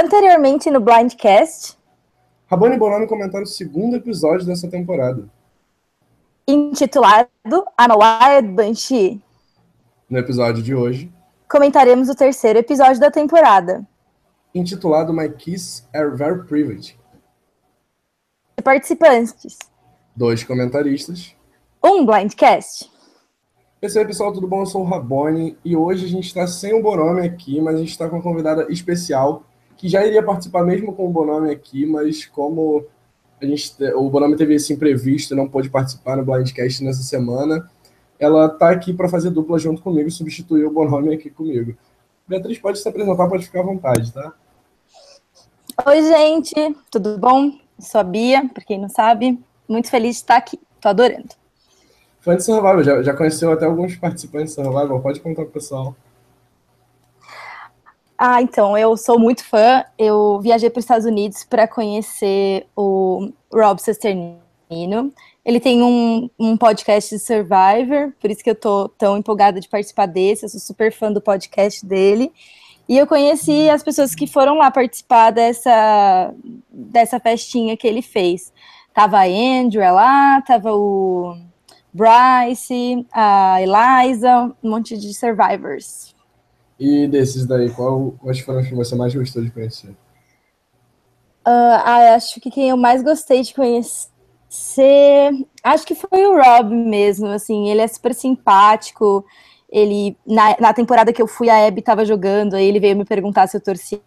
Anteriormente 0.00 0.70
no 0.70 0.78
Blindcast. 0.78 1.76
Rabone 2.46 2.78
Bonano 2.78 3.08
comentaram 3.08 3.42
o 3.42 3.48
segundo 3.48 3.96
episódio 3.96 4.46
dessa 4.46 4.70
temporada. 4.70 5.28
Intitulado 6.46 7.28
Unwired 7.76 8.48
Banshee. 8.54 9.20
No 10.08 10.18
episódio 10.18 10.62
de 10.62 10.72
hoje. 10.72 11.12
Comentaremos 11.50 12.08
o 12.08 12.14
terceiro 12.14 12.60
episódio 12.60 13.00
da 13.00 13.10
temporada. 13.10 13.84
Intitulado 14.54 15.12
My 15.12 15.30
Kiss 15.30 15.82
Are 15.92 16.10
Very 16.16 16.44
Private. 16.44 16.96
Participantes. 18.62 19.58
Dois 20.14 20.44
comentaristas. 20.44 21.34
Um 21.82 22.06
Blindcast. 22.06 22.88
Esse 23.82 23.98
aí, 23.98 24.06
pessoal, 24.06 24.32
tudo 24.32 24.46
bom? 24.46 24.60
Eu 24.60 24.66
sou 24.66 24.82
o 24.82 24.84
Rabone 24.84 25.58
e 25.64 25.76
hoje 25.76 26.04
a 26.04 26.08
gente 26.08 26.28
está 26.28 26.46
sem 26.46 26.72
o 26.72 26.80
Bonome 26.80 27.26
aqui, 27.26 27.60
mas 27.60 27.74
a 27.74 27.78
gente 27.78 27.90
está 27.90 28.08
com 28.08 28.14
uma 28.14 28.22
convidada 28.22 28.70
especial 28.70 29.47
que 29.78 29.88
já 29.88 30.04
iria 30.04 30.22
participar 30.22 30.64
mesmo 30.64 30.92
com 30.92 31.06
o 31.06 31.10
Bonome 31.10 31.50
aqui, 31.50 31.86
mas 31.86 32.26
como 32.26 32.84
a 33.40 33.46
gente, 33.46 33.72
o 33.94 34.10
Bonome 34.10 34.36
teve 34.36 34.54
esse 34.54 34.72
imprevisto 34.72 35.32
e 35.32 35.36
não 35.36 35.48
pôde 35.48 35.70
participar 35.70 36.16
no 36.16 36.24
Blindcast 36.24 36.82
nessa 36.82 37.02
semana, 37.02 37.70
ela 38.18 38.46
está 38.46 38.70
aqui 38.70 38.92
para 38.92 39.08
fazer 39.08 39.30
dupla 39.30 39.56
junto 39.56 39.80
comigo, 39.80 40.10
substituir 40.10 40.64
o 40.64 40.72
Bonome 40.72 41.14
aqui 41.14 41.30
comigo. 41.30 41.76
Beatriz, 42.26 42.58
pode 42.58 42.80
se 42.80 42.88
apresentar, 42.88 43.28
pode 43.28 43.44
ficar 43.46 43.60
à 43.60 43.62
vontade, 43.62 44.12
tá? 44.12 44.34
Oi, 45.86 46.02
gente, 46.02 46.76
tudo 46.90 47.16
bom? 47.16 47.52
Sou 47.78 48.00
a 48.00 48.04
Bia, 48.04 48.50
para 48.52 48.64
quem 48.64 48.80
não 48.80 48.88
sabe, 48.88 49.38
muito 49.68 49.88
feliz 49.88 50.16
de 50.16 50.22
estar 50.22 50.36
aqui, 50.36 50.58
tô 50.80 50.88
adorando. 50.88 51.28
Fã 52.18 52.36
de 52.36 52.42
Survival, 52.42 52.82
já, 52.82 53.02
já 53.04 53.14
conheceu 53.14 53.52
até 53.52 53.64
alguns 53.64 53.94
participantes 53.94 54.56
de 54.56 54.60
Survival, 54.60 55.00
pode 55.00 55.20
contar 55.20 55.44
pro 55.44 55.52
pessoal. 55.52 55.94
Ah, 58.20 58.42
então, 58.42 58.76
eu 58.76 58.96
sou 58.96 59.16
muito 59.16 59.44
fã. 59.44 59.84
Eu 59.96 60.40
viajei 60.40 60.68
para 60.68 60.80
os 60.80 60.84
Estados 60.84 61.06
Unidos 61.06 61.44
para 61.44 61.68
conhecer 61.68 62.66
o 62.74 63.30
Rob 63.52 63.80
Cesternino. 63.80 65.12
Ele 65.44 65.60
tem 65.60 65.84
um, 65.84 66.28
um 66.36 66.56
podcast 66.56 67.14
de 67.14 67.20
Survivor, 67.20 68.12
por 68.20 68.28
isso 68.28 68.42
que 68.42 68.50
eu 68.50 68.56
tô 68.56 68.88
tão 68.88 69.16
empolgada 69.16 69.60
de 69.60 69.68
participar 69.68 70.06
desse. 70.06 70.44
Eu 70.44 70.48
sou 70.48 70.58
super 70.58 70.92
fã 70.92 71.12
do 71.12 71.20
podcast 71.20 71.86
dele. 71.86 72.32
E 72.88 72.98
eu 72.98 73.06
conheci 73.06 73.70
as 73.70 73.84
pessoas 73.84 74.14
que 74.16 74.26
foram 74.26 74.58
lá 74.58 74.70
participar 74.70 75.30
dessa, 75.30 76.34
dessa 76.68 77.20
festinha 77.20 77.76
que 77.76 77.86
ele 77.86 78.02
fez. 78.02 78.52
Tava 78.92 79.18
a 79.18 79.26
Andrew 79.26 79.82
lá, 79.94 80.42
tava 80.42 80.72
o 80.74 81.36
Bryce, 81.94 83.06
a 83.12 83.58
Eliza, 83.62 84.52
um 84.62 84.70
monte 84.70 84.98
de 84.98 85.14
survivors. 85.14 86.17
E 86.78 87.08
desses 87.08 87.44
daí, 87.44 87.70
qual, 87.70 88.12
quais 88.20 88.38
foram 88.40 88.60
os 88.60 88.68
que 88.68 88.74
você 88.74 88.94
mais 88.94 89.14
gostou 89.14 89.42
de 89.42 89.50
conhecer? 89.50 89.90
Uh, 91.48 91.80
ah, 91.84 92.14
acho 92.14 92.40
que 92.40 92.50
quem 92.50 92.68
eu 92.68 92.76
mais 92.76 93.02
gostei 93.02 93.42
de 93.42 93.54
conhecer, 93.54 94.10
acho 95.64 95.86
que 95.86 95.94
foi 95.94 96.26
o 96.26 96.36
Rob 96.36 96.74
mesmo, 96.74 97.26
assim, 97.28 97.70
ele 97.70 97.80
é 97.80 97.88
super 97.88 98.14
simpático, 98.14 99.24
ele, 99.70 100.16
na, 100.26 100.56
na 100.60 100.74
temporada 100.74 101.12
que 101.12 101.20
eu 101.20 101.26
fui, 101.26 101.48
a 101.48 101.66
Abby 101.66 101.80
estava 101.80 102.04
jogando, 102.04 102.54
aí 102.54 102.66
ele 102.66 102.78
veio 102.78 102.96
me 102.96 103.04
perguntar 103.04 103.46
se 103.46 103.56
eu 103.56 103.60
torcia 103.62 104.00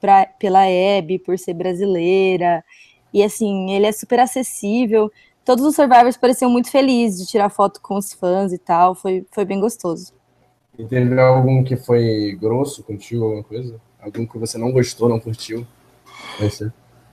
pra, 0.00 0.26
pela 0.38 0.60
Abby, 0.62 1.18
por 1.18 1.38
ser 1.38 1.54
brasileira, 1.54 2.64
e 3.12 3.22
assim, 3.22 3.72
ele 3.72 3.86
é 3.86 3.92
super 3.92 4.20
acessível, 4.20 5.10
todos 5.44 5.64
os 5.64 5.74
Survivors 5.74 6.16
pareciam 6.16 6.50
muito 6.50 6.70
felizes 6.70 7.18
de 7.18 7.26
tirar 7.26 7.50
foto 7.50 7.80
com 7.82 7.96
os 7.96 8.12
fãs 8.12 8.52
e 8.52 8.58
tal, 8.58 8.94
foi, 8.94 9.26
foi 9.32 9.44
bem 9.44 9.60
gostoso. 9.60 10.15
E 10.78 10.84
teve 10.84 11.18
algum 11.20 11.64
que 11.64 11.76
foi 11.76 12.36
grosso 12.40 12.82
contigo, 12.82 13.24
alguma 13.24 13.42
coisa? 13.42 13.80
Algum 14.00 14.26
que 14.26 14.38
você 14.38 14.58
não 14.58 14.70
gostou, 14.70 15.08
não 15.08 15.18
curtiu? 15.18 15.66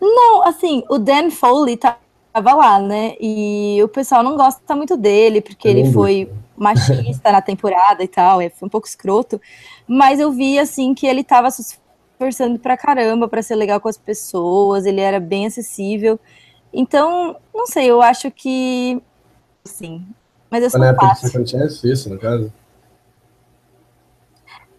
Não, 0.02 0.44
assim, 0.44 0.83
o 0.89 0.97
Dan 0.97 1.31
Foley 1.31 1.78
tava 1.78 2.53
lá, 2.53 2.80
né? 2.80 3.16
E 3.19 3.81
o 3.81 3.88
pessoal 3.88 4.22
não 4.22 4.35
gosta 4.35 4.75
muito 4.75 4.97
dele, 4.97 5.40
porque 5.40 5.68
ele 5.68 5.91
foi 5.94 6.29
machista 6.57 7.31
na 7.31 7.41
temporada 7.41 8.03
e 8.03 8.07
tal, 8.07 8.41
é, 8.41 8.50
foi 8.50 8.66
um 8.66 8.69
pouco 8.69 8.88
escroto. 8.88 9.40
Mas 9.88 10.19
eu 10.19 10.31
vi, 10.31 10.59
assim, 10.59 10.94
que 10.94 11.07
ele 11.07 11.23
tava 11.23 11.50
se 11.50 11.62
esforçando 11.62 12.59
pra 12.59 12.75
caramba 12.75 13.28
pra 13.28 13.41
ser 13.41 13.56
legal 13.56 13.79
com 13.79 13.88
as 13.88 13.97
pessoas, 13.97 14.85
ele 14.85 15.00
era 15.00 15.19
bem 15.19 15.46
acessível. 15.46 16.19
Então, 16.73 17.38
não 17.53 17.66
sei, 17.66 17.90
eu 17.90 18.02
acho 18.02 18.29
que. 18.29 19.02
Sim. 19.63 20.06
Mas 20.50 20.63
eu 20.63 20.69
sou 20.69 20.79
Na 20.79 20.88
época 20.88 21.16
que 21.16 21.29
você 21.29 21.57
conhece 21.57 21.91
isso, 21.91 22.09
no 22.09 22.19
caso? 22.19 22.52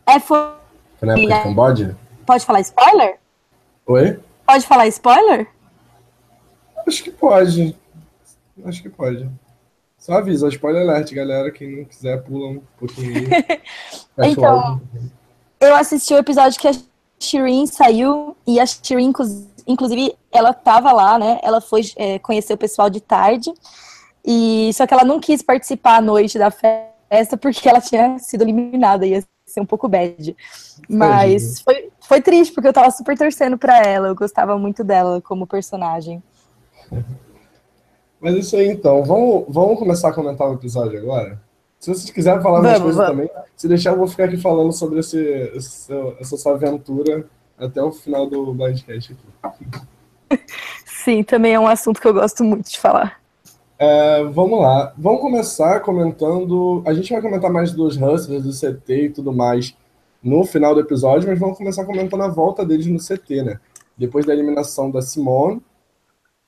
É, 0.06 0.20
foi. 0.20 0.38
Foi 0.98 1.08
na 1.08 1.14
época 1.14 1.34
de 1.34 1.42
Camboja? 1.42 1.96
Pode 2.26 2.44
falar 2.44 2.60
spoiler? 2.60 3.18
Oi? 3.86 4.20
Pode 4.46 4.66
falar 4.66 4.86
spoiler? 4.88 5.48
Acho 6.86 7.02
que 7.02 7.10
pode. 7.10 7.76
Acho 8.64 8.82
que 8.82 8.88
pode. 8.88 9.28
Só 9.98 10.14
avisa, 10.14 10.48
spoiler 10.48 10.82
alert, 10.82 11.14
galera. 11.14 11.50
Quem 11.50 11.78
não 11.78 11.84
quiser, 11.84 12.22
pula 12.22 12.48
um 12.48 12.62
pouquinho. 12.78 13.28
então, 14.22 14.80
eu 15.58 15.74
assisti 15.74 16.12
o 16.12 16.18
episódio 16.18 16.60
que 16.60 16.68
a 16.68 16.72
Shirin 17.18 17.66
saiu 17.66 18.36
e 18.46 18.60
a 18.60 18.66
Shirin, 18.66 19.12
inclusive, 19.66 20.14
ela 20.30 20.52
tava 20.52 20.92
lá, 20.92 21.18
né? 21.18 21.40
Ela 21.42 21.60
foi 21.60 21.80
é, 21.96 22.18
conhecer 22.18 22.52
o 22.52 22.58
pessoal 22.58 22.90
de 22.90 23.00
tarde. 23.00 23.50
E 24.22 24.70
só 24.74 24.86
que 24.86 24.92
ela 24.92 25.04
não 25.04 25.20
quis 25.20 25.42
participar 25.42 25.96
à 25.96 26.02
noite 26.02 26.38
da 26.38 26.50
festa 26.50 27.36
porque 27.40 27.66
ela 27.66 27.80
tinha 27.80 28.18
sido 28.18 28.42
eliminada. 28.42 29.06
E 29.06 29.24
ser 29.46 29.60
um 29.60 29.66
pouco 29.66 29.88
bad. 29.88 30.36
Mas 30.88 31.60
foi, 31.60 31.90
foi 32.00 32.20
triste, 32.20 32.52
porque 32.54 32.68
eu 32.68 32.72
tava 32.72 32.90
super 32.90 33.16
torcendo 33.16 33.58
pra 33.58 33.82
ela. 33.82 34.08
Eu 34.08 34.14
gostava 34.14 34.58
muito 34.58 34.82
dela 34.82 35.20
como 35.20 35.46
personagem. 35.46 36.22
Mas 38.20 38.34
isso 38.36 38.56
aí 38.56 38.68
então. 38.68 39.04
Vamos, 39.04 39.44
vamos 39.48 39.78
começar 39.78 40.08
a 40.08 40.12
comentar 40.12 40.48
o 40.48 40.54
episódio 40.54 40.98
agora? 40.98 41.40
Se 41.78 41.90
vocês 41.90 42.10
quiserem 42.10 42.42
falar 42.42 42.62
mais 42.62 42.78
coisas 42.78 42.96
vamos. 42.96 43.10
também, 43.10 43.44
se 43.54 43.68
deixar, 43.68 43.90
eu 43.90 43.98
vou 43.98 44.08
ficar 44.08 44.24
aqui 44.24 44.38
falando 44.38 44.72
sobre 44.72 45.00
esse, 45.00 45.18
esse, 45.54 45.92
essa 46.18 46.36
sua 46.38 46.52
aventura 46.52 47.26
até 47.58 47.82
o 47.82 47.92
final 47.92 48.26
do 48.26 48.54
Blindcast 48.54 49.12
aqui. 49.12 50.40
Sim, 50.86 51.22
também 51.22 51.52
é 51.52 51.60
um 51.60 51.68
assunto 51.68 52.00
que 52.00 52.08
eu 52.08 52.14
gosto 52.14 52.42
muito 52.42 52.70
de 52.70 52.80
falar. 52.80 53.20
É, 53.78 54.24
vamos 54.24 54.60
lá. 54.60 54.92
Vamos 54.96 55.20
começar 55.20 55.80
comentando. 55.80 56.82
A 56.86 56.94
gente 56.94 57.12
vai 57.12 57.20
comentar 57.20 57.50
mais 57.50 57.72
dos 57.72 57.96
Hustlers, 57.96 58.42
do 58.42 58.52
CT 58.52 58.94
e 58.94 59.10
tudo 59.10 59.32
mais 59.32 59.76
no 60.22 60.44
final 60.44 60.74
do 60.74 60.80
episódio, 60.80 61.28
mas 61.28 61.38
vamos 61.38 61.58
começar 61.58 61.84
comentando 61.84 62.22
a 62.22 62.28
volta 62.28 62.64
deles 62.64 62.86
no 62.86 62.98
CT, 62.98 63.42
né? 63.42 63.60
Depois 63.96 64.24
da 64.24 64.32
eliminação 64.32 64.90
da 64.90 65.02
Simone, 65.02 65.60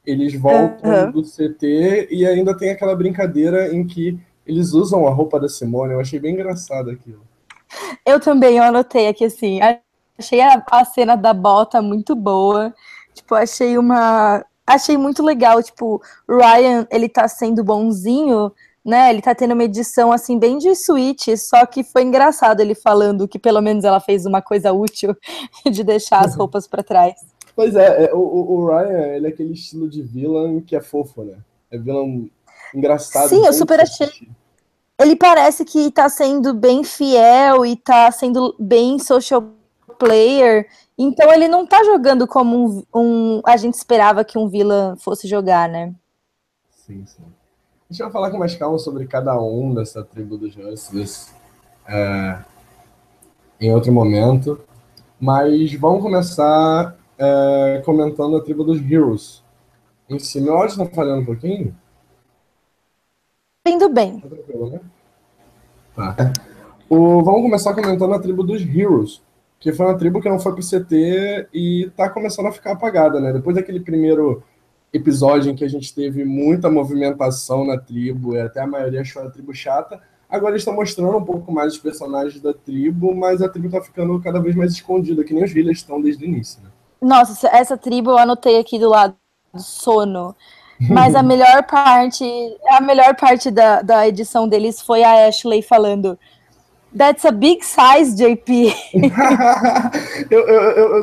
eles 0.05 0.35
voltam 0.35 0.91
uhum. 0.91 1.11
do 1.11 1.23
CT 1.23 2.09
e 2.11 2.25
ainda 2.25 2.57
tem 2.57 2.71
aquela 2.71 2.97
brincadeira 2.97 3.75
em 3.75 3.87
que 3.87 4.19
eles 4.47 4.73
usam 4.73 5.07
a 5.07 5.11
roupa 5.11 5.39
da 5.39 5.49
Simone. 5.49 5.93
Eu 5.93 6.01
achei 6.01 6.19
bem 6.19 6.33
engraçado 6.33 6.91
aquilo. 6.91 7.21
Eu 8.05 8.19
também, 8.19 8.57
eu 8.57 8.63
anotei 8.63 9.09
aqui 9.09 9.25
assim. 9.25 9.61
Achei 10.17 10.41
a, 10.41 10.65
a 10.71 10.85
cena 10.85 11.17
da 11.17 11.35
bota 11.35 11.83
muito 11.83 12.15
boa. 12.15 12.73
Tipo, 13.13 13.35
achei 13.35 13.77
uma 13.77 14.45
achei 14.67 14.97
muito 14.97 15.23
legal, 15.23 15.63
tipo, 15.63 16.03
o 16.29 16.37
Ryan, 16.37 16.87
ele 16.91 17.09
tá 17.09 17.29
sendo 17.29 17.63
bonzinho, 17.63 18.53
né? 18.85 19.11
Ele 19.11 19.21
tá 19.21 19.35
tendo 19.35 19.53
uma 19.53 19.65
edição 19.65 20.13
assim 20.13 20.39
bem 20.39 20.59
de 20.59 20.75
suíte, 20.75 21.37
só 21.37 21.67
que 21.67 21.83
foi 21.83 22.03
engraçado 22.03 22.61
ele 22.61 22.75
falando 22.75 23.29
que 23.29 23.39
pelo 23.39 23.61
menos 23.61 23.85
ela 23.85 24.01
fez 24.01 24.27
uma 24.27 24.41
coisa 24.41 24.73
útil 24.73 25.17
de 25.71 25.83
deixar 25.83 26.25
as 26.25 26.35
roupas 26.35 26.67
para 26.67 26.83
trás. 26.83 27.15
Pois 27.55 27.75
é, 27.75 28.05
é 28.05 28.15
o, 28.15 28.19
o, 28.19 28.67
Ryan, 28.67 29.15
ele 29.15 29.27
é 29.27 29.31
aquele 29.31 29.55
estilo 29.55 29.89
de 29.89 30.03
vilão 30.03 30.61
que 30.61 30.77
é 30.77 30.81
fofo, 30.81 31.25
né? 31.25 31.39
É 31.71 31.79
vilão 31.79 32.29
engraçado. 32.75 33.29
Sim, 33.29 33.47
eu 33.47 33.53
super 33.53 33.81
achei. 33.81 34.11
Ele 34.99 35.17
parece 35.17 35.65
que 35.65 35.91
tá 35.91 36.09
sendo 36.09 36.55
bem 36.55 36.85
fiel 36.85 37.65
e 37.67 37.77
tá 37.77 38.11
sendo 38.11 38.55
bem 38.59 38.99
social 38.99 39.53
player 39.97 40.67
então 40.99 41.33
ele 41.33 41.47
não 41.47 41.67
tá 41.67 41.85
jogando 41.85 42.27
como 42.27 42.85
um, 42.95 42.99
um, 42.99 43.43
a 43.45 43.57
gente 43.57 43.75
esperava 43.75 44.25
que 44.25 44.39
um 44.39 44.49
vilã 44.49 44.97
fosse 44.97 45.29
jogar, 45.29 45.69
né? 45.69 45.95
Sim, 46.71 47.05
sim. 47.05 47.23
A 47.89 47.93
gente 47.93 48.03
vai 48.03 48.11
falar 48.11 48.31
com 48.31 48.39
mais 48.39 48.55
calma 48.57 48.79
sobre 48.79 49.07
cada 49.07 49.39
um 49.41 49.75
dessa 49.75 50.03
tribo 50.03 50.39
dos 50.39 50.57
Hustlers 50.57 51.35
é, 51.87 52.39
em 53.61 53.73
outro 53.73 53.93
momento. 53.93 54.59
Mas 55.21 55.73
vamos 55.75 56.03
começar 56.03 56.97
é, 57.19 57.83
comentando 57.85 58.37
a 58.37 58.43
tribo 58.43 58.65
dos 58.65 58.81
Heroes. 58.81 59.43
Em 60.09 60.19
si, 60.19 60.41
meu 60.41 60.55
áudio 60.55 60.83
está 60.83 60.87
falhando 60.87 61.23
um 61.23 61.27
pouquinho? 61.27 61.77
Indo 63.67 63.89
bem. 63.89 64.21
Tá 64.21 64.29
tranquilo, 64.29 64.71
né? 64.71 64.81
Tá. 65.95 66.17
O, 66.89 67.23
vamos 67.23 67.43
começar 67.43 67.75
comentando 67.75 68.15
a 68.15 68.19
tribo 68.19 68.43
dos 68.43 68.63
Heroes 68.63 69.21
que 69.67 69.73
foi 69.73 69.85
uma 69.85 69.99
tribo 69.99 70.21
que 70.21 70.29
não 70.29 70.39
foi 70.39 70.53
pro 70.53 70.63
CT 70.63 71.49
e 71.53 71.91
tá 71.97 72.09
começando 72.09 72.47
a 72.47 72.53
ficar 72.53 72.71
apagada, 72.71 73.19
né? 73.19 73.33
Depois 73.33 73.57
daquele 73.57 73.81
primeiro 73.81 74.41
episódio 74.93 75.51
em 75.51 75.57
que 75.57 75.65
a 75.65 75.69
gente 75.69 75.93
teve 75.93 76.25
muita 76.25 76.71
movimentação 76.71 77.67
na 77.67 77.77
tribo, 77.77 78.37
e 78.37 78.41
até 78.41 78.61
a 78.61 78.67
maioria 78.67 79.01
achou 79.01 79.23
a 79.23 79.29
tribo 79.29 79.53
chata, 79.53 80.01
agora 80.31 80.53
eles 80.53 80.61
estão 80.61 80.73
mostrando 80.73 81.17
um 81.17 81.25
pouco 81.25 81.51
mais 81.51 81.73
os 81.73 81.81
personagens 81.81 82.41
da 82.41 82.55
tribo, 82.55 83.13
mas 83.13 83.43
a 83.43 83.49
tribo 83.49 83.69
tá 83.69 83.81
ficando 83.81 84.21
cada 84.21 84.39
vez 84.39 84.55
mais 84.55 84.71
escondida, 84.71 85.25
que 85.25 85.35
nem 85.35 85.43
os 85.43 85.53
villas 85.53 85.79
estão 85.79 86.01
desde 86.01 86.25
o 86.25 86.29
início, 86.29 86.63
né? 86.63 86.71
Nossa, 87.03 87.49
essa 87.49 87.77
tribo 87.77 88.13
eu 88.13 88.19
anotei 88.19 88.61
aqui 88.61 88.79
do 88.79 88.89
lado 88.89 89.17
do 89.53 89.61
sono. 89.61 90.37
Mas 90.89 91.17
a 91.17 91.25
melhor 91.25 91.65
parte, 91.65 92.25
a 92.69 92.81
melhor 92.81 93.17
parte 93.17 93.51
da, 93.51 93.83
da 93.83 94.07
edição 94.07 94.47
deles 94.47 94.81
foi 94.81 95.03
a 95.03 95.27
Ashley 95.27 95.61
falando. 95.61 96.17
That's 96.95 97.25
a 97.25 97.31
big 97.31 97.65
size, 97.65 98.17
JP. 98.17 98.73
eu, 100.31 100.49
eu, 100.49 100.63
eu, 100.63 101.03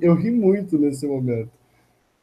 eu, 0.00 0.14
ri 0.14 0.30
muito 0.30 0.78
nesse 0.78 1.06
momento. 1.06 1.50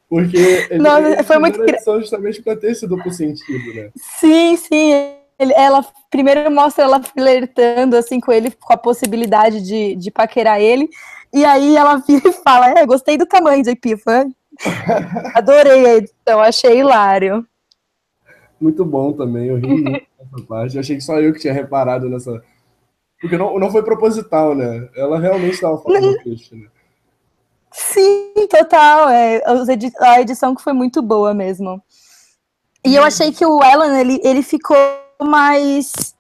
Porque 0.10 0.70
Não, 0.78 1.00
ele, 1.00 1.24
foi 1.24 1.38
muito 1.38 1.62
edição 1.64 2.00
justamente 2.00 2.42
para 2.42 2.56
ter 2.56 2.72
esse 2.72 2.88
duplo 2.88 3.12
sentido, 3.12 3.74
né? 3.74 3.90
Sim, 3.96 4.56
sim. 4.56 4.92
Ele, 5.40 5.54
ela 5.54 5.86
primeiro 6.10 6.50
mostra 6.50 6.84
ela 6.84 7.02
flertando 7.04 7.96
assim 7.96 8.20
com 8.20 8.32
ele, 8.32 8.52
com 8.52 8.74
a 8.74 8.78
possibilidade 8.78 9.62
de, 9.62 9.96
de 9.96 10.10
paquerar 10.10 10.60
ele. 10.60 10.90
E 11.34 11.46
aí 11.46 11.76
ela 11.76 11.98
vira 12.08 12.30
e 12.30 12.34
fala: 12.34 12.80
É, 12.80 12.86
gostei 12.86 13.18
do 13.18 13.26
tamanho, 13.26 13.64
JP. 13.64 13.98
Foi 13.98 14.26
Adorei 15.36 15.86
a 15.86 15.96
edição, 15.98 16.40
achei 16.40 16.80
hilário. 16.80 17.46
Muito 18.60 18.84
bom 18.84 19.14
também, 19.14 19.48
eu 19.48 19.58
ri 19.58 19.68
muito 19.68 20.08
nessa 20.20 20.48
parte. 20.48 20.76
Eu 20.76 20.80
achei 20.80 20.96
que 20.96 21.04
só 21.04 21.20
eu 21.20 21.34
que 21.34 21.40
tinha 21.40 21.54
reparado 21.54 22.10
nessa. 22.10 22.44
Porque 23.20 23.38
não, 23.38 23.58
não 23.58 23.72
foi 23.72 23.84
proposital, 23.84 24.54
né? 24.54 24.90
Ela 24.96 25.20
realmente 25.20 25.56
estava 25.56 25.78
falando 25.78 26.12
do 26.12 26.24
peixe, 26.24 26.56
né? 26.56 26.68
Sim, 27.72 28.34
total. 28.50 29.10
É, 29.10 29.42
a 30.00 30.22
edição 30.22 30.56
que 30.56 30.62
foi 30.62 30.74
muito 30.74 31.02
boa 31.02 31.34
mesmo. 31.34 31.82
E 32.86 32.96
eu 32.96 33.04
achei 33.04 33.32
que 33.32 33.46
o 33.46 33.62
Alan, 33.62 34.00
ele, 34.00 34.20
ele 34.24 34.42
ficou 34.42 34.78
mais 35.22 36.16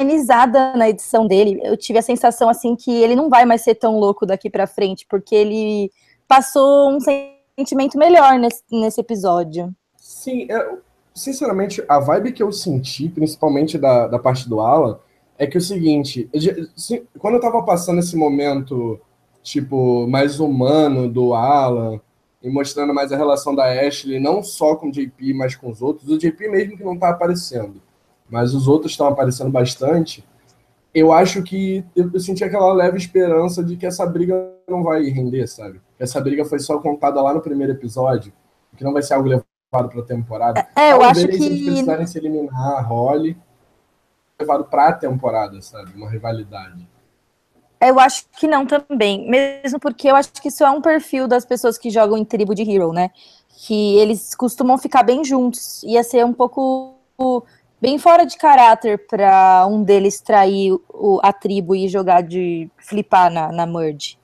organizada 0.00 0.74
na 0.76 0.88
edição 0.88 1.26
dele. 1.26 1.60
Eu 1.62 1.76
tive 1.76 1.98
a 1.98 2.02
sensação, 2.02 2.48
assim, 2.48 2.74
que 2.74 2.90
ele 2.90 3.14
não 3.14 3.28
vai 3.28 3.44
mais 3.44 3.62
ser 3.62 3.74
tão 3.74 3.98
louco 3.98 4.24
daqui 4.24 4.48
para 4.48 4.66
frente, 4.66 5.06
porque 5.08 5.34
ele 5.34 5.90
passou 6.26 6.90
um 6.90 6.98
sentimento 7.58 7.98
melhor 7.98 8.38
nesse, 8.38 8.62
nesse 8.72 9.00
episódio. 9.00 9.74
Sim, 9.96 10.46
é, 10.50 10.74
sinceramente, 11.14 11.84
a 11.86 11.98
vibe 12.00 12.32
que 12.32 12.42
eu 12.42 12.50
senti, 12.50 13.08
principalmente 13.08 13.76
da, 13.76 14.06
da 14.06 14.18
parte 14.18 14.48
do 14.48 14.60
Alan, 14.60 14.98
é 15.40 15.46
que 15.46 15.56
é 15.56 15.58
o 15.58 15.62
seguinte, 15.62 16.28
quando 17.18 17.36
eu 17.36 17.40
tava 17.40 17.62
passando 17.62 17.98
esse 17.98 18.14
momento, 18.14 19.00
tipo, 19.42 20.06
mais 20.06 20.38
humano 20.38 21.08
do 21.08 21.32
Alan, 21.32 21.98
e 22.42 22.50
mostrando 22.50 22.92
mais 22.92 23.10
a 23.10 23.16
relação 23.16 23.54
da 23.54 23.64
Ashley, 23.64 24.20
não 24.20 24.42
só 24.42 24.76
com 24.76 24.88
o 24.88 24.92
JP, 24.92 25.32
mas 25.32 25.56
com 25.56 25.70
os 25.70 25.80
outros, 25.80 26.10
o 26.10 26.18
JP 26.18 26.46
mesmo 26.50 26.76
que 26.76 26.84
não 26.84 26.98
tá 26.98 27.08
aparecendo, 27.08 27.80
mas 28.28 28.52
os 28.52 28.68
outros 28.68 28.92
estão 28.92 29.06
aparecendo 29.06 29.50
bastante, 29.50 30.22
eu 30.92 31.10
acho 31.10 31.42
que 31.42 31.82
eu, 31.96 32.20
senti 32.20 32.44
aquela 32.44 32.70
leve 32.74 32.98
esperança 32.98 33.64
de 33.64 33.78
que 33.78 33.86
essa 33.86 34.04
briga 34.04 34.52
não 34.68 34.82
vai 34.82 35.04
render, 35.04 35.46
sabe? 35.46 35.80
Essa 35.98 36.20
briga 36.20 36.44
foi 36.44 36.58
só 36.58 36.78
contada 36.80 37.22
lá 37.22 37.32
no 37.32 37.40
primeiro 37.40 37.72
episódio, 37.72 38.30
que 38.76 38.84
não 38.84 38.92
vai 38.92 39.02
ser 39.02 39.14
algo 39.14 39.28
levado 39.28 39.46
para 39.70 40.00
a 40.00 40.04
temporada. 40.04 40.68
É, 40.76 40.92
eu 40.92 41.00
acho 41.02 41.26
que 41.26 41.34
eles 41.34 41.64
precisarem 41.64 42.06
se 42.06 42.18
eliminar 42.18 42.76
a 42.76 42.82
Holly, 42.82 43.38
levado 44.40 44.64
para 44.64 44.88
a 44.88 44.92
temporada, 44.92 45.60
sabe? 45.62 45.92
Uma 45.94 46.10
rivalidade. 46.10 46.86
Eu 47.80 47.98
acho 47.98 48.24
que 48.38 48.46
não 48.46 48.66
também, 48.66 49.28
mesmo 49.28 49.80
porque 49.80 50.10
eu 50.10 50.16
acho 50.16 50.32
que 50.32 50.48
isso 50.48 50.64
é 50.64 50.70
um 50.70 50.82
perfil 50.82 51.26
das 51.26 51.46
pessoas 51.46 51.78
que 51.78 51.88
jogam 51.88 52.18
em 52.18 52.24
tribo 52.24 52.54
de 52.54 52.62
Hero, 52.62 52.92
né? 52.92 53.10
Que 53.64 53.96
eles 53.96 54.34
costumam 54.34 54.76
ficar 54.76 55.02
bem 55.02 55.24
juntos. 55.24 55.82
Ia 55.84 56.04
ser 56.04 56.24
um 56.24 56.32
pouco 56.32 56.94
bem 57.80 57.98
fora 57.98 58.26
de 58.26 58.36
caráter 58.36 59.06
para 59.06 59.66
um 59.66 59.82
deles 59.82 60.20
trair 60.20 60.78
o, 60.90 61.20
a 61.22 61.32
tribo 61.32 61.74
e 61.74 61.88
jogar 61.88 62.22
de 62.22 62.68
flipar 62.76 63.32
na, 63.32 63.50
na 63.50 63.64
merge. 63.64 64.18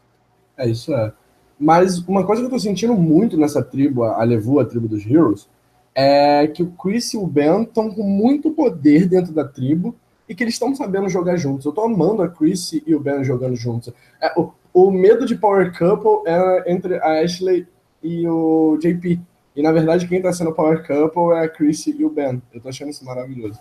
É, 0.58 0.68
isso 0.68 0.94
é. 0.94 1.12
Mas 1.58 1.98
uma 2.06 2.26
coisa 2.26 2.42
que 2.42 2.46
eu 2.46 2.50
tô 2.50 2.58
sentindo 2.58 2.94
muito 2.94 3.38
nessa 3.38 3.62
tribo, 3.62 4.04
a 4.04 4.22
Levu, 4.22 4.60
a 4.60 4.66
tribo 4.66 4.86
dos 4.86 5.06
Heroes, 5.06 5.48
é 5.94 6.46
que 6.46 6.62
o 6.62 6.72
Chris 6.72 7.14
e 7.14 7.16
o 7.16 7.26
Ben 7.26 7.62
estão 7.62 7.90
com 7.90 8.02
muito 8.02 8.50
poder 8.50 9.08
dentro 9.08 9.32
da 9.32 9.48
tribo 9.48 9.96
e 10.28 10.34
que 10.34 10.42
eles 10.42 10.54
estão 10.54 10.74
sabendo 10.74 11.08
jogar 11.08 11.36
juntos. 11.36 11.64
Eu 11.64 11.72
tô 11.72 11.82
amando 11.82 12.22
a 12.22 12.28
Chris 12.28 12.72
e 12.72 12.94
o 12.94 13.00
Ben 13.00 13.22
jogando 13.24 13.56
juntos. 13.56 13.92
É, 14.20 14.32
o, 14.38 14.52
o 14.74 14.90
medo 14.90 15.24
de 15.24 15.36
Power 15.36 15.76
Couple 15.76 16.30
é 16.30 16.72
entre 16.72 16.96
a 16.96 17.22
Ashley 17.22 17.66
e 18.02 18.26
o 18.28 18.76
JP. 18.78 19.20
E 19.54 19.62
na 19.62 19.72
verdade, 19.72 20.06
quem 20.06 20.20
tá 20.20 20.32
sendo 20.32 20.52
Power 20.52 20.86
Couple 20.86 21.36
é 21.36 21.44
a 21.44 21.48
Chris 21.48 21.86
e 21.86 22.04
o 22.04 22.10
Ben. 22.10 22.42
Eu 22.52 22.60
tô 22.60 22.68
achando 22.68 22.90
isso 22.90 23.04
maravilhoso. 23.04 23.58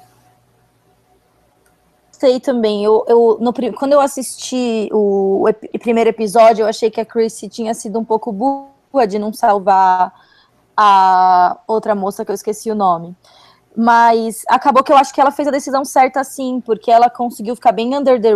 Sei 2.12 2.40
também. 2.40 2.84
Eu, 2.84 3.06
eu, 3.08 3.38
no, 3.40 3.54
quando 3.74 3.94
eu 3.94 4.02
assisti 4.02 4.90
o, 4.92 5.48
o, 5.48 5.80
primeiro 5.80 6.10
episódio, 6.10 6.64
eu 6.64 6.68
achei 6.68 6.90
que 6.90 7.00
a 7.00 7.06
Chris 7.06 7.40
tinha 7.52 7.74
sido 7.74 8.00
um 8.00 8.06
pouco 8.06 8.32
burra 8.32 9.06
de 9.08 9.20
não 9.20 9.32
salvar 9.34 10.14
a 10.76 11.60
outra 11.68 11.94
moça 11.94 12.26
que 12.26 12.32
eu 12.32 12.36
esqueci 12.36 12.72
o 12.72 12.76
nome. 12.76 13.16
Mas 13.76 14.44
acabou 14.48 14.84
que 14.84 14.92
eu 14.92 14.98
acho 14.98 15.14
que 15.14 15.20
ela 15.20 15.32
fez 15.32 15.48
a 15.48 15.52
decisão 15.52 15.84
certa 15.84 16.24
sim, 16.24 16.62
porque 16.66 16.90
ela 16.90 17.10
conseguiu 17.10 17.56
ficar 17.56 17.72
bem 17.72 17.96
under 17.96 18.22
the 18.22 18.32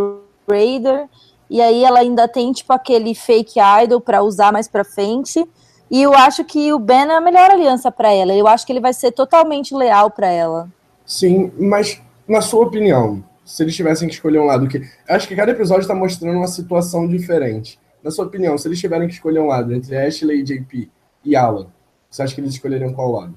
radar. 0.48 1.08
E 1.50 1.62
aí 1.62 1.84
ela 1.84 2.00
ainda 2.00 2.28
tem 2.28 2.52
tipo 2.52 2.72
aquele 2.74 3.16
fake 3.16 3.60
idol 3.84 4.02
para 4.02 4.22
usar 4.22 4.52
mais 4.52 4.68
para 4.68 4.84
frente. 4.84 5.44
E 5.90 6.02
eu 6.02 6.14
acho 6.14 6.44
que 6.44 6.72
o 6.72 6.78
Ben 6.78 7.08
é 7.08 7.16
a 7.16 7.22
melhor 7.22 7.50
aliança 7.50 7.92
para 7.92 8.12
ela. 8.12 8.34
Eu 8.34 8.48
acho 8.48 8.66
que 8.66 8.72
ele 8.72 8.80
vai 8.80 8.94
ser 8.94 9.12
totalmente 9.12 9.74
leal 9.74 10.12
para 10.12 10.28
ela. 10.28 10.70
Sim, 11.06 11.52
mas 11.58 12.00
na 12.28 12.42
sua 12.42 12.64
opinião, 12.64 13.24
se 13.44 13.64
eles 13.64 13.76
tivessem 13.76 14.08
que 14.08 14.14
escolher 14.14 14.40
um 14.40 14.46
lado, 14.46 14.68
que 14.68 14.88
acho 15.08 15.28
que 15.28 15.36
cada 15.36 15.52
episódio 15.52 15.82
está 15.82 15.96
mostrando 15.96 16.38
uma 16.38 16.48
situação 16.48 17.08
diferente. 17.08 17.80
Na 18.04 18.12
sua 18.12 18.26
opinião, 18.26 18.56
se 18.58 18.68
eles 18.68 18.80
tiverem 18.80 19.08
que 19.08 19.16
escolher 19.16 19.40
um 19.40 19.48
lado 19.48 19.74
entre 19.74 19.98
Ashley 19.98 20.44
JP 20.44 20.90
e 21.26 21.36
Alan, 21.36 21.68
você 22.10 22.22
acha 22.22 22.36
que 22.36 22.42
eles 22.42 22.54
escolheriam 22.54 22.94
qual 22.94 23.12
lado? 23.12 23.36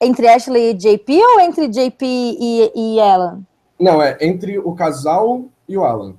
Entre 0.00 0.28
Ashley 0.28 0.70
e 0.70 0.74
JP 0.74 1.22
ou 1.22 1.40
entre 1.40 1.68
JP 1.68 2.04
e, 2.04 2.72
e 2.74 3.00
Alan? 3.00 3.42
Não, 3.78 4.02
é 4.02 4.16
entre 4.20 4.58
o 4.58 4.74
casal 4.74 5.44
e 5.68 5.76
o 5.76 5.84
Alan 5.84 6.16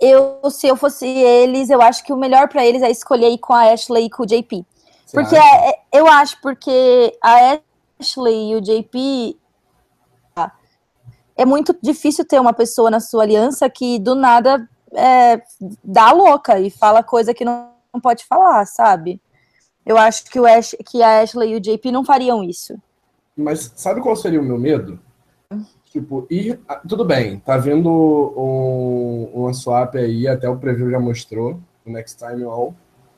eu, 0.00 0.38
se 0.50 0.66
eu 0.66 0.76
fosse 0.76 1.06
eles, 1.06 1.70
eu 1.70 1.80
acho 1.80 2.04
que 2.04 2.12
o 2.12 2.16
melhor 2.16 2.48
para 2.48 2.64
eles 2.64 2.82
é 2.82 2.90
escolher 2.90 3.30
ir 3.30 3.38
com 3.38 3.52
a 3.52 3.72
Ashley 3.72 4.06
e 4.06 4.10
com 4.10 4.22
o 4.22 4.26
JP. 4.26 4.64
Você 5.04 5.16
porque 5.16 5.36
é, 5.36 5.80
eu 5.92 6.06
acho, 6.06 6.40
porque 6.40 7.16
a 7.22 7.58
Ashley 7.98 8.52
e 8.52 8.56
o 8.56 8.60
JP 8.60 9.38
é 11.36 11.44
muito 11.44 11.76
difícil 11.82 12.24
ter 12.26 12.40
uma 12.40 12.52
pessoa 12.52 12.90
na 12.90 13.00
sua 13.00 13.22
aliança 13.22 13.68
que 13.68 13.98
do 13.98 14.14
nada 14.14 14.68
é, 14.92 15.40
dá 15.82 16.12
louca 16.12 16.58
e 16.58 16.70
fala 16.70 17.02
coisa 17.02 17.34
que 17.34 17.44
não, 17.44 17.70
não 17.92 18.00
pode 18.00 18.24
falar, 18.24 18.66
sabe? 18.66 19.20
Eu 19.86 19.96
acho 19.96 20.24
que, 20.24 20.40
o 20.40 20.44
Ash, 20.44 20.74
que 20.90 21.00
a 21.00 21.20
Ashley 21.20 21.52
e 21.52 21.56
o 21.56 21.60
JP 21.60 21.92
não 21.92 22.04
fariam 22.04 22.42
isso. 22.42 22.76
Mas 23.36 23.72
sabe 23.76 24.00
qual 24.00 24.16
seria 24.16 24.40
o 24.40 24.44
meu 24.44 24.58
medo? 24.58 24.98
Tipo, 25.90 26.26
ir. 26.28 26.58
Tudo 26.88 27.04
bem, 27.04 27.38
tá 27.38 27.56
vindo 27.56 27.88
um, 27.88 29.30
uma 29.32 29.54
swap 29.54 29.94
aí, 29.94 30.26
até 30.26 30.48
o 30.48 30.58
preview 30.58 30.90
já 30.90 30.98
mostrou, 30.98 31.60
o 31.86 31.90
Next 31.90 32.18
Time 32.18 32.42
All. 32.42 32.74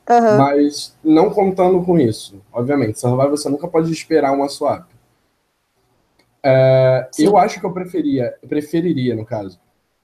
Uhum. 0.09 0.37
Mas 0.37 0.95
não 1.03 1.31
contando 1.31 1.83
com 1.83 1.97
isso, 1.97 2.41
obviamente. 2.53 2.99
Survival 2.99 3.31
você 3.31 3.49
nunca 3.49 3.67
pode 3.67 3.91
esperar 3.91 4.31
uma 4.31 4.47
swap. 4.47 4.87
É, 6.43 7.09
eu 7.17 7.37
acho 7.37 7.59
que 7.59 7.65
eu 7.65 7.73
preferia, 7.73 8.33
preferiria, 8.47 9.15
no 9.15 9.25
caso, 9.25 9.59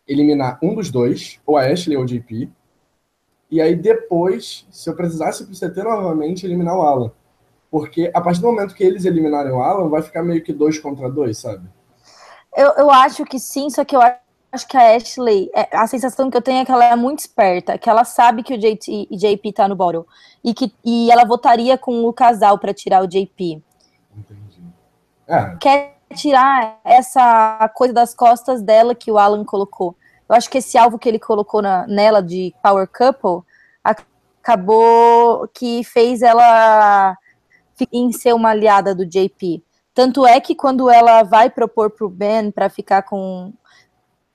eliminar 0.08 0.60
um 0.62 0.76
dos 0.76 0.92
dois, 0.92 1.40
ou 1.46 1.58
a 1.58 1.66
Ashley 1.66 1.96
ou 1.96 2.04
o 2.04 2.06
JP. 2.06 2.50
E 3.50 3.62
aí 3.62 3.76
depois, 3.76 4.66
se 4.72 4.90
eu 4.90 4.96
precisasse 4.96 5.46
pro 5.46 5.54
CT 5.54 5.84
novamente, 5.84 6.46
eliminar 6.46 6.76
o 6.78 6.82
Alan. 6.82 7.12
Porque 7.70 8.12
a 8.14 8.22
partir 8.22 8.42
do 8.42 8.48
momento 8.48 8.74
que 8.74 8.84
eles 8.84 9.06
eliminarem 9.06 9.52
o 9.52 9.62
Alan, 9.62 9.90
vai 9.90 10.02
ficar 10.02 10.24
meio 10.24 10.44
que 10.44 10.54
dois 10.54 10.80
contra 10.80 11.10
dois, 11.10 11.38
sabe? 11.38 11.68
Eu, 12.56 12.70
eu 12.72 12.90
acho 12.90 13.26
que 13.26 13.38
sim, 13.38 13.70
só 13.70 13.84
que 13.84 13.96
eu 13.96 14.02
acho 14.02 14.68
que 14.68 14.78
a 14.78 14.96
Ashley, 14.96 15.52
é, 15.54 15.68
a 15.76 15.86
sensação 15.86 16.32
que 16.32 16.38
eu 16.38 16.42
tenho 16.42 16.62
é 16.62 16.66
que 16.66 16.72
ela 16.72 16.86
é 16.86 16.96
muito 16.96 17.20
esperta, 17.20 17.78
que 17.78 17.90
ela 17.90 18.06
sabe 18.06 18.44
que 18.44 18.54
o 18.54 18.58
JT, 18.58 19.10
JP 19.12 19.52
tá 19.52 19.68
no 19.68 19.76
bottle 19.76 20.08
e 20.44 20.54
que 20.54 20.74
e 20.84 21.12
ela 21.12 21.26
votaria 21.26 21.78
com 21.78 22.06
o 22.06 22.14
casal 22.14 22.58
para 22.58 22.74
tirar 22.74 23.04
o 23.04 23.08
JP. 23.08 23.62
Entendi. 24.16 24.64
É. 25.28 25.58
Quer 25.60 25.98
tirar 26.16 26.80
essa 26.86 27.70
coisa 27.76 27.94
das 27.94 28.14
costas 28.14 28.62
dela 28.62 28.96
que 28.96 29.12
o 29.12 29.18
Alan 29.18 29.44
colocou. 29.44 29.96
Eu 30.28 30.36
acho 30.36 30.50
que 30.50 30.58
esse 30.58 30.78
alvo 30.78 30.98
que 30.98 31.08
ele 31.08 31.20
colocou 31.20 31.62
na, 31.62 31.86
nela 31.88 32.22
de 32.22 32.54
Power 32.64 32.88
Couple 32.88 33.44
acabou 33.84 35.48
que 35.54 35.84
fez 35.84 36.22
ela 36.22 37.18
em 37.92 38.12
ser 38.12 38.34
uma 38.34 38.50
aliada 38.50 38.96
do 38.96 39.06
JP. 39.06 39.64
Tanto 39.94 40.26
é 40.26 40.40
que 40.40 40.56
quando 40.56 40.90
ela 40.90 41.24
vai 41.24 41.50
propor 41.50 41.90
pro 41.90 42.10
Ben 42.10 42.52
para 42.52 42.70
ficar 42.70 43.04
com 43.04 43.54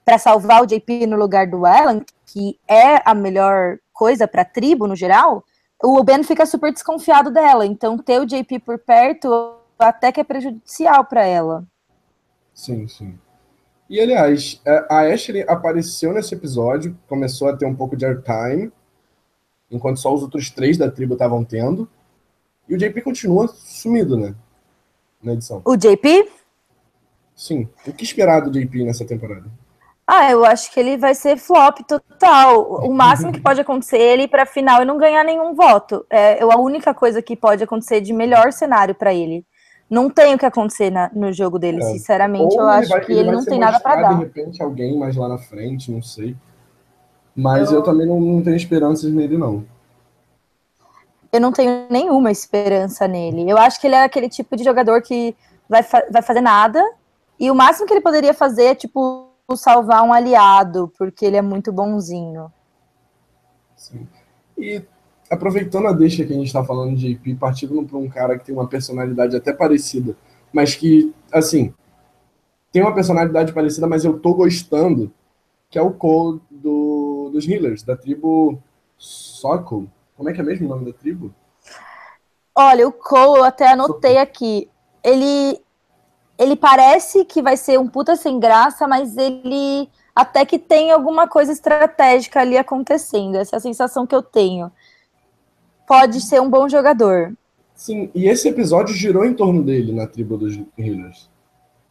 para 0.04 0.18
salvar 0.18 0.62
o 0.62 0.66
JP 0.66 1.06
no 1.06 1.16
lugar 1.16 1.46
do 1.46 1.64
Alan, 1.64 2.00
que 2.26 2.58
é 2.66 3.00
a 3.04 3.14
melhor 3.14 3.78
coisa 3.92 4.26
para 4.26 4.44
tribo 4.44 4.86
no 4.86 4.96
geral, 4.96 5.44
o 5.82 6.02
Ben 6.02 6.22
fica 6.24 6.46
super 6.46 6.72
desconfiado 6.72 7.30
dela. 7.30 7.66
Então 7.66 7.98
ter 7.98 8.20
o 8.20 8.26
JP 8.26 8.58
por 8.60 8.78
perto 8.78 9.56
até 9.78 10.10
que 10.10 10.20
é 10.20 10.24
prejudicial 10.24 11.04
para 11.04 11.24
ela. 11.24 11.64
Sim, 12.54 12.88
sim. 12.88 13.18
E 13.90 14.00
aliás, 14.00 14.60
é, 14.64 14.86
a 14.88 15.00
Ashley 15.00 15.44
apareceu 15.48 16.12
nesse 16.12 16.32
episódio, 16.32 16.96
começou 17.08 17.48
a 17.48 17.56
ter 17.56 17.66
um 17.66 17.74
pouco 17.74 17.96
de 17.96 18.06
airtime. 18.06 18.70
enquanto 19.68 19.98
só 19.98 20.14
os 20.14 20.22
outros 20.22 20.48
três 20.48 20.78
da 20.78 20.88
tribo 20.88 21.14
estavam 21.14 21.44
tendo. 21.44 21.88
E 22.68 22.74
o 22.74 22.78
JP 22.78 23.02
continua 23.02 23.48
sumido, 23.48 24.16
né? 24.16 24.32
Na 25.20 25.32
edição. 25.32 25.60
O 25.64 25.76
JP? 25.76 26.30
Sim. 27.34 27.68
O 27.84 27.92
que 27.92 28.04
esperar 28.04 28.40
do 28.40 28.50
JP 28.50 28.84
nessa 28.84 29.04
temporada? 29.04 29.46
Ah, 30.06 30.30
eu 30.30 30.44
acho 30.44 30.72
que 30.72 30.78
ele 30.78 30.96
vai 30.96 31.14
ser 31.14 31.36
flop 31.36 31.80
total. 31.86 32.84
O 32.84 32.92
máximo 32.92 33.32
que 33.32 33.40
pode 33.40 33.60
acontecer 33.60 33.98
é 33.98 34.12
ele 34.12 34.22
ir 34.24 34.28
para 34.28 34.46
final 34.46 34.82
e 34.82 34.84
não 34.84 34.98
ganhar 34.98 35.24
nenhum 35.24 35.54
voto. 35.54 36.06
É 36.10 36.40
a 36.42 36.58
única 36.58 36.94
coisa 36.94 37.20
que 37.20 37.36
pode 37.36 37.64
acontecer 37.64 38.00
de 38.00 38.12
melhor 38.12 38.52
cenário 38.52 38.94
para 38.94 39.12
ele. 39.12 39.44
Não 39.90 40.08
tem 40.08 40.34
o 40.34 40.38
que 40.38 40.46
acontecer 40.46 40.88
na, 40.88 41.10
no 41.12 41.32
jogo 41.32 41.58
dele, 41.58 41.78
é. 41.78 41.82
sinceramente. 41.82 42.54
Ou 42.54 42.60
eu 42.60 42.68
acho 42.68 42.88
vai, 42.90 43.04
que 43.04 43.10
ele, 43.10 43.20
ele 43.22 43.32
não 43.32 43.44
tem 43.44 43.58
nada 43.58 43.80
para 43.80 44.00
dar. 44.00 44.14
De 44.14 44.20
repente, 44.20 44.62
alguém 44.62 44.96
mais 44.96 45.16
lá 45.16 45.28
na 45.28 45.36
frente, 45.36 45.90
não 45.90 46.00
sei. 46.00 46.36
Mas 47.34 47.72
eu, 47.72 47.78
eu 47.78 47.82
também 47.82 48.06
não, 48.06 48.20
não 48.20 48.42
tenho 48.42 48.56
esperanças 48.56 49.12
nele, 49.12 49.36
não. 49.36 49.64
Eu 51.32 51.40
não 51.40 51.52
tenho 51.52 51.86
nenhuma 51.90 52.30
esperança 52.30 53.08
nele. 53.08 53.50
Eu 53.50 53.58
acho 53.58 53.80
que 53.80 53.86
ele 53.88 53.96
é 53.96 54.04
aquele 54.04 54.28
tipo 54.28 54.56
de 54.56 54.62
jogador 54.62 55.02
que 55.02 55.34
vai, 55.68 55.82
fa 55.82 56.04
vai 56.10 56.22
fazer 56.22 56.40
nada. 56.40 56.84
E 57.38 57.50
o 57.50 57.54
máximo 57.54 57.86
que 57.86 57.92
ele 57.92 58.00
poderia 58.00 58.34
fazer 58.34 58.64
é, 58.64 58.74
tipo, 58.74 59.28
salvar 59.56 60.02
um 60.04 60.12
aliado, 60.12 60.92
porque 60.96 61.24
ele 61.24 61.36
é 61.36 61.42
muito 61.42 61.72
bonzinho. 61.72 62.52
Sim. 63.76 64.06
E 64.58 64.82
aproveitando 65.30 65.86
a 65.86 65.92
deixa 65.92 66.24
que 66.24 66.32
a 66.32 66.36
gente 66.36 66.48
está 66.48 66.64
falando 66.64 66.96
de 66.96 67.14
JP, 67.14 67.36
partindo 67.36 67.82
para 67.84 67.96
um 67.96 68.08
cara 68.08 68.36
que 68.36 68.44
tem 68.44 68.54
uma 68.54 68.66
personalidade 68.66 69.36
até 69.36 69.52
parecida, 69.52 70.16
mas 70.52 70.74
que, 70.74 71.14
assim, 71.32 71.72
tem 72.72 72.82
uma 72.82 72.94
personalidade 72.94 73.52
parecida, 73.52 73.86
mas 73.86 74.04
eu 74.04 74.18
tô 74.18 74.34
gostando, 74.34 75.12
que 75.68 75.78
é 75.78 75.82
o 75.82 75.92
Cole 75.92 76.40
do, 76.50 77.30
dos 77.32 77.48
Healers, 77.48 77.84
da 77.84 77.96
tribo 77.96 78.60
Sokol. 78.98 79.86
Como 80.16 80.28
é 80.28 80.32
que 80.32 80.40
é 80.40 80.44
mesmo 80.44 80.66
o 80.66 80.68
nome 80.68 80.84
da 80.84 80.92
tribo? 80.92 81.32
Olha, 82.54 82.86
o 82.86 82.92
Cole, 82.92 83.38
eu 83.38 83.44
até 83.44 83.68
anotei 83.68 84.18
aqui. 84.18 84.68
Ele 85.02 85.60
ele 86.36 86.56
parece 86.56 87.26
que 87.26 87.42
vai 87.42 87.54
ser 87.54 87.78
um 87.78 87.86
puta 87.86 88.16
sem 88.16 88.40
graça, 88.40 88.88
mas 88.88 89.14
ele 89.18 89.90
até 90.14 90.44
que 90.46 90.58
tem 90.58 90.90
alguma 90.90 91.28
coisa 91.28 91.52
estratégica 91.52 92.40
ali 92.40 92.56
acontecendo. 92.56 93.36
Essa 93.36 93.56
é 93.56 93.58
a 93.58 93.60
sensação 93.60 94.06
que 94.06 94.14
eu 94.14 94.22
tenho. 94.22 94.72
Pode 95.90 96.20
ser 96.20 96.40
um 96.40 96.48
bom 96.48 96.68
jogador. 96.68 97.32
Sim, 97.74 98.12
e 98.14 98.28
esse 98.28 98.46
episódio 98.48 98.94
girou 98.94 99.24
em 99.24 99.34
torno 99.34 99.60
dele 99.60 99.92
na 99.92 100.06
tribo 100.06 100.36
dos 100.36 100.56
Healers. 100.78 101.28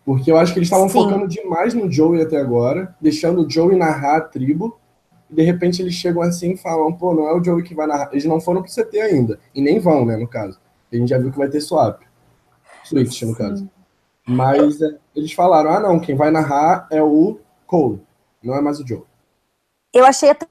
Porque 0.06 0.32
eu 0.32 0.38
acho 0.38 0.54
que 0.54 0.60
eles 0.60 0.68
estavam 0.68 0.88
focando 0.88 1.28
demais 1.28 1.74
no 1.74 1.92
Joey 1.92 2.22
até 2.22 2.38
agora, 2.38 2.96
deixando 3.02 3.42
o 3.42 3.50
Joey 3.50 3.76
narrar 3.76 4.16
a 4.16 4.22
tribo. 4.22 4.80
E 5.30 5.36
de 5.36 5.42
repente 5.42 5.82
eles 5.82 5.96
chegam 5.96 6.22
assim 6.22 6.52
e 6.52 6.58
falam: 6.58 6.94
pô, 6.94 7.14
não 7.14 7.28
é 7.28 7.34
o 7.34 7.44
Joey 7.44 7.62
que 7.62 7.76
vai 7.76 7.88
narrar. 7.88 8.08
Eles 8.14 8.24
não 8.24 8.40
foram 8.40 8.62
pro 8.62 8.72
CT 8.72 9.02
ainda. 9.02 9.38
E 9.54 9.62
nem 9.62 9.82
vão, 9.82 10.06
né, 10.06 10.16
no 10.16 10.30
caso. 10.30 10.58
A 10.90 10.96
gente 10.96 11.10
já 11.10 11.18
viu 11.18 11.30
que 11.30 11.38
vai 11.38 11.50
ter 11.50 11.60
swap. 11.60 12.02
Switch, 12.86 13.24
no 13.24 13.36
caso. 13.36 13.70
Mas 14.26 14.82
é, 14.82 14.96
eles 15.14 15.34
falaram: 15.34 15.72
ah, 15.72 15.80
não, 15.82 16.00
quem 16.00 16.16
vai 16.16 16.32
narrar 16.32 16.88
é 16.90 17.04
o 17.04 17.38
Cole, 17.68 18.00
não 18.42 18.56
é 18.56 18.62
mais 18.62 18.80
o 18.80 18.88
Joe. 18.88 19.09
Eu 19.94 20.06
achei 20.06 20.30
até 20.30 20.48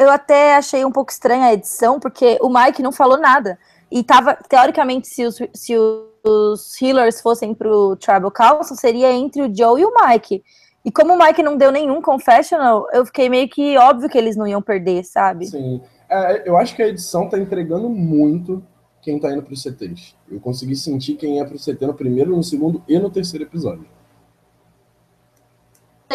eu 0.00 0.10
até 0.10 0.56
achei 0.56 0.84
um 0.84 0.92
pouco 0.92 1.12
estranha 1.12 1.46
a 1.46 1.52
edição, 1.52 2.00
porque 2.00 2.38
o 2.40 2.48
Mike 2.48 2.82
não 2.82 2.92
falou 2.92 3.18
nada. 3.18 3.58
E 3.90 4.02
tava, 4.02 4.38
teoricamente, 4.48 5.08
se 5.08 5.26
os, 5.26 5.38
se 5.52 5.74
os 5.76 6.80
healers 6.80 7.20
fossem 7.20 7.54
pro 7.54 7.96
Tribal 7.96 8.30
Council, 8.30 8.76
seria 8.76 9.12
entre 9.12 9.42
o 9.42 9.54
Joe 9.54 9.80
e 9.80 9.84
o 9.84 9.92
Mike. 9.94 10.42
E 10.84 10.90
como 10.90 11.12
o 11.12 11.18
Mike 11.18 11.42
não 11.42 11.56
deu 11.56 11.70
nenhum 11.70 12.00
confessional, 12.00 12.86
eu 12.92 13.04
fiquei 13.04 13.28
meio 13.28 13.48
que 13.48 13.76
óbvio 13.76 14.08
que 14.08 14.16
eles 14.16 14.36
não 14.36 14.46
iam 14.46 14.62
perder, 14.62 15.04
sabe? 15.04 15.46
Sim. 15.46 15.82
É, 16.08 16.48
eu 16.48 16.56
acho 16.56 16.74
que 16.74 16.82
a 16.82 16.88
edição 16.88 17.28
tá 17.28 17.38
entregando 17.38 17.88
muito 17.88 18.62
quem 19.02 19.18
tá 19.18 19.32
indo 19.32 19.42
pro 19.42 19.56
CTs. 19.56 20.14
Eu 20.30 20.40
consegui 20.40 20.76
sentir 20.76 21.14
quem 21.14 21.36
ia 21.36 21.44
pro 21.44 21.58
CT 21.58 21.86
no 21.86 21.94
primeiro, 21.94 22.34
no 22.34 22.42
segundo 22.42 22.82
e 22.88 22.98
no 22.98 23.10
terceiro 23.10 23.44
episódio. 23.44 23.86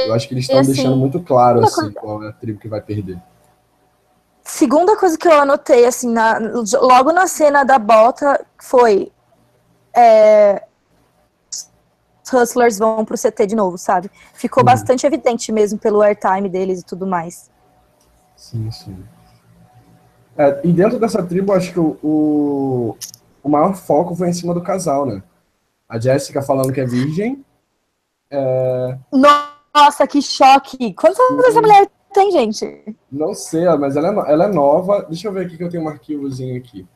Eu 0.06 0.14
acho 0.14 0.28
que 0.28 0.34
eles 0.34 0.46
estão 0.46 0.60
assim, 0.60 0.74
deixando 0.74 0.96
muito 0.96 1.20
claro 1.20 1.64
assim, 1.64 1.82
coisa... 1.82 1.94
qual 1.94 2.24
é 2.24 2.30
a 2.30 2.32
tribo 2.32 2.60
que 2.60 2.68
vai 2.68 2.82
perder. 2.82 3.20
Segunda 4.44 4.96
coisa 4.96 5.18
que 5.18 5.28
eu 5.28 5.42
anotei, 5.42 5.86
assim, 5.86 6.10
na, 6.12 6.38
logo 6.80 7.12
na 7.12 7.28
cena 7.28 7.64
da 7.64 7.80
bota, 7.80 8.46
foi. 8.60 9.12
É, 9.96 10.64
os 12.26 12.34
Hustlers 12.34 12.78
vão 12.78 13.06
pro 13.06 13.18
CT 13.18 13.48
de 13.48 13.56
novo, 13.56 13.78
sabe? 13.78 14.10
Ficou 14.34 14.62
uhum. 14.62 14.66
bastante 14.66 15.06
evidente 15.06 15.52
mesmo 15.52 15.78
pelo 15.78 16.02
airtime 16.02 16.50
deles 16.50 16.82
e 16.82 16.86
tudo 16.86 17.06
mais. 17.06 17.50
Sim, 18.36 18.70
sim. 18.72 19.04
É, 20.38 20.62
e 20.64 20.74
dentro 20.74 21.00
dessa 21.00 21.24
tribo, 21.24 21.54
acho 21.54 21.72
que 21.72 21.80
o, 21.80 21.98
o, 22.04 22.98
o, 23.42 23.50
maior 23.50 23.74
foco 23.74 24.16
foi 24.16 24.30
em 24.30 24.34
cima 24.34 24.54
do 24.54 24.62
casal, 24.62 25.06
né? 25.06 25.24
A 25.88 26.00
Jéssica 26.00 26.42
falando 26.42 26.74
que 26.74 26.82
é 26.82 26.86
virgem. 26.86 27.46
É... 28.30 28.98
Nossa, 29.12 29.55
que 30.10 30.22
choque! 30.22 30.94
Quantos 30.94 31.20
anos 31.20 31.46
essa 31.46 31.62
mulher 31.62 31.89
tem, 32.13 32.32
gente? 32.32 32.96
Não 33.12 33.34
sei, 33.34 33.65
mas 33.77 33.96
ela 33.96 34.08
é, 34.08 34.34
ela 34.34 34.46
é 34.46 34.48
nova. 34.48 35.05
Deixa 35.10 35.27
eu 35.27 35.34
ver 35.34 35.46
aqui 35.46 35.58
que 35.58 35.63
eu 35.63 35.70
tenho 35.70 35.84
um 35.84 35.89
arquivozinho 35.89 36.58
aqui. 36.58 36.88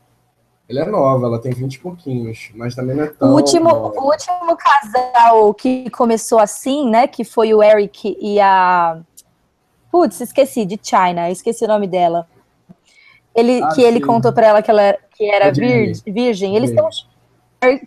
Ela 0.69 0.81
é 0.81 0.85
nova, 0.85 1.25
ela 1.25 1.41
tem 1.41 1.51
20 1.51 1.75
e 1.75 1.79
pouquinhos, 1.79 2.51
mas 2.55 2.75
também 2.75 2.95
não 2.95 3.03
é 3.03 3.07
tão. 3.07 3.31
O 3.31 3.35
último, 3.35 3.69
o 3.69 4.05
último 4.05 4.55
casal 4.55 5.53
que 5.53 5.89
começou 5.89 6.39
assim, 6.39 6.89
né? 6.89 7.07
Que 7.07 7.23
foi 7.23 7.53
o 7.53 7.61
Eric 7.61 8.17
e 8.19 8.39
a. 8.39 9.01
Putz, 9.91 10.21
esqueci, 10.21 10.65
de 10.65 10.79
China, 10.81 11.29
esqueci 11.31 11.65
o 11.65 11.67
nome 11.67 11.87
dela. 11.87 12.27
Ele, 13.35 13.61
ah, 13.63 13.69
que 13.69 13.81
ele 13.81 13.99
contou 13.99 14.31
para 14.31 14.47
ela 14.47 14.61
que 14.61 14.69
ela 14.69 14.95
que 15.15 15.29
era 15.29 15.51
vir, 15.51 15.93
virgem. 16.05 16.55
Eles 16.55 16.69
estão 16.69 16.87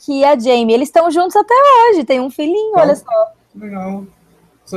que 0.05 0.25
a 0.25 0.39
Jamie, 0.39 0.75
eles 0.75 0.89
estão 0.89 1.11
juntos 1.11 1.35
até 1.35 1.55
hoje, 1.55 2.05
tem 2.05 2.21
um 2.21 2.31
filhinho, 2.31 2.73
olha 2.77 2.95
só. 2.95 3.33
Legal. 3.55 4.05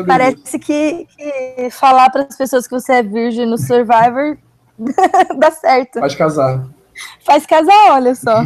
Parece 0.03 0.59
que, 0.59 1.07
que, 1.15 1.69
falar 1.71 2.09
para 2.09 2.23
as 2.23 2.37
pessoas 2.37 2.67
que 2.67 2.73
você 2.73 2.93
é 2.93 3.03
virgem 3.03 3.45
no 3.45 3.57
Survivor 3.57 4.37
dá 5.39 5.51
certo. 5.51 5.99
Faz 5.99 6.15
casar. 6.15 6.67
Faz 7.21 7.45
casar, 7.45 7.93
olha 7.93 8.15
só. 8.15 8.43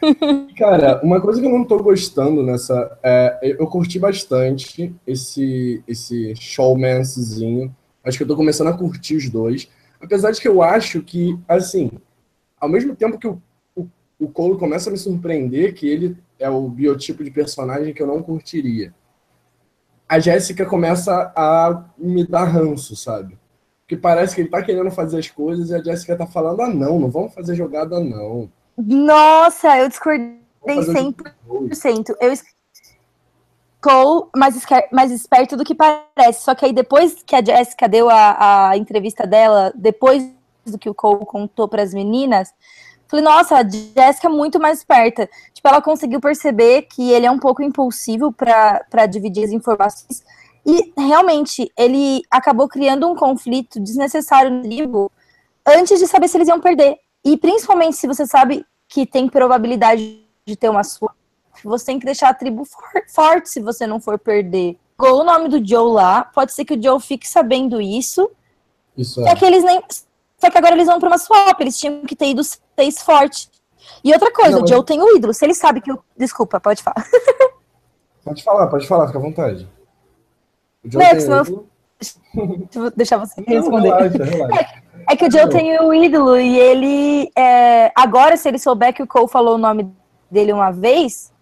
Cara, 0.56 1.00
uma 1.02 1.20
coisa 1.20 1.40
que 1.40 1.46
eu 1.46 1.50
não 1.50 1.64
tô 1.64 1.78
gostando 1.82 2.42
nessa. 2.42 2.98
É, 3.02 3.56
eu 3.58 3.66
curti 3.66 3.98
bastante 3.98 4.94
esse, 5.06 5.82
esse 5.86 6.34
showmancezinho. 6.36 7.74
Acho 8.04 8.18
que 8.18 8.24
eu 8.24 8.28
tô 8.28 8.36
começando 8.36 8.68
a 8.68 8.76
curtir 8.76 9.16
os 9.16 9.28
dois. 9.28 9.68
Apesar 10.00 10.30
de 10.30 10.40
que 10.40 10.46
eu 10.46 10.62
acho 10.62 11.02
que, 11.02 11.38
assim, 11.48 11.90
ao 12.60 12.68
mesmo 12.68 12.94
tempo 12.94 13.18
que 13.18 13.26
o, 13.26 13.40
o, 13.74 13.88
o 14.18 14.28
Cole 14.28 14.58
começa 14.58 14.90
a 14.90 14.92
me 14.92 14.98
surpreender, 14.98 15.74
que 15.74 15.88
ele 15.88 16.16
é 16.38 16.48
o 16.48 16.68
biotipo 16.68 17.24
de 17.24 17.30
personagem 17.30 17.94
que 17.94 18.02
eu 18.02 18.06
não 18.06 18.22
curtiria, 18.22 18.94
a 20.08 20.18
Jéssica 20.18 20.64
começa 20.64 21.32
a 21.36 21.84
me 21.98 22.26
dar 22.26 22.44
ranço, 22.44 22.94
sabe? 22.96 23.38
Que 23.86 23.96
parece 23.96 24.34
que 24.34 24.40
ele 24.42 24.50
tá 24.50 24.62
querendo 24.62 24.90
fazer 24.90 25.18
as 25.18 25.28
coisas 25.28 25.70
e 25.70 25.74
a 25.74 25.82
Jéssica 25.82 26.16
tá 26.16 26.26
falando: 26.26 26.62
ah, 26.62 26.68
não, 26.68 26.98
não 26.98 27.10
vamos 27.10 27.34
fazer 27.34 27.54
jogada, 27.54 28.00
não. 28.00 28.50
Nossa, 28.76 29.78
eu 29.78 29.88
discordei 29.88 30.36
100%. 30.66 32.14
Eu, 32.20 32.34
Cole 33.80 34.28
mais, 34.34 34.60
mais 34.90 35.12
esperto 35.12 35.56
do 35.56 35.64
que 35.64 35.74
parece. 35.74 36.42
Só 36.42 36.54
que 36.54 36.64
aí 36.64 36.72
depois 36.72 37.22
que 37.24 37.36
a 37.36 37.44
Jessica 37.44 37.88
deu 37.88 38.10
a, 38.10 38.70
a 38.70 38.76
entrevista 38.76 39.24
dela, 39.26 39.72
depois 39.76 40.28
do 40.64 40.78
que 40.78 40.90
o 40.90 40.94
Cole 40.94 41.24
contou 41.24 41.68
para 41.68 41.82
as 41.82 41.94
meninas, 41.94 42.52
falei, 43.08 43.24
nossa, 43.24 43.56
a 43.56 43.68
Jessica 43.68 44.28
é 44.28 44.30
muito 44.30 44.60
mais 44.60 44.78
esperta. 44.78 45.28
Tipo, 45.52 45.68
ela 45.68 45.82
conseguiu 45.82 46.20
perceber 46.20 46.82
que 46.82 47.10
ele 47.10 47.26
é 47.26 47.30
um 47.30 47.38
pouco 47.38 47.62
impulsivo 47.62 48.32
para 48.32 49.06
dividir 49.06 49.44
as 49.44 49.50
informações. 49.50 50.24
E 50.64 50.92
realmente, 50.96 51.70
ele 51.78 52.22
acabou 52.30 52.68
criando 52.68 53.08
um 53.08 53.14
conflito 53.14 53.78
desnecessário 53.78 54.50
no 54.50 54.62
livro 54.62 55.10
antes 55.66 55.98
de 55.98 56.06
saber 56.06 56.28
se 56.28 56.36
eles 56.36 56.48
iam 56.48 56.60
perder. 56.60 56.96
E 57.24 57.36
principalmente 57.36 57.96
se 57.96 58.06
você 58.06 58.26
sabe 58.26 58.64
que 58.88 59.06
tem 59.06 59.28
probabilidade 59.28 60.22
de 60.44 60.56
ter 60.56 60.68
uma 60.68 60.84
sua 60.84 61.12
você 61.64 61.86
tem 61.86 61.98
que 61.98 62.06
deixar 62.06 62.28
a 62.28 62.34
tribo 62.34 62.64
for 62.64 63.02
forte 63.08 63.48
se 63.48 63.60
você 63.60 63.86
não 63.86 64.00
for 64.00 64.18
perder. 64.18 64.78
Gol 64.98 65.20
o 65.20 65.24
nome 65.24 65.48
do 65.48 65.66
Joe 65.66 65.92
lá, 65.92 66.24
pode 66.24 66.52
ser 66.52 66.64
que 66.64 66.74
o 66.74 66.82
Joe 66.82 67.00
fique 67.00 67.28
sabendo 67.28 67.80
isso. 67.80 68.30
Isso 68.96 69.20
é. 69.20 69.28
Só 69.28 69.36
que 69.36 69.44
eles 69.44 69.62
nem. 69.62 69.82
Só 70.38 70.50
que 70.50 70.58
agora 70.58 70.74
eles 70.74 70.86
vão 70.86 70.98
para 70.98 71.08
uma 71.08 71.18
swap, 71.18 71.60
eles 71.60 71.78
tinham 71.78 72.02
que 72.02 72.14
ter 72.14 72.26
ido 72.26 72.42
seis 72.44 73.02
forte. 73.02 73.50
E 74.04 74.12
outra 74.12 74.32
coisa, 74.32 74.58
não, 74.58 74.64
o 74.64 74.66
Joe 74.66 74.84
tem 74.84 75.00
o 75.00 75.16
ídolo. 75.16 75.32
Se 75.32 75.44
ele 75.44 75.54
sabe 75.54 75.80
que 75.80 75.92
o. 75.92 76.02
Desculpa, 76.16 76.60
pode 76.60 76.82
falar. 76.82 77.06
Pode 78.24 78.42
falar, 78.42 78.66
pode 78.66 78.88
falar, 78.88 79.06
fica 79.06 79.20
à 79.20 79.22
vontade. 79.22 79.68
O 80.84 80.90
Joe 80.90 81.00
Next, 81.00 81.28
tem 81.28 81.54
o 81.54 81.66
Vou 82.74 82.90
deixar 82.90 83.18
você 83.18 83.40
não, 83.46 83.46
responder. 83.46 83.88
Relaxa, 83.88 84.24
relaxa. 84.24 84.82
É, 85.08 85.12
é, 85.12 85.16
que 85.16 85.26
o 85.26 85.30
Joe 85.30 85.48
tem 85.48 85.78
o 85.80 85.94
ídolo 85.94 86.36
e 86.36 86.58
ele. 86.58 87.30
É, 87.36 87.92
agora, 87.94 88.36
se 88.36 88.48
ele 88.48 88.58
souber 88.58 88.92
que 88.92 89.00
o 89.00 89.06
Cole 89.06 89.28
falou 89.28 89.54
o 89.54 89.58
nome 89.58 89.94
dele 90.28 90.52
uma 90.52 90.72
vez, 90.72 91.32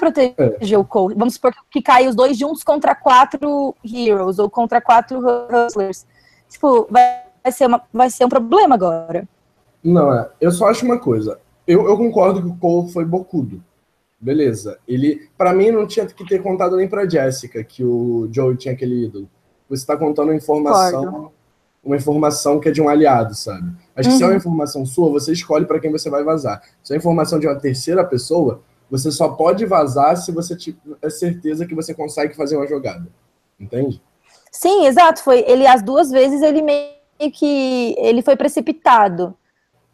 proteger 0.00 0.34
é. 0.38 0.78
o 0.78 0.84
Cole. 0.84 1.14
Vamos 1.14 1.34
supor 1.34 1.52
que 1.70 1.82
caia 1.82 2.08
os 2.08 2.14
dois 2.14 2.38
juntos 2.38 2.62
contra 2.62 2.94
quatro 2.94 3.74
Heroes 3.84 4.38
ou 4.38 4.48
contra 4.48 4.80
quatro 4.80 5.20
Hustlers. 5.20 6.06
Tipo, 6.48 6.86
vai 6.90 7.24
ser, 7.50 7.66
uma, 7.66 7.82
vai 7.92 8.10
ser 8.10 8.24
um 8.24 8.28
problema 8.28 8.74
agora. 8.74 9.28
Não, 9.82 10.12
é. 10.12 10.28
Eu 10.40 10.50
só 10.50 10.68
acho 10.68 10.84
uma 10.84 10.98
coisa. 10.98 11.38
Eu, 11.66 11.86
eu 11.88 11.96
concordo 11.96 12.42
que 12.42 12.48
o 12.48 12.56
Cole 12.56 12.92
foi 12.92 13.04
bocudo. 13.04 13.62
Beleza. 14.20 14.78
Ele, 14.86 15.28
para 15.38 15.54
mim, 15.54 15.70
não 15.70 15.86
tinha 15.86 16.04
que 16.06 16.26
ter 16.26 16.42
contado 16.42 16.76
nem 16.76 16.88
pra 16.88 17.08
Jessica 17.08 17.64
que 17.64 17.82
o 17.82 18.28
Joe 18.30 18.56
tinha 18.56 18.74
aquele 18.74 19.06
ídolo. 19.06 19.28
Você 19.68 19.86
tá 19.86 19.96
contando 19.96 20.28
uma 20.28 20.36
informação, 20.36 21.04
concordo. 21.04 21.32
uma 21.82 21.96
informação 21.96 22.60
que 22.60 22.68
é 22.68 22.72
de 22.72 22.82
um 22.82 22.88
aliado, 22.88 23.34
sabe? 23.34 23.72
Acho 23.96 24.08
uhum. 24.08 24.12
que 24.12 24.18
se 24.18 24.22
é 24.22 24.26
uma 24.26 24.32
uhum. 24.32 24.38
informação 24.38 24.84
sua, 24.84 25.10
você 25.10 25.32
escolhe 25.32 25.64
para 25.64 25.80
quem 25.80 25.90
você 25.90 26.10
vai 26.10 26.22
vazar. 26.22 26.60
Se 26.82 26.92
é 26.92 26.96
informação 26.96 27.38
de 27.38 27.46
uma 27.46 27.58
terceira 27.58 28.04
pessoa, 28.04 28.60
você 28.90 29.10
só 29.10 29.28
pode 29.28 29.64
vazar 29.64 30.16
se 30.16 30.32
você 30.32 30.56
tiver 30.56 31.08
certeza 31.08 31.64
que 31.64 31.74
você 31.74 31.94
consegue 31.94 32.34
fazer 32.34 32.56
uma 32.56 32.66
jogada. 32.66 33.06
Entende? 33.58 34.02
Sim, 34.50 34.86
exato. 34.86 35.22
Foi 35.22 35.44
ele 35.46 35.66
as 35.66 35.82
duas 35.82 36.10
vezes 36.10 36.42
ele 36.42 36.60
meio 36.60 36.99
que 37.28 37.96
ele 37.98 38.22
foi 38.22 38.36
precipitado. 38.36 39.34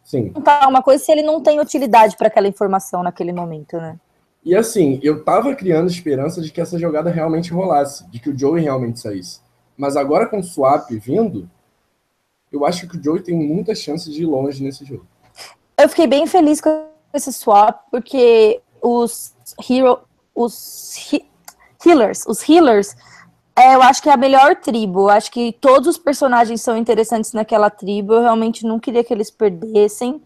Sim. 0.03 0.29
Tá 0.29 0.67
uma 0.67 0.83
coisa 0.83 1.03
se 1.03 1.11
ele 1.11 1.23
não 1.23 1.41
tem 1.41 1.59
utilidade 1.59 2.15
para 2.15 2.27
aquela 2.27 2.47
informação 2.47 3.01
naquele 3.01 3.33
momento, 3.33 3.75
né? 3.77 3.99
E 4.45 4.55
assim, 4.55 4.99
eu 5.03 5.25
tava 5.25 5.53
criando 5.55 5.89
esperança 5.89 6.41
de 6.41 6.51
que 6.51 6.61
essa 6.61 6.79
jogada 6.79 7.09
realmente 7.09 7.51
rolasse, 7.51 8.07
de 8.09 8.19
que 8.19 8.29
o 8.29 8.37
Joey 8.37 8.63
realmente 8.63 8.99
saísse. 8.99 9.41
Mas 9.75 9.97
agora 9.97 10.27
com 10.27 10.39
o 10.39 10.43
swap 10.43 10.89
vindo, 10.91 11.49
eu 12.49 12.65
acho 12.65 12.87
que 12.87 12.95
o 12.95 13.03
Joey 13.03 13.21
tem 13.21 13.35
muita 13.35 13.75
chance 13.75 14.09
de 14.09 14.21
ir 14.21 14.25
longe 14.25 14.63
nesse 14.63 14.85
jogo. 14.85 15.05
Eu 15.77 15.89
fiquei 15.89 16.07
bem 16.07 16.25
feliz 16.25 16.61
com 16.61 16.87
esse 17.13 17.33
swap, 17.33 17.81
porque 17.91 18.61
os 18.81 19.35
hero, 19.69 19.99
os 20.33 21.11
he, 21.11 21.25
healers, 21.85 22.25
os 22.25 22.47
healers, 22.47 22.95
é, 23.57 23.73
eu 23.73 23.81
acho 23.81 24.03
que 24.03 24.09
é 24.09 24.13
a 24.13 24.17
melhor 24.17 24.55
tribo. 24.57 25.01
Eu 25.01 25.09
acho 25.09 25.31
que 25.31 25.51
todos 25.53 25.87
os 25.87 25.97
personagens 25.97 26.61
são 26.61 26.77
interessantes 26.77 27.33
naquela 27.33 27.71
tribo. 27.71 28.13
Eu 28.13 28.21
realmente 28.21 28.63
não 28.63 28.79
queria 28.79 29.03
que 29.03 29.11
eles 29.11 29.31
perdessem. 29.31 30.21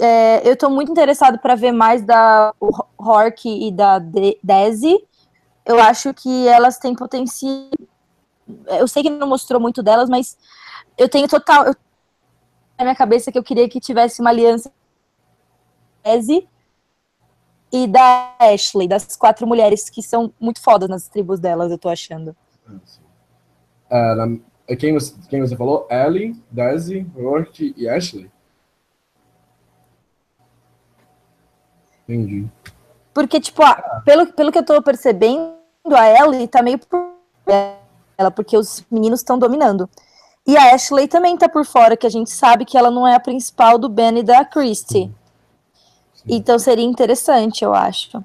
É, 0.00 0.46
eu 0.46 0.54
estou 0.54 0.68
muito 0.68 0.90
interessado 0.90 1.38
para 1.38 1.54
ver 1.54 1.70
mais 1.70 2.02
da 2.02 2.52
Hork 2.98 3.48
e 3.48 3.70
da 3.70 4.00
De 4.00 4.36
Desi. 4.42 5.00
Eu 5.64 5.80
acho 5.80 6.12
que 6.12 6.48
elas 6.48 6.76
têm 6.76 6.96
potencial. 6.96 7.70
Eu 8.66 8.88
sei 8.88 9.04
que 9.04 9.10
não 9.10 9.28
mostrou 9.28 9.60
muito 9.60 9.80
delas, 9.80 10.10
mas 10.10 10.36
eu 10.98 11.08
tenho 11.08 11.28
total. 11.28 11.66
Eu... 11.66 11.76
Na 12.76 12.86
minha 12.86 12.96
cabeça 12.96 13.30
que 13.30 13.38
eu 13.38 13.44
queria 13.44 13.68
que 13.68 13.78
tivesse 13.78 14.20
uma 14.20 14.30
aliança 14.30 14.68
Desi 16.02 16.48
e 17.72 17.86
da 17.86 18.34
Ashley, 18.40 18.88
das 18.88 19.16
quatro 19.16 19.46
mulheres 19.46 19.88
que 19.88 20.02
são 20.02 20.32
muito 20.40 20.60
fodas 20.60 20.88
nas 20.88 21.06
tribos 21.06 21.38
delas, 21.38 21.70
eu 21.70 21.78
tô 21.78 21.88
achando. 21.88 22.36
Uh, 22.68 24.40
quem, 24.76 24.92
você, 24.92 25.14
quem 25.28 25.40
você 25.40 25.56
falou? 25.56 25.86
Ellie, 25.90 26.34
Daisy, 26.50 27.06
Rourke 27.14 27.74
e 27.76 27.88
Ashley? 27.88 28.30
Entendi. 32.08 32.46
Porque, 33.12 33.40
tipo, 33.40 33.62
ah, 33.62 34.02
pelo, 34.04 34.26
pelo 34.32 34.50
que 34.50 34.58
eu 34.58 34.64
tô 34.64 34.82
percebendo, 34.82 35.54
a 35.86 36.08
Ellie 36.08 36.48
tá 36.48 36.62
meio 36.62 36.78
por 36.78 37.14
ela, 38.18 38.30
porque 38.30 38.56
os 38.56 38.84
meninos 38.90 39.20
estão 39.20 39.38
dominando. 39.38 39.88
E 40.46 40.56
a 40.56 40.74
Ashley 40.74 41.08
também 41.08 41.36
tá 41.36 41.48
por 41.48 41.64
fora, 41.64 41.96
que 41.96 42.06
a 42.06 42.10
gente 42.10 42.30
sabe 42.30 42.64
que 42.64 42.76
ela 42.76 42.90
não 42.90 43.06
é 43.06 43.14
a 43.14 43.20
principal 43.20 43.78
do 43.78 43.88
Ben 43.88 44.18
e 44.18 44.22
da 44.22 44.44
Christie. 44.44 45.10
Então 46.26 46.58
seria 46.58 46.84
interessante, 46.84 47.64
eu 47.64 47.74
acho. 47.74 48.22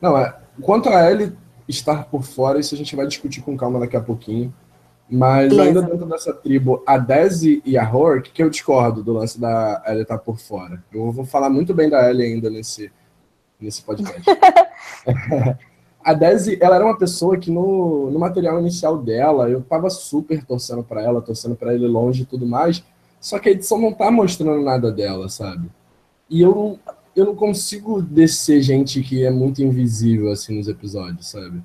Não, 0.00 0.16
é. 0.16 0.36
Quanto 0.60 0.88
a 0.88 1.10
Ellie 1.10 1.36
estar 1.68 2.04
por 2.06 2.22
fora, 2.22 2.58
isso 2.58 2.74
a 2.74 2.78
gente 2.78 2.94
vai 2.96 3.06
discutir 3.06 3.40
com 3.42 3.56
calma 3.56 3.80
daqui 3.80 3.96
a 3.96 4.00
pouquinho. 4.00 4.52
Mas 5.10 5.50
Beleza. 5.50 5.62
ainda 5.62 5.82
dentro 5.82 6.06
dessa 6.06 6.32
tribo, 6.32 6.82
a 6.86 6.96
Desi 6.96 7.62
e 7.66 7.76
a 7.76 7.90
Hork, 7.90 8.30
que 8.30 8.42
eu 8.42 8.48
discordo 8.48 9.02
do 9.02 9.12
lance 9.12 9.38
da 9.38 9.82
Ellie 9.86 10.02
estar 10.02 10.18
por 10.18 10.38
fora. 10.38 10.82
Eu 10.92 11.12
vou 11.12 11.24
falar 11.24 11.50
muito 11.50 11.74
bem 11.74 11.90
da 11.90 12.08
Ellie 12.08 12.32
ainda 12.32 12.48
nesse, 12.48 12.90
nesse 13.60 13.82
podcast. 13.82 14.22
a 16.02 16.14
Desi, 16.14 16.56
ela 16.60 16.76
era 16.76 16.84
uma 16.84 16.96
pessoa 16.96 17.36
que 17.36 17.50
no, 17.50 18.10
no 18.10 18.18
material 18.18 18.58
inicial 18.58 18.96
dela, 18.96 19.50
eu 19.50 19.60
tava 19.60 19.90
super 19.90 20.44
torcendo 20.46 20.82
para 20.82 21.02
ela, 21.02 21.20
torcendo 21.20 21.56
para 21.56 21.74
ele 21.74 21.86
longe 21.86 22.22
e 22.22 22.26
tudo 22.26 22.46
mais. 22.46 22.82
Só 23.20 23.38
que 23.38 23.50
a 23.50 23.52
edição 23.52 23.78
não 23.78 23.92
tá 23.92 24.10
mostrando 24.10 24.62
nada 24.62 24.90
dela, 24.90 25.28
sabe? 25.28 25.70
E 26.30 26.40
eu 26.40 26.78
eu 27.14 27.26
não 27.26 27.34
consigo 27.34 28.00
descer 28.00 28.62
gente 28.62 29.02
que 29.02 29.24
é 29.24 29.30
muito 29.30 29.62
invisível 29.62 30.30
assim 30.30 30.56
nos 30.56 30.68
episódios, 30.68 31.28
sabe? 31.28 31.62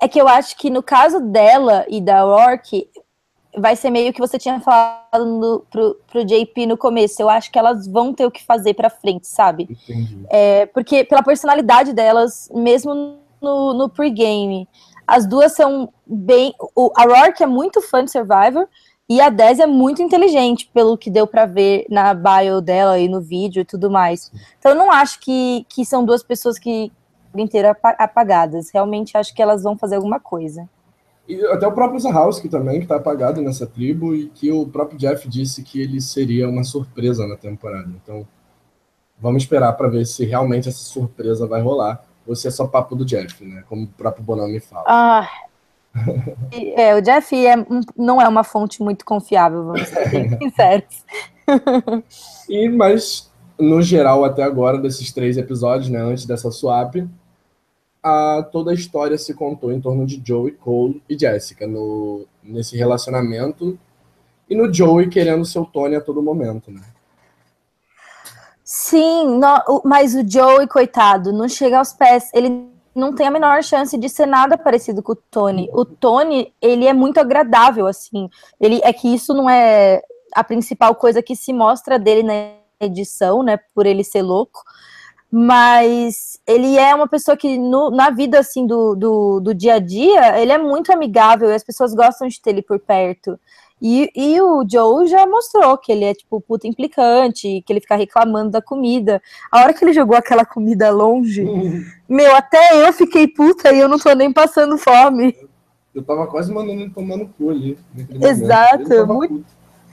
É 0.00 0.08
que 0.08 0.20
eu 0.20 0.26
acho 0.26 0.56
que 0.56 0.70
no 0.70 0.82
caso 0.82 1.20
dela 1.20 1.84
e 1.88 2.00
da 2.00 2.24
Orc, 2.24 2.88
vai 3.56 3.76
ser 3.76 3.90
meio 3.90 4.12
que 4.12 4.20
você 4.20 4.38
tinha 4.38 4.60
falado 4.60 5.26
no, 5.26 5.60
pro, 5.70 5.96
pro 6.10 6.24
JP 6.24 6.66
no 6.66 6.76
começo. 6.76 7.20
Eu 7.20 7.28
acho 7.28 7.50
que 7.50 7.58
elas 7.58 7.86
vão 7.86 8.12
ter 8.14 8.24
o 8.24 8.30
que 8.30 8.44
fazer 8.44 8.74
pra 8.74 8.88
frente, 8.88 9.26
sabe? 9.26 9.68
Entendi. 9.70 10.24
É, 10.30 10.66
porque 10.66 11.04
pela 11.04 11.22
personalidade 11.22 11.92
delas, 11.92 12.48
mesmo 12.54 13.18
no, 13.40 13.74
no 13.74 13.88
pregame, 13.88 14.68
as 15.06 15.26
duas 15.26 15.52
são 15.52 15.92
bem. 16.06 16.54
O, 16.74 16.92
a 16.96 17.02
Rourke 17.02 17.42
é 17.42 17.46
muito 17.46 17.82
fã 17.82 18.04
de 18.04 18.10
Survivor, 18.12 18.68
e 19.10 19.20
a 19.20 19.28
10 19.28 19.58
é 19.58 19.66
muito 19.66 20.00
inteligente, 20.00 20.70
pelo 20.72 20.96
que 20.96 21.10
deu 21.10 21.26
para 21.26 21.44
ver 21.44 21.84
na 21.90 22.14
bio 22.14 22.60
dela 22.60 22.96
e 22.96 23.08
no 23.08 23.20
vídeo 23.20 23.62
e 23.62 23.64
tudo 23.64 23.90
mais. 23.90 24.30
Então, 24.56 24.70
eu 24.70 24.78
não 24.78 24.88
acho 24.92 25.18
que, 25.18 25.66
que 25.68 25.84
são 25.84 26.04
duas 26.04 26.22
pessoas 26.22 26.60
que 26.60 26.92
inteira 27.34 27.76
apagadas. 27.82 28.70
Realmente 28.72 29.16
acho 29.16 29.34
que 29.34 29.42
elas 29.42 29.64
vão 29.64 29.76
fazer 29.76 29.96
alguma 29.96 30.20
coisa. 30.20 30.68
E 31.28 31.44
até 31.46 31.66
o 31.66 31.72
próprio 31.72 31.98
Zahowski 31.98 32.48
também, 32.48 32.78
que 32.78 32.84
está 32.84 32.96
apagado 32.96 33.42
nessa 33.42 33.66
tribo, 33.66 34.14
e 34.14 34.28
que 34.28 34.52
o 34.52 34.64
próprio 34.68 34.96
Jeff 34.96 35.28
disse 35.28 35.64
que 35.64 35.82
ele 35.82 36.00
seria 36.00 36.48
uma 36.48 36.62
surpresa 36.62 37.26
na 37.26 37.36
temporada. 37.36 37.90
Então, 38.00 38.24
vamos 39.18 39.42
esperar 39.42 39.72
para 39.72 39.88
ver 39.88 40.06
se 40.06 40.24
realmente 40.24 40.68
essa 40.68 40.84
surpresa 40.84 41.48
vai 41.48 41.60
rolar. 41.60 42.04
Ou 42.24 42.36
se 42.36 42.46
é 42.46 42.50
só 42.52 42.64
papo 42.64 42.94
do 42.94 43.04
Jeff, 43.04 43.44
né? 43.44 43.64
Como 43.68 43.86
o 43.86 43.88
próprio 43.88 44.22
Bonami 44.22 44.60
fala. 44.60 44.84
Ah, 44.86 45.28
é, 46.76 46.94
o 46.94 47.00
Jeff 47.00 47.34
é, 47.46 47.54
não 47.96 48.20
é 48.20 48.28
uma 48.28 48.44
fonte 48.44 48.82
muito 48.82 49.04
confiável, 49.04 49.64
vamos 49.64 49.88
ser 49.88 50.38
sinceros. 50.38 51.04
e, 52.48 52.68
mas, 52.68 53.30
no 53.58 53.82
geral, 53.82 54.24
até 54.24 54.42
agora, 54.42 54.78
desses 54.78 55.12
três 55.12 55.36
episódios, 55.36 55.88
né, 55.88 56.00
antes 56.00 56.26
dessa 56.26 56.50
swap, 56.50 56.96
a, 58.02 58.48
toda 58.50 58.70
a 58.70 58.74
história 58.74 59.18
se 59.18 59.34
contou 59.34 59.72
em 59.72 59.80
torno 59.80 60.06
de 60.06 60.22
Joey, 60.24 60.52
Cole 60.52 61.02
e 61.08 61.18
Jessica, 61.18 61.66
no, 61.66 62.24
nesse 62.42 62.76
relacionamento, 62.76 63.78
e 64.48 64.54
no 64.54 64.72
Joey 64.72 65.08
querendo 65.08 65.44
seu 65.44 65.64
Tony 65.64 65.96
a 65.96 66.00
todo 66.00 66.22
momento, 66.22 66.70
né? 66.70 66.82
Sim, 68.64 69.40
mas 69.84 70.14
o 70.14 70.28
Joey, 70.28 70.68
coitado, 70.68 71.32
não 71.32 71.48
chega 71.48 71.78
aos 71.78 71.92
pés. 71.92 72.30
Ele 72.32 72.69
não 72.94 73.14
tem 73.14 73.26
a 73.26 73.30
menor 73.30 73.62
chance 73.62 73.96
de 73.96 74.08
ser 74.08 74.26
nada 74.26 74.58
parecido 74.58 75.02
com 75.02 75.12
o 75.12 75.16
Tony. 75.16 75.68
O 75.72 75.84
Tony, 75.84 76.52
ele 76.60 76.86
é 76.86 76.92
muito 76.92 77.18
agradável, 77.18 77.86
assim. 77.86 78.28
Ele 78.60 78.80
é 78.82 78.92
que 78.92 79.12
isso 79.12 79.32
não 79.32 79.48
é 79.48 80.02
a 80.34 80.42
principal 80.42 80.94
coisa 80.94 81.22
que 81.22 81.36
se 81.36 81.52
mostra 81.52 81.98
dele 81.98 82.22
na 82.22 82.34
edição, 82.80 83.42
né? 83.42 83.58
Por 83.74 83.86
ele 83.86 84.02
ser 84.02 84.22
louco. 84.22 84.62
Mas 85.30 86.40
ele 86.44 86.76
é 86.76 86.92
uma 86.92 87.06
pessoa 87.06 87.36
que 87.36 87.56
no, 87.56 87.90
na 87.90 88.10
vida 88.10 88.40
assim 88.40 88.66
do, 88.66 88.96
do, 88.96 89.40
do 89.40 89.54
dia 89.54 89.74
a 89.74 89.78
dia, 89.78 90.40
ele 90.40 90.50
é 90.50 90.58
muito 90.58 90.92
amigável 90.92 91.48
e 91.50 91.54
as 91.54 91.62
pessoas 91.62 91.94
gostam 91.94 92.26
de 92.26 92.40
ter 92.40 92.50
ele 92.50 92.62
por 92.62 92.80
perto. 92.80 93.38
E, 93.80 94.10
e 94.14 94.40
o 94.40 94.62
Joe 94.68 95.08
já 95.08 95.26
mostrou 95.26 95.78
que 95.78 95.90
ele 95.90 96.04
é, 96.04 96.14
tipo, 96.14 96.40
puta 96.40 96.66
implicante, 96.66 97.62
que 97.64 97.72
ele 97.72 97.80
fica 97.80 97.96
reclamando 97.96 98.50
da 98.50 98.60
comida. 98.60 99.22
A 99.50 99.60
hora 99.60 99.72
que 99.72 99.82
ele 99.82 99.94
jogou 99.94 100.16
aquela 100.16 100.44
comida 100.44 100.90
longe, 100.90 101.44
meu, 102.08 102.34
até 102.36 102.86
eu 102.86 102.92
fiquei 102.92 103.26
puta 103.26 103.72
e 103.72 103.80
eu 103.80 103.88
não 103.88 103.98
tô 103.98 104.12
nem 104.12 104.32
passando 104.32 104.76
fome. 104.76 105.34
Eu 105.94 106.02
tava 106.02 106.26
quase 106.26 106.52
mandando 106.52 106.82
ele 106.82 106.90
tomar 106.90 107.16
no 107.16 107.28
cu 107.28 107.50
ali. 107.50 107.78
Exato, 108.22 109.06
muito, 109.06 109.44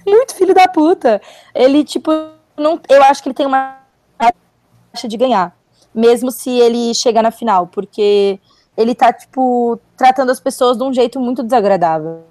muito 0.06 0.36
filho 0.36 0.54
da 0.54 0.67
puta. 0.67 1.21
Ele, 1.56 1.84
tipo, 1.84 2.12
não, 2.58 2.80
eu 2.89 3.02
acho 3.04 3.23
que 3.23 3.30
ele 3.30 3.36
tem 3.36 3.45
uma 3.45 3.80
taxa 4.17 5.08
de 5.08 5.15
ganhar, 5.15 5.56
mesmo 5.95 6.30
se 6.30 6.50
ele 6.50 6.93
chegar 6.93 7.23
na 7.23 7.32
final, 7.32 7.67
porque 7.67 8.39
ele 8.76 8.93
tá, 8.93 9.13
tipo, 9.13 9.80
tratando 9.95 10.32
as 10.32 10.39
pessoas 10.39 10.78
de 10.78 10.84
um 10.84 10.93
jeito 10.93 11.19
muito 11.19 11.41
desagradável. 11.41 12.23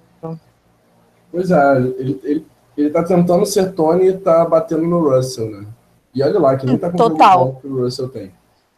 Pois 1.31 1.51
é, 1.51 1.77
ele, 1.77 2.19
ele, 2.23 2.47
ele 2.77 2.89
tá 2.89 3.03
tentando 3.03 3.45
ser 3.45 3.73
Tony 3.73 4.07
e 4.07 4.17
tá 4.17 4.45
batendo 4.45 4.83
no 4.83 5.09
Russell, 5.09 5.49
né? 5.49 5.67
E 6.13 6.23
olha 6.23 6.39
lá, 6.39 6.55
que 6.55 6.65
nem 6.65 6.77
tá 6.77 6.91
com 6.91 6.97
o 6.97 7.55
que 7.55 7.67
o 7.67 7.83
Russell 7.83 8.09
tem. 8.09 8.31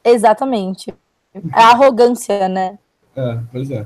Exatamente. 0.03 0.93
É 1.33 1.61
a 1.61 1.69
arrogância, 1.69 2.49
né? 2.49 2.77
É, 3.15 3.39
pois 3.51 3.69
é. 3.71 3.85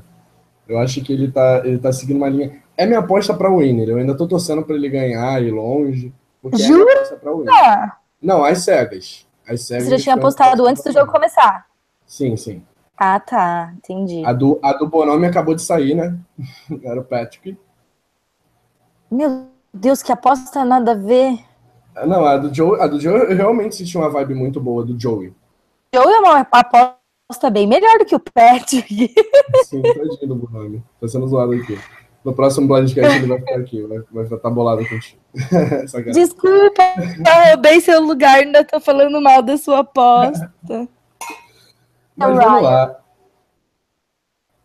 Eu 0.68 0.78
acho 0.78 1.02
que 1.02 1.12
ele 1.12 1.30
tá, 1.30 1.62
ele 1.64 1.78
tá 1.78 1.92
seguindo 1.92 2.16
uma 2.16 2.28
linha. 2.28 2.62
É 2.76 2.86
minha 2.86 3.00
aposta 3.00 3.34
pra 3.34 3.54
winner. 3.54 3.88
Eu 3.88 3.98
ainda 3.98 4.16
tô 4.16 4.26
torcendo 4.26 4.62
pra 4.62 4.74
ele 4.74 4.88
ganhar 4.88 5.42
e 5.42 5.48
ir 5.48 5.50
longe. 5.50 6.12
Porque 6.40 6.58
Jura? 6.58 6.80
é 6.80 6.84
minha 6.84 6.96
aposta 6.96 7.16
pra 7.16 7.32
winner. 7.32 7.92
Não, 8.20 8.44
as 8.44 8.58
cegas. 8.58 9.26
As 9.46 9.60
cegas. 9.60 9.84
Você 9.84 9.98
já 9.98 10.02
tinha 10.02 10.14
apostado 10.14 10.66
antes 10.66 10.82
do 10.82 10.90
jogo 10.90 11.12
começar? 11.12 11.66
Sim, 12.06 12.36
sim. 12.36 12.62
Ah, 12.96 13.20
tá. 13.20 13.74
Entendi. 13.76 14.24
A 14.24 14.32
do, 14.32 14.58
a 14.62 14.72
do 14.72 14.88
Bonome 14.88 15.26
acabou 15.26 15.54
de 15.54 15.62
sair, 15.62 15.94
né? 15.94 16.16
Era 16.82 17.00
o 17.00 17.04
Patrick. 17.04 17.56
Meu 19.14 19.46
Deus, 19.72 20.02
que 20.02 20.10
aposta 20.10 20.64
nada 20.64 20.90
a 20.90 20.94
ver. 20.96 21.38
Não, 22.04 22.24
a 22.24 22.36
do 22.36 22.52
Joe, 22.52 22.80
a 22.80 22.88
do 22.88 23.00
Joe 23.00 23.30
eu 23.30 23.36
realmente 23.36 23.76
senti 23.76 23.96
uma 23.96 24.10
vibe 24.10 24.34
muito 24.34 24.60
boa 24.60 24.84
do 24.84 24.98
Joey. 24.98 25.32
Joey 25.94 26.14
é 26.14 26.18
uma 26.18 26.40
aposta 26.40 27.48
bem 27.48 27.64
melhor 27.64 27.96
do 28.00 28.04
que 28.04 28.16
o 28.16 28.18
Patrick. 28.18 29.14
Sim, 29.62 29.82
tadinho 29.82 30.26
do 30.26 30.34
Bonami. 30.34 30.82
Tá 31.00 31.06
sendo 31.06 31.28
zoado 31.28 31.52
aqui. 31.52 31.78
No 32.24 32.34
próximo 32.34 32.66
Blindcast 32.66 33.18
ele 33.18 33.26
vai 33.28 33.38
ficar 33.38 33.56
aqui, 33.56 33.82
vai, 33.82 33.98
vai 34.10 34.24
estar 34.24 34.50
bolado 34.50 34.84
contigo. 34.88 35.20
Desculpa, 36.12 36.82
eu 36.98 37.50
roubei 37.50 37.80
seu 37.80 38.02
lugar, 38.02 38.38
ainda 38.38 38.64
tô 38.64 38.80
falando 38.80 39.20
mal 39.20 39.42
da 39.42 39.56
sua 39.56 39.80
aposta. 39.80 40.50
Mas 42.16 42.36
vamos 42.36 42.62
lá. 42.62 42.98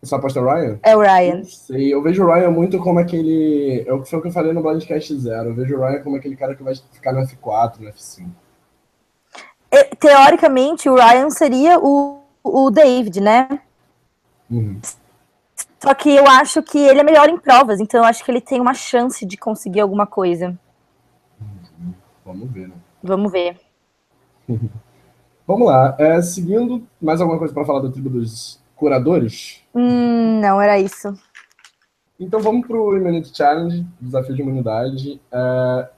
Você 0.01 0.15
aposta 0.15 0.41
Ryan? 0.41 0.79
É 0.81 0.95
o 0.95 1.01
Ryan. 1.01 1.43
Sei, 1.43 1.93
eu 1.93 2.01
vejo 2.01 2.23
o 2.23 2.33
Ryan 2.33 2.51
muito 2.51 2.79
como 2.79 2.99
aquele. 2.99 3.81
É 3.81 4.05
foi 4.05 4.19
o 4.19 4.21
que 4.21 4.29
eu 4.29 4.31
falei 4.31 4.53
no 4.53 4.63
Blindcast 4.63 5.13
Zero. 5.19 5.49
Eu 5.49 5.55
vejo 5.55 5.75
o 5.75 5.79
Ryan 5.79 6.01
como 6.01 6.15
aquele 6.15 6.38
cara 6.38 6.55
que 6.55 6.63
vai 6.63 6.73
ficar 6.75 7.12
no 7.12 7.21
F4, 7.21 7.79
no 7.79 7.89
F5. 7.89 8.27
É, 9.69 9.83
teoricamente, 9.83 10.89
o 10.89 10.95
Ryan 10.95 11.29
seria 11.29 11.79
o, 11.79 12.21
o 12.43 12.71
David, 12.71 13.19
né? 13.19 13.59
Uhum. 14.49 14.79
Só 15.81 15.93
que 15.93 16.15
eu 16.15 16.25
acho 16.27 16.63
que 16.63 16.77
ele 16.77 17.01
é 17.01 17.03
melhor 17.03 17.29
em 17.29 17.38
provas, 17.38 17.79
então 17.79 18.01
eu 18.01 18.05
acho 18.05 18.23
que 18.23 18.31
ele 18.31 18.41
tem 18.41 18.59
uma 18.59 18.73
chance 18.73 19.25
de 19.25 19.38
conseguir 19.38 19.81
alguma 19.81 20.07
coisa. 20.07 20.57
Uhum. 21.39 21.93
Vamos 22.25 22.51
ver, 22.51 22.67
né? 22.69 22.75
Vamos 23.03 23.31
ver. 23.31 23.59
Vamos 25.45 25.67
lá. 25.67 25.95
É, 25.99 26.21
seguindo, 26.21 26.88
mais 27.01 27.19
alguma 27.19 27.39
coisa 27.39 27.53
para 27.53 27.65
falar 27.65 27.81
da 27.81 27.91
tribo 27.91 28.09
dos 28.09 28.59
curadores? 28.80 29.62
Hum, 29.76 30.39
não, 30.39 30.60
era 30.60 30.80
isso. 30.80 31.13
Então 32.20 32.39
vamos 32.39 32.65
para 32.65 32.78
o 32.78 32.98
Immunity 32.98 33.36
Challenge, 33.36 33.86
desafio 34.00 34.36
de 34.36 34.42
imunidade. 34.42 35.22
É, 35.32 35.89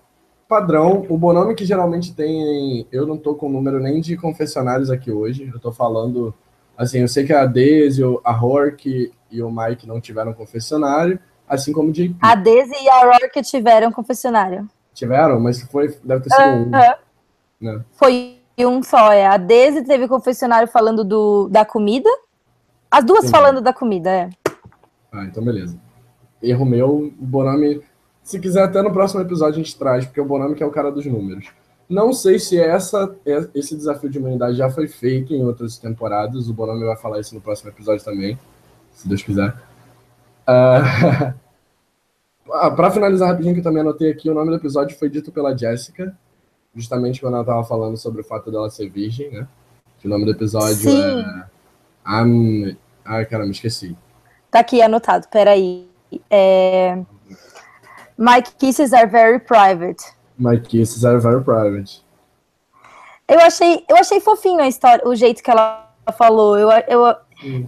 padrão, 0.48 1.06
o 1.08 1.18
bonome 1.18 1.56
que 1.56 1.64
geralmente 1.64 2.14
tem. 2.14 2.88
Eu 2.92 3.06
não 3.06 3.16
estou 3.16 3.36
com 3.36 3.50
número 3.50 3.80
nem 3.80 4.02
de 4.02 4.18
confessionários 4.18 4.90
aqui 4.90 5.12
hoje. 5.12 5.48
Eu 5.48 5.58
estou 5.58 5.72
falando. 5.72 6.34
Assim, 6.78 7.00
eu 7.00 7.08
sei 7.08 7.26
que 7.26 7.34
a 7.34 7.46
Daisy, 7.46 8.02
a 8.24 8.44
Hork 8.44 9.12
e 9.30 9.42
o 9.42 9.52
Mike 9.52 9.88
não 9.88 10.02
tiveram 10.02 10.34
confessionário, 10.34 11.20
assim 11.48 11.72
como 11.72 11.90
o 11.90 11.92
JP. 11.92 12.16
A 12.22 12.34
Daisy 12.34 12.74
e 12.84 12.90
a 12.90 13.08
Hork 13.08 13.42
tiveram 13.44 13.92
confessionário. 13.92 14.68
Tiveram, 14.94 15.40
mas 15.40 15.62
foi, 15.62 15.96
deve 16.04 16.24
ter 16.24 16.32
sido 16.32 16.42
uh 16.42 16.72
-huh. 16.72 16.96
um. 17.62 17.66
Né? 17.66 17.86
Foi 17.92 18.42
um 18.60 18.82
só, 18.82 19.12
é. 19.12 19.28
A 19.28 19.38
Daisy 19.38 19.84
teve 19.84 20.08
confessionário 20.08 20.68
falando 20.68 21.04
do, 21.04 21.48
da 21.50 21.64
comida. 21.64 22.10
As 22.92 23.06
duas 23.06 23.26
Sim. 23.26 23.32
falando 23.32 23.62
da 23.62 23.74
comida, 23.74 24.10
é. 24.10 24.30
Ah, 25.10 25.24
então 25.24 25.42
beleza. 25.42 25.80
Erro 26.44 26.66
meu, 26.66 27.14
o 27.18 27.26
Bonami. 27.26 27.82
Se 28.22 28.38
quiser, 28.38 28.64
até 28.64 28.82
no 28.82 28.92
próximo 28.92 29.22
episódio 29.22 29.62
a 29.62 29.64
gente 29.64 29.78
traz, 29.78 30.06
porque 30.06 30.20
o 30.20 30.26
Bonami 30.26 30.56
que 30.56 30.62
é 30.62 30.66
o 30.66 30.72
cara 30.72 30.92
dos 30.92 31.06
números. 31.06 31.50
Não 31.88 32.12
sei 32.14 32.38
se 32.38 32.60
essa, 32.60 33.14
esse 33.54 33.76
desafio 33.76 34.10
de 34.10 34.20
humanidade 34.20 34.58
já 34.58 34.70
foi 34.70 34.88
feito 34.88 35.34
em 35.34 35.44
outras 35.44 35.78
temporadas. 35.78 36.50
O 36.50 36.54
Bonami 36.54 36.86
vai 36.86 36.98
falar 36.98 37.20
isso 37.20 37.34
no 37.34 37.42
próximo 37.42 37.70
episódio 37.70 38.04
também, 38.04 38.38
se 38.94 39.08
Deus 39.08 39.24
quiser. 39.24 39.50
Uh... 40.48 41.34
ah, 42.52 42.72
para 42.76 42.92
finalizar 42.92 43.30
rapidinho, 43.30 43.54
que 43.54 43.62
eu 43.62 43.64
também 43.64 43.82
anotei 43.82 44.12
aqui, 44.12 44.30
o 44.30 44.34
nome 44.34 44.50
do 44.50 44.56
episódio 44.58 44.98
foi 44.98 45.10
dito 45.10 45.32
pela 45.32 45.58
Jéssica, 45.58 46.18
justamente 46.76 47.22
quando 47.22 47.36
ela 47.36 47.44
estava 47.44 47.64
falando 47.64 47.96
sobre 47.96 48.22
o 48.22 48.24
fato 48.24 48.52
dela 48.52 48.70
ser 48.70 48.90
virgem, 48.90 49.32
né? 49.32 49.48
Que 50.00 50.08
o 50.08 50.10
nome 50.10 50.26
do 50.26 50.32
episódio 50.32 50.76
Sim. 50.76 51.22
é. 51.22 51.61
I'm... 52.06 52.78
Ai, 53.06 53.26
caramba, 53.26 53.52
esqueci. 53.52 53.96
Tá 54.50 54.60
aqui 54.60 54.82
anotado, 54.82 55.28
peraí. 55.30 55.90
É... 56.30 56.98
My 58.18 58.42
kisses 58.42 58.94
are 58.94 59.08
very 59.08 59.40
private. 59.40 60.04
My 60.38 60.60
kisses 60.60 61.04
are 61.04 61.20
very 61.20 61.44
private. 61.44 62.04
Eu 63.28 63.40
achei, 63.40 63.86
eu 63.90 63.96
achei 63.98 64.20
fofinho 64.20 64.60
a 64.60 64.68
história, 64.68 65.08
o 65.08 65.16
jeito 65.16 65.42
que 65.42 65.50
ela 65.50 65.90
falou. 66.18 66.58
Eu, 66.58 66.70
eu, 66.88 67.16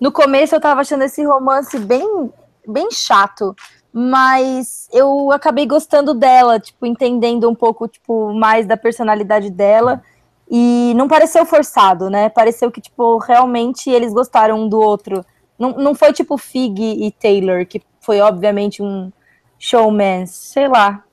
no 0.02 0.12
começo 0.12 0.54
eu 0.54 0.62
tava 0.62 0.82
achando 0.82 1.04
esse 1.04 1.24
romance 1.24 1.80
bem, 1.80 2.32
bem 2.68 2.92
chato 2.92 3.56
mas 3.94 4.90
eu 4.92 5.32
acabei 5.32 5.68
gostando 5.68 6.16
dela, 6.16 6.60
tipo, 6.60 6.84
entendendo 6.84 7.48
um 7.48 7.54
pouco, 7.54 7.88
tipo, 7.88 8.34
mais 8.34 8.66
da 8.66 8.76
personalidade 8.76 9.52
dela, 9.52 10.02
e 10.50 10.94
não 10.96 11.08
pareceu 11.08 11.46
forçado, 11.46 12.10
né, 12.10 12.30
pareceu 12.30 12.72
que, 12.72 12.82
tipo, 12.82 13.18
realmente 13.18 13.90
eles 13.90 14.14
gostaram 14.14 14.62
um 14.62 14.70
do 14.70 14.80
outro, 14.80 15.26
não, 15.58 15.72
não 15.72 15.96
foi 15.96 16.12
tipo 16.12 16.38
Fig 16.38 16.82
e 16.82 17.12
Taylor, 17.12 17.66
que 17.66 17.82
foi 18.00 18.20
obviamente 18.20 18.82
um 18.84 19.12
showman, 19.58 20.26
sei 20.26 20.68
lá, 20.68 21.04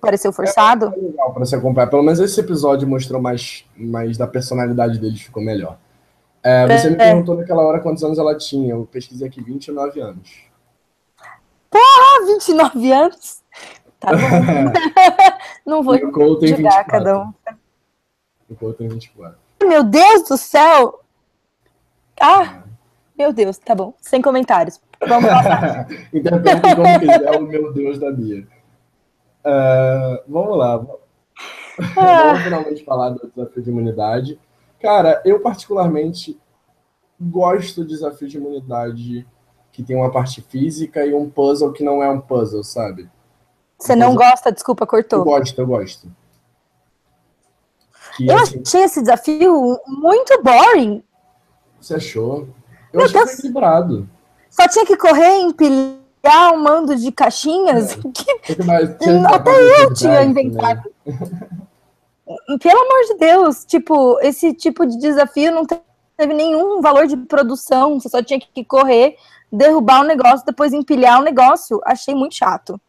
pareceu 0.00 0.32
forçado. 0.32 0.86
É, 0.86 1.00
legal 1.00 1.32
para 1.32 1.44
se 1.44 1.54
acompanhar, 1.54 1.86
pelo 1.88 2.02
menos 2.02 2.18
esse 2.18 2.40
episódio 2.40 2.88
mostrou 2.88 3.22
mais, 3.22 3.64
mais 3.76 4.18
da 4.18 4.26
personalidade 4.26 4.98
deles, 4.98 5.20
ficou 5.20 5.42
melhor. 5.42 5.78
É, 6.42 6.66
você 6.66 6.88
é, 6.88 6.90
me 6.90 6.96
perguntou 6.96 7.36
naquela 7.36 7.62
hora 7.62 7.78
quantos 7.78 8.02
anos 8.02 8.18
ela 8.18 8.36
tinha, 8.36 8.72
eu 8.72 8.88
pesquisei 8.90 9.28
aqui 9.28 9.40
29 9.40 10.00
anos. 10.00 10.42
Porra, 11.70 12.26
29 12.26 12.92
anos? 12.92 13.42
Tá 14.00 14.10
bom. 14.10 14.18
não 15.64 15.82
vou 15.84 15.96
julgar 15.96 16.84
cada 16.84 17.20
um. 17.20 17.32
O 18.52 18.56
Cole 18.56 18.74
tem 18.74 18.88
24. 18.88 19.38
Meu 19.62 19.82
Deus 19.82 20.28
do 20.28 20.36
céu! 20.36 21.00
Ah, 22.20 22.62
meu 23.16 23.32
Deus, 23.32 23.56
tá 23.56 23.74
bom. 23.74 23.94
Sem 23.98 24.20
comentários. 24.20 24.78
Vamos 25.08 25.28
passar. 25.28 25.88
Interpretem 26.12 26.76
como 26.76 27.00
quiser 27.00 27.30
o 27.30 27.42
meu 27.42 27.72
Deus 27.72 27.98
da 27.98 28.12
Bia. 28.12 28.46
Uh, 29.44 30.22
vamos 30.28 30.58
lá. 30.58 30.86
Ah. 31.96 32.24
Vamos 32.24 32.42
finalmente 32.42 32.84
falar 32.84 33.10
do 33.10 33.32
desafio 33.34 33.62
de 33.62 33.70
imunidade. 33.70 34.38
Cara, 34.80 35.22
eu 35.24 35.40
particularmente 35.40 36.38
gosto 37.18 37.82
do 37.82 37.88
desafio 37.88 38.28
de 38.28 38.36
imunidade 38.36 39.26
que 39.72 39.82
tem 39.82 39.96
uma 39.96 40.12
parte 40.12 40.42
física 40.42 41.06
e 41.06 41.14
um 41.14 41.30
puzzle 41.30 41.72
que 41.72 41.82
não 41.82 42.02
é 42.02 42.10
um 42.10 42.20
puzzle, 42.20 42.62
sabe? 42.62 43.08
Você 43.78 43.96
não 43.96 44.14
puzzle... 44.14 44.28
gosta? 44.28 44.52
Desculpa, 44.52 44.86
cortou. 44.86 45.20
Eu 45.20 45.24
gosto, 45.24 45.58
eu 45.58 45.66
gosto. 45.66 46.21
Que, 48.16 48.28
eu 48.28 48.38
assim... 48.38 48.62
achei 48.64 48.82
esse 48.82 49.00
desafio 49.00 49.78
muito 49.86 50.42
boring. 50.42 51.02
Você 51.80 51.94
achou? 51.94 52.48
Eu 52.92 52.98
Meu 52.98 53.04
achei 53.04 53.20
Deus. 53.20 53.32
equilibrado. 53.34 54.08
Só 54.50 54.68
tinha 54.68 54.84
que 54.84 54.96
correr 54.96 55.38
e 55.38 55.42
empilhar 55.42 56.52
um 56.52 56.58
mando 56.58 56.94
de 56.94 57.10
caixinhas. 57.10 57.92
É. 57.92 58.02
Que... 58.12 59.10
Até 59.26 59.82
eu 59.82 59.94
tinha 59.94 60.22
inventado. 60.22 60.82
Né? 61.06 61.16
Pelo 62.60 62.80
amor 62.80 63.04
de 63.08 63.14
Deus, 63.18 63.64
tipo, 63.64 64.18
esse 64.20 64.54
tipo 64.54 64.86
de 64.86 64.98
desafio 64.98 65.52
não 65.52 65.66
teve 65.66 66.32
nenhum 66.32 66.80
valor 66.80 67.06
de 67.06 67.16
produção, 67.16 67.98
você 67.98 68.08
só 68.08 68.22
tinha 68.22 68.38
que 68.38 68.64
correr, 68.64 69.16
derrubar 69.50 70.02
o 70.02 70.04
negócio, 70.04 70.46
depois 70.46 70.72
empilhar 70.72 71.20
o 71.20 71.24
negócio. 71.24 71.80
Achei 71.84 72.14
muito 72.14 72.34
chato. 72.34 72.80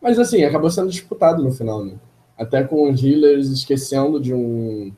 Mas 0.00 0.18
assim, 0.18 0.44
acabou 0.44 0.70
sendo 0.70 0.90
disputado 0.90 1.42
no 1.42 1.52
final, 1.52 1.84
né? 1.84 1.94
Até 2.40 2.64
com 2.64 2.90
os 2.90 3.02
healers 3.02 3.48
esquecendo 3.48 4.18
de 4.18 4.32
um 4.32 4.92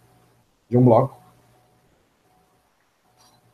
de 0.71 0.79
um 0.79 0.85
bloco. 0.85 1.21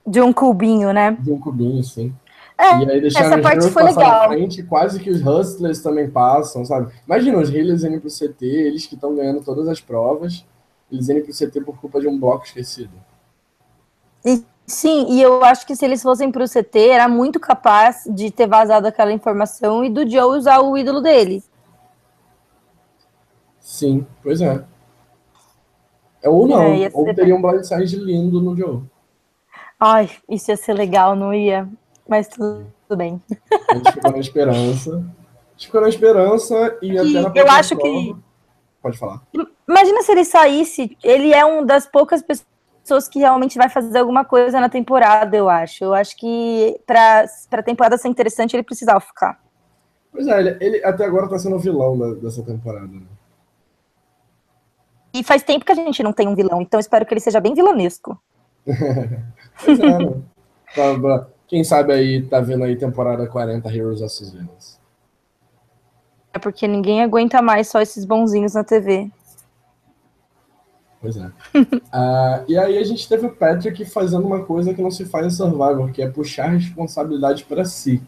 De 0.07 0.21
um 0.21 0.33
cubinho, 0.33 0.93
né? 0.93 1.17
De 1.21 1.33
um 1.33 1.41
cubinho, 1.41 1.83
sim. 1.83 2.15
É, 2.57 2.83
e 2.83 2.91
aí 2.91 3.01
deixaram 3.01 3.27
essa 3.27 3.41
parte 3.41 3.71
foi 3.71 3.83
legal. 3.83 4.29
Frente, 4.29 4.63
quase 4.63 5.01
que 5.01 5.11
os 5.11 5.21
hustlers 5.23 5.81
também 5.81 6.11
passam, 6.11 6.65
sabe? 6.65 6.93
Imagina 7.07 7.39
os 7.39 7.51
healers 7.51 7.85
indo 7.85 8.01
pro 8.01 8.11
CT, 8.11 8.45
eles 8.45 8.87
que 8.87 8.95
estão 8.95 9.15
ganhando 9.15 9.43
todas 9.43 9.69
as 9.69 9.81
provas, 9.81 10.45
eles 10.91 11.09
indo 11.09 11.23
pro 11.23 11.33
CT 11.33 11.61
por 11.63 11.81
culpa 11.81 12.01
de 12.01 12.09
um 12.09 12.19
bloco 12.19 12.45
esquecido. 12.45 12.93
E 14.25 14.45
Sim, 14.69 15.07
e 15.09 15.23
eu 15.23 15.43
acho 15.43 15.67
que 15.67 15.75
se 15.75 15.83
eles 15.83 16.03
fossem 16.03 16.31
para 16.31 16.45
o 16.45 16.47
CT, 16.47 16.91
era 16.91 17.09
muito 17.09 17.41
capaz 17.41 18.03
de 18.07 18.31
ter 18.31 18.47
vazado 18.47 18.87
aquela 18.87 19.11
informação 19.11 19.83
e 19.83 19.89
do 19.89 20.07
Joe 20.07 20.37
usar 20.37 20.61
o 20.61 20.77
ídolo 20.77 21.01
dele. 21.01 21.43
Sim, 23.61 24.07
pois 24.23 24.41
é. 24.41 24.65
é 26.23 26.29
ou 26.29 26.47
não, 26.47 26.63
é, 26.63 26.91
ou 26.93 27.15
teria 27.15 27.35
um 27.35 27.43
blindside 27.43 27.97
lindo 27.97 28.41
no 28.41 28.57
Joe. 28.57 28.83
Ai, 29.79 30.11
isso 30.29 30.51
ia 30.51 30.57
ser 30.57 30.73
legal, 30.73 31.15
não 31.15 31.33
ia? 31.33 31.69
Mas 32.09 32.29
tudo, 32.29 32.67
tudo 32.89 32.99
bem. 32.99 33.23
A 33.71 33.75
gente 33.77 33.93
ficou 33.93 34.13
na 34.13 34.19
esperança. 34.19 34.97
A 34.97 35.53
gente 35.53 35.67
ficou 35.67 35.81
na 35.81 35.89
esperança 35.89 36.79
e, 36.83 36.93
e 36.93 36.99
até 36.99 37.29
na 37.29 37.33
Eu 37.35 37.51
acho 37.51 37.77
prova... 37.77 37.91
que. 37.91 38.17
Pode 38.81 38.99
falar. 38.99 39.23
Imagina 39.69 40.03
se 40.03 40.13
ele 40.13 40.25
saísse. 40.25 40.97
Ele 41.03 41.33
é 41.33 41.45
uma 41.45 41.65
das 41.65 41.87
poucas 41.87 42.23
pessoas 42.23 42.49
pessoas 42.89 43.07
que 43.07 43.19
realmente 43.19 43.59
vai 43.59 43.69
fazer 43.69 43.99
alguma 43.99 44.25
coisa 44.25 44.59
na 44.59 44.71
temporada, 44.71 45.37
eu 45.37 45.49
acho. 45.49 45.85
Eu 45.85 45.93
acho 45.93 46.17
que 46.17 46.81
para 46.87 47.27
a 47.53 47.63
temporada 47.63 47.99
ser 47.99 48.09
interessante, 48.09 48.57
ele 48.57 48.63
precisava 48.63 48.99
ficar. 48.99 49.39
Pois 50.11 50.27
é, 50.27 50.41
ele, 50.41 50.57
ele 50.59 50.85
até 50.85 51.05
agora 51.05 51.27
está 51.27 51.39
sendo 51.39 51.57
o 51.57 51.59
vilão 51.59 51.99
da, 51.99 52.15
dessa 52.15 52.43
temporada. 52.43 52.87
Né? 52.87 53.03
E 55.19 55.25
faz 55.25 55.43
tempo 55.43 55.65
que 55.65 55.73
a 55.73 55.75
gente 55.75 56.01
não 56.01 56.13
tem 56.13 56.29
um 56.29 56.35
vilão, 56.35 56.63
então 56.63 56.79
espero 56.79 57.05
que 57.05 57.13
ele 57.13 57.21
seja 57.21 57.41
bem 57.41 57.53
vilanesco. 57.53 58.17
pois 59.65 59.81
é, 59.81 59.99
né? 59.99 61.27
Quem 61.49 61.65
sabe 61.65 61.93
aí 61.93 62.23
tá 62.23 62.41
vendo 62.41 62.63
aí 62.63 62.77
temporada 62.77 63.27
40 63.27 63.75
Heroes 63.75 64.01
vs 64.01 64.31
Villains. 64.31 64.79
Porque 66.41 66.69
ninguém 66.69 67.03
aguenta 67.03 67.43
mais 67.43 67.69
só 67.69 67.81
esses 67.81 68.05
bonzinhos 68.05 68.55
na 68.55 68.63
TV. 68.63 69.11
Pois 71.01 71.17
é. 71.17 71.27
uh, 71.27 72.45
e 72.47 72.57
aí 72.57 72.79
a 72.79 72.85
gente 72.85 73.09
teve 73.09 73.27
o 73.27 73.35
Patrick 73.35 73.85
fazendo 73.87 74.25
uma 74.25 74.45
coisa 74.45 74.73
que 74.73 74.83
não 74.83 74.91
se 74.91 75.05
faz 75.05 75.27
em 75.27 75.31
Survivor, 75.31 75.91
que 75.91 76.03
é 76.03 76.09
puxar 76.09 76.45
a 76.45 76.51
responsabilidade 76.51 77.45
para 77.45 77.65
si. 77.65 78.01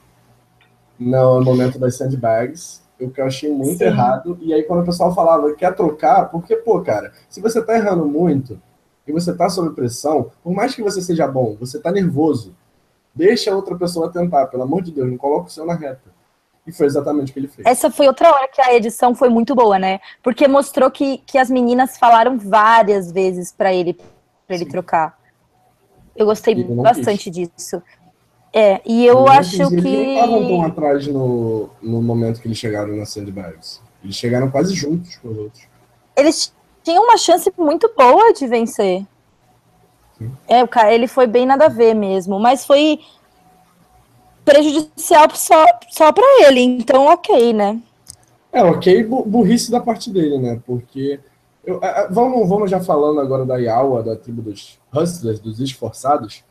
No 0.99 1.41
momento 1.41 1.79
das 1.79 1.97
sandbags, 1.97 2.83
o 3.05 3.11
que 3.11 3.21
eu 3.21 3.27
achei 3.27 3.51
muito 3.51 3.79
Sim. 3.79 3.85
errado. 3.85 4.39
E 4.41 4.53
aí 4.53 4.63
quando 4.63 4.83
o 4.83 4.87
pessoal 4.87 5.15
falava, 5.15 5.53
quer 5.55 5.75
trocar, 5.75 6.31
porque, 6.31 6.57
pô, 6.57 6.81
cara, 6.81 7.13
se 7.29 7.41
você 7.41 7.63
tá 7.63 7.75
errando 7.77 8.07
muito 8.07 8.61
e 9.07 9.13
você 9.13 9.35
tá 9.35 9.49
sob 9.49 9.75
pressão, 9.75 10.31
por 10.43 10.53
mais 10.53 10.75
que 10.75 10.83
você 10.83 11.01
seja 11.01 11.27
bom, 11.27 11.57
você 11.59 11.79
tá 11.79 11.91
nervoso, 11.91 12.55
deixa 13.15 13.53
a 13.53 13.57
outra 13.57 13.77
pessoa 13.77 14.13
tentar, 14.13 14.47
pelo 14.47 14.63
amor 14.63 14.83
de 14.83 14.93
Deus, 14.93 15.09
não 15.09 15.17
coloca 15.17 15.47
o 15.47 15.51
seu 15.51 15.67
na 15.67 15.75
reta. 15.75 16.11
E 16.67 16.73
foi 16.73 16.87
exatamente 16.87 17.31
o 17.31 17.33
que 17.33 17.41
ele 17.41 17.49
fez. 17.49 17.67
Essa 17.67 17.91
foi 17.91 18.07
outra 18.07 18.33
hora 18.33 18.47
que 18.47 18.61
a 18.61 18.75
edição 18.75 19.15
foi 19.15 19.29
muito 19.29 19.55
boa, 19.55 19.79
né? 19.79 19.99
Porque 20.23 20.47
mostrou 20.47 20.91
que, 20.91 21.19
que 21.19 21.39
as 21.39 21.51
meninas 21.51 21.99
falaram 21.99 22.39
várias 22.39 23.11
vezes 23.11 23.51
para 23.51 23.73
ele, 23.73 23.95
para 24.47 24.57
ele 24.57 24.67
trocar. 24.67 25.19
Eu 26.15 26.27
gostei 26.27 26.55
bastante 26.63 27.31
quis. 27.31 27.51
disso. 27.57 27.83
É, 28.53 28.81
e 28.85 29.07
eu 29.07 29.29
acho 29.29 29.69
que. 29.69 29.75
Eles 29.75 30.15
estavam 30.15 30.47
tão 30.47 30.63
atrás 30.63 31.07
no, 31.07 31.71
no 31.81 32.03
momento 32.03 32.41
que 32.41 32.49
eles 32.49 32.59
chegaram 32.59 32.97
na 32.97 33.07
Sandbags. 33.07 33.81
Eles 34.03 34.17
chegaram 34.17 34.51
quase 34.51 34.75
juntos 34.75 35.17
com 35.17 35.29
os 35.29 35.39
outros. 35.39 35.63
Eles 36.17 36.53
tinham 36.83 37.05
uma 37.05 37.17
chance 37.17 37.53
muito 37.57 37.93
boa 37.97 38.33
de 38.33 38.47
vencer. 38.47 39.07
Sim. 40.19 40.33
É, 40.49 40.65
o 40.65 40.69
cara, 40.69 40.93
ele 40.93 41.07
foi 41.07 41.27
bem 41.27 41.47
nada 41.47 41.67
a 41.67 41.69
ver 41.69 41.95
mesmo, 41.95 42.41
mas 42.41 42.67
foi 42.67 42.99
prejudicial 44.45 45.29
só, 45.35 45.65
só 45.91 46.13
para 46.13 46.25
ele, 46.47 46.61
então 46.61 47.07
ok, 47.07 47.53
né? 47.53 47.81
É, 48.53 48.65
ok, 48.65 49.05
burrice 49.05 49.71
da 49.71 49.81
parte 49.81 50.11
dele, 50.11 50.39
né? 50.39 50.61
Porque. 50.67 51.21
Eu, 51.65 51.79
vamos, 52.11 52.49
vamos 52.49 52.71
já 52.71 52.81
falando 52.81 53.21
agora 53.21 53.45
da 53.45 53.59
Yawa, 53.59 54.03
da 54.03 54.17
tribo 54.17 54.43
dos 54.43 54.79
Hustlers, 54.93 55.39
dos 55.39 55.61
esforçados. 55.61 56.43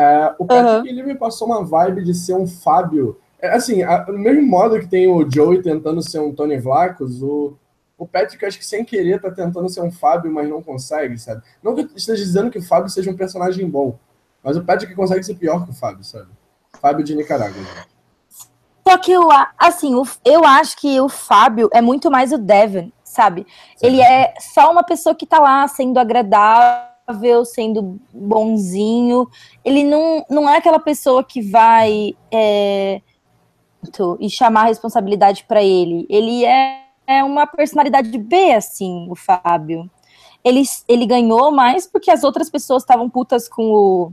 É, 0.00 0.34
o 0.38 0.46
Patrick, 0.46 0.78
uhum. 0.78 0.86
ele 0.86 1.02
me 1.02 1.14
passou 1.14 1.46
uma 1.46 1.62
vibe 1.62 2.02
de 2.02 2.14
ser 2.14 2.34
um 2.34 2.46
Fábio. 2.46 3.20
É, 3.38 3.50
assim, 3.50 3.82
a, 3.82 4.06
no 4.06 4.18
mesmo 4.18 4.46
modo 4.46 4.80
que 4.80 4.86
tem 4.86 5.06
o 5.06 5.30
Joey 5.30 5.62
tentando 5.62 6.00
ser 6.00 6.20
um 6.20 6.34
Tony 6.34 6.58
Vlacos, 6.58 7.22
o, 7.22 7.54
o 7.98 8.06
Patrick, 8.06 8.42
acho 8.46 8.58
que 8.58 8.64
sem 8.64 8.82
querer, 8.82 9.20
tá 9.20 9.30
tentando 9.30 9.68
ser 9.68 9.82
um 9.82 9.92
Fábio, 9.92 10.32
mas 10.32 10.48
não 10.48 10.62
consegue, 10.62 11.18
sabe? 11.18 11.42
Não 11.62 11.74
que 11.74 11.82
eu 11.82 11.90
esteja 11.94 12.24
dizendo 12.24 12.50
que 12.50 12.58
o 12.58 12.62
Fábio 12.62 12.88
seja 12.88 13.10
um 13.10 13.16
personagem 13.16 13.68
bom, 13.68 13.98
mas 14.42 14.56
o 14.56 14.64
Patrick 14.64 14.94
consegue 14.94 15.22
ser 15.22 15.34
pior 15.34 15.66
que 15.66 15.70
o 15.70 15.74
Fábio, 15.74 16.02
sabe? 16.02 16.28
Fábio 16.80 17.04
de 17.04 17.14
Nicarágua. 17.14 17.62
Só 18.88 18.96
que 18.96 19.12
eu, 19.12 19.28
assim, 19.58 19.92
eu 20.24 20.44
acho 20.46 20.78
que 20.78 20.98
o 20.98 21.10
Fábio 21.10 21.68
é 21.74 21.82
muito 21.82 22.10
mais 22.10 22.32
o 22.32 22.38
Devon, 22.38 22.90
sabe? 23.04 23.46
Sim. 23.76 23.86
Ele 23.86 24.00
é 24.00 24.32
só 24.40 24.72
uma 24.72 24.82
pessoa 24.82 25.14
que 25.14 25.26
tá 25.26 25.38
lá 25.38 25.68
sendo 25.68 25.98
agradável, 25.98 26.89
sendo 27.44 28.00
bonzinho. 28.12 29.28
Ele 29.64 29.84
não, 29.84 30.24
não 30.28 30.48
é 30.48 30.56
aquela 30.56 30.78
pessoa 30.78 31.24
que 31.24 31.40
vai 31.40 32.14
é, 32.30 33.00
e 34.18 34.30
chamar 34.30 34.62
a 34.62 34.68
responsabilidade 34.68 35.44
para 35.44 35.62
ele. 35.62 36.06
Ele 36.08 36.44
é, 36.44 36.82
é 37.06 37.24
uma 37.24 37.46
personalidade 37.46 38.16
B, 38.16 38.52
assim, 38.52 39.06
o 39.10 39.14
Fábio. 39.14 39.90
Ele, 40.42 40.62
ele 40.88 41.06
ganhou 41.06 41.50
mais 41.50 41.86
porque 41.86 42.10
as 42.10 42.24
outras 42.24 42.48
pessoas 42.48 42.82
estavam 42.82 43.10
putas 43.10 43.48
com 43.48 43.72
o 43.72 44.12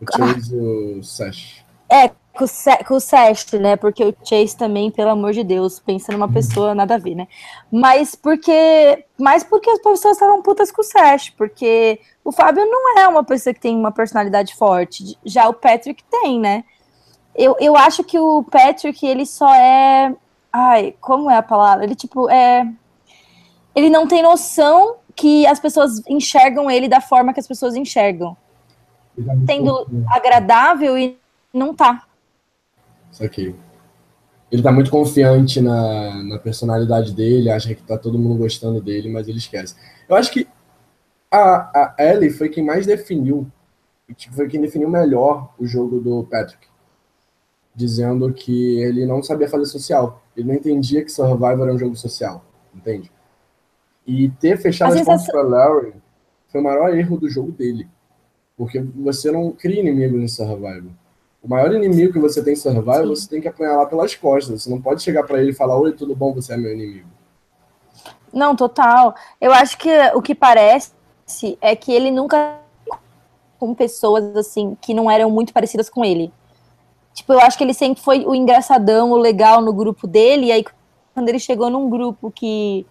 o 0.00 0.16
Chase 0.16 0.54
e 0.54 0.58
o 0.98 1.02
Sash. 1.02 1.64
É, 1.88 2.10
com 2.36 2.44
o, 2.44 2.84
com 2.86 2.94
o 2.94 3.00
Sash, 3.00 3.52
né? 3.52 3.76
Porque 3.76 4.04
o 4.04 4.14
Chase 4.22 4.56
também, 4.56 4.90
pelo 4.90 5.10
amor 5.10 5.32
de 5.32 5.42
Deus, 5.42 5.80
pensa 5.80 6.12
numa 6.12 6.30
pessoa 6.30 6.74
nada 6.74 6.94
a 6.94 6.98
ver, 6.98 7.14
né? 7.14 7.26
Mas 7.72 8.14
porque. 8.14 9.04
Mas 9.18 9.42
porque 9.42 9.70
as 9.70 9.78
pessoas 9.78 10.16
estavam 10.16 10.42
putas 10.42 10.70
com 10.70 10.82
o 10.82 10.84
Sash, 10.84 11.30
porque 11.30 11.98
o 12.24 12.30
Fábio 12.30 12.64
não 12.66 12.98
é 12.98 13.08
uma 13.08 13.24
pessoa 13.24 13.52
que 13.52 13.60
tem 13.60 13.76
uma 13.76 13.90
personalidade 13.90 14.54
forte. 14.54 15.18
Já 15.24 15.48
o 15.48 15.54
Patrick 15.54 16.04
tem, 16.04 16.38
né? 16.38 16.64
Eu, 17.34 17.56
eu 17.58 17.76
acho 17.76 18.04
que 18.04 18.18
o 18.18 18.44
Patrick, 18.44 19.04
ele 19.06 19.26
só 19.26 19.52
é. 19.54 20.14
Ai, 20.52 20.94
como 21.00 21.30
é 21.30 21.36
a 21.36 21.42
palavra? 21.42 21.84
Ele, 21.84 21.94
tipo, 21.94 22.30
é. 22.30 22.66
Ele 23.74 23.90
não 23.90 24.06
tem 24.06 24.22
noção 24.22 24.96
que 25.14 25.46
as 25.46 25.58
pessoas 25.58 26.02
enxergam 26.06 26.70
ele 26.70 26.88
da 26.88 27.00
forma 27.00 27.32
que 27.32 27.40
as 27.40 27.48
pessoas 27.48 27.74
enxergam 27.74 28.36
sendo 29.46 29.86
agradável 30.08 30.98
e 30.98 31.18
não 31.52 31.74
tá. 31.74 32.05
Isso 33.16 33.24
aqui. 33.24 33.54
Ele 34.52 34.62
tá 34.62 34.70
muito 34.70 34.90
confiante 34.90 35.60
na, 35.60 36.22
na 36.22 36.38
personalidade 36.38 37.14
dele, 37.14 37.50
acha 37.50 37.74
que 37.74 37.82
tá 37.82 37.96
todo 37.96 38.18
mundo 38.18 38.38
gostando 38.38 38.80
dele, 38.80 39.08
mas 39.08 39.26
ele 39.26 39.38
esquece. 39.38 39.74
Eu 40.06 40.14
acho 40.14 40.30
que 40.30 40.46
a, 41.30 41.94
a 41.94 41.94
Ellie 41.98 42.30
foi 42.30 42.50
quem 42.50 42.62
mais 42.62 42.86
definiu, 42.86 43.50
foi 44.32 44.48
quem 44.48 44.60
definiu 44.60 44.88
melhor 44.88 45.52
o 45.58 45.66
jogo 45.66 45.98
do 45.98 46.24
Patrick. 46.24 46.68
Dizendo 47.74 48.32
que 48.32 48.78
ele 48.80 49.06
não 49.06 49.22
sabia 49.22 49.48
fazer 49.48 49.66
social. 49.66 50.22
Ele 50.36 50.48
não 50.48 50.54
entendia 50.54 51.02
que 51.02 51.10
Survivor 51.10 51.62
era 51.62 51.74
um 51.74 51.78
jogo 51.78 51.96
social, 51.96 52.44
entende? 52.74 53.10
E 54.06 54.28
ter 54.28 54.58
fechado 54.58 54.92
as 54.92 55.02
portas 55.02 55.26
para 55.26 55.42
Larry 55.42 55.94
foi 56.48 56.60
o 56.60 56.64
maior 56.64 56.94
erro 56.96 57.18
do 57.18 57.28
jogo 57.28 57.50
dele. 57.50 57.88
Porque 58.56 58.78
você 58.80 59.32
não 59.32 59.52
cria 59.52 59.80
inimigos 59.80 60.20
em 60.20 60.28
Survival. 60.28 60.92
O 61.46 61.48
maior 61.48 61.72
inimigo 61.72 62.12
que 62.12 62.18
você 62.18 62.42
tem 62.42 62.54
em 62.54 62.56
Survival, 62.56 63.06
você 63.06 63.28
tem 63.28 63.40
que 63.40 63.46
apanhar 63.46 63.76
lá 63.76 63.86
pelas 63.86 64.12
costas. 64.16 64.64
Você 64.64 64.68
não 64.68 64.82
pode 64.82 65.00
chegar 65.00 65.22
para 65.22 65.40
ele 65.40 65.52
e 65.52 65.54
falar: 65.54 65.78
Oi, 65.78 65.92
tudo 65.92 66.12
bom? 66.12 66.34
Você 66.34 66.54
é 66.54 66.56
meu 66.56 66.72
inimigo. 66.72 67.06
Não, 68.32 68.56
total. 68.56 69.14
Eu 69.40 69.52
acho 69.52 69.78
que 69.78 69.88
o 70.12 70.20
que 70.20 70.34
parece 70.34 70.90
é 71.60 71.76
que 71.76 71.92
ele 71.92 72.10
nunca 72.10 72.58
com 73.60 73.72
pessoas 73.74 74.36
assim 74.36 74.76
que 74.80 74.92
não 74.92 75.08
eram 75.08 75.30
muito 75.30 75.52
parecidas 75.52 75.88
com 75.88 76.04
ele. 76.04 76.32
Tipo, 77.14 77.32
eu 77.32 77.40
acho 77.40 77.56
que 77.56 77.62
ele 77.62 77.72
sempre 77.72 78.02
foi 78.02 78.26
o 78.26 78.34
engraçadão, 78.34 79.12
o 79.12 79.16
legal 79.16 79.62
no 79.62 79.72
grupo 79.72 80.08
dele, 80.08 80.46
e 80.46 80.52
aí 80.52 80.64
quando 81.14 81.28
ele 81.28 81.38
chegou 81.38 81.70
num 81.70 81.88
grupo 81.88 82.30
que 82.30 82.84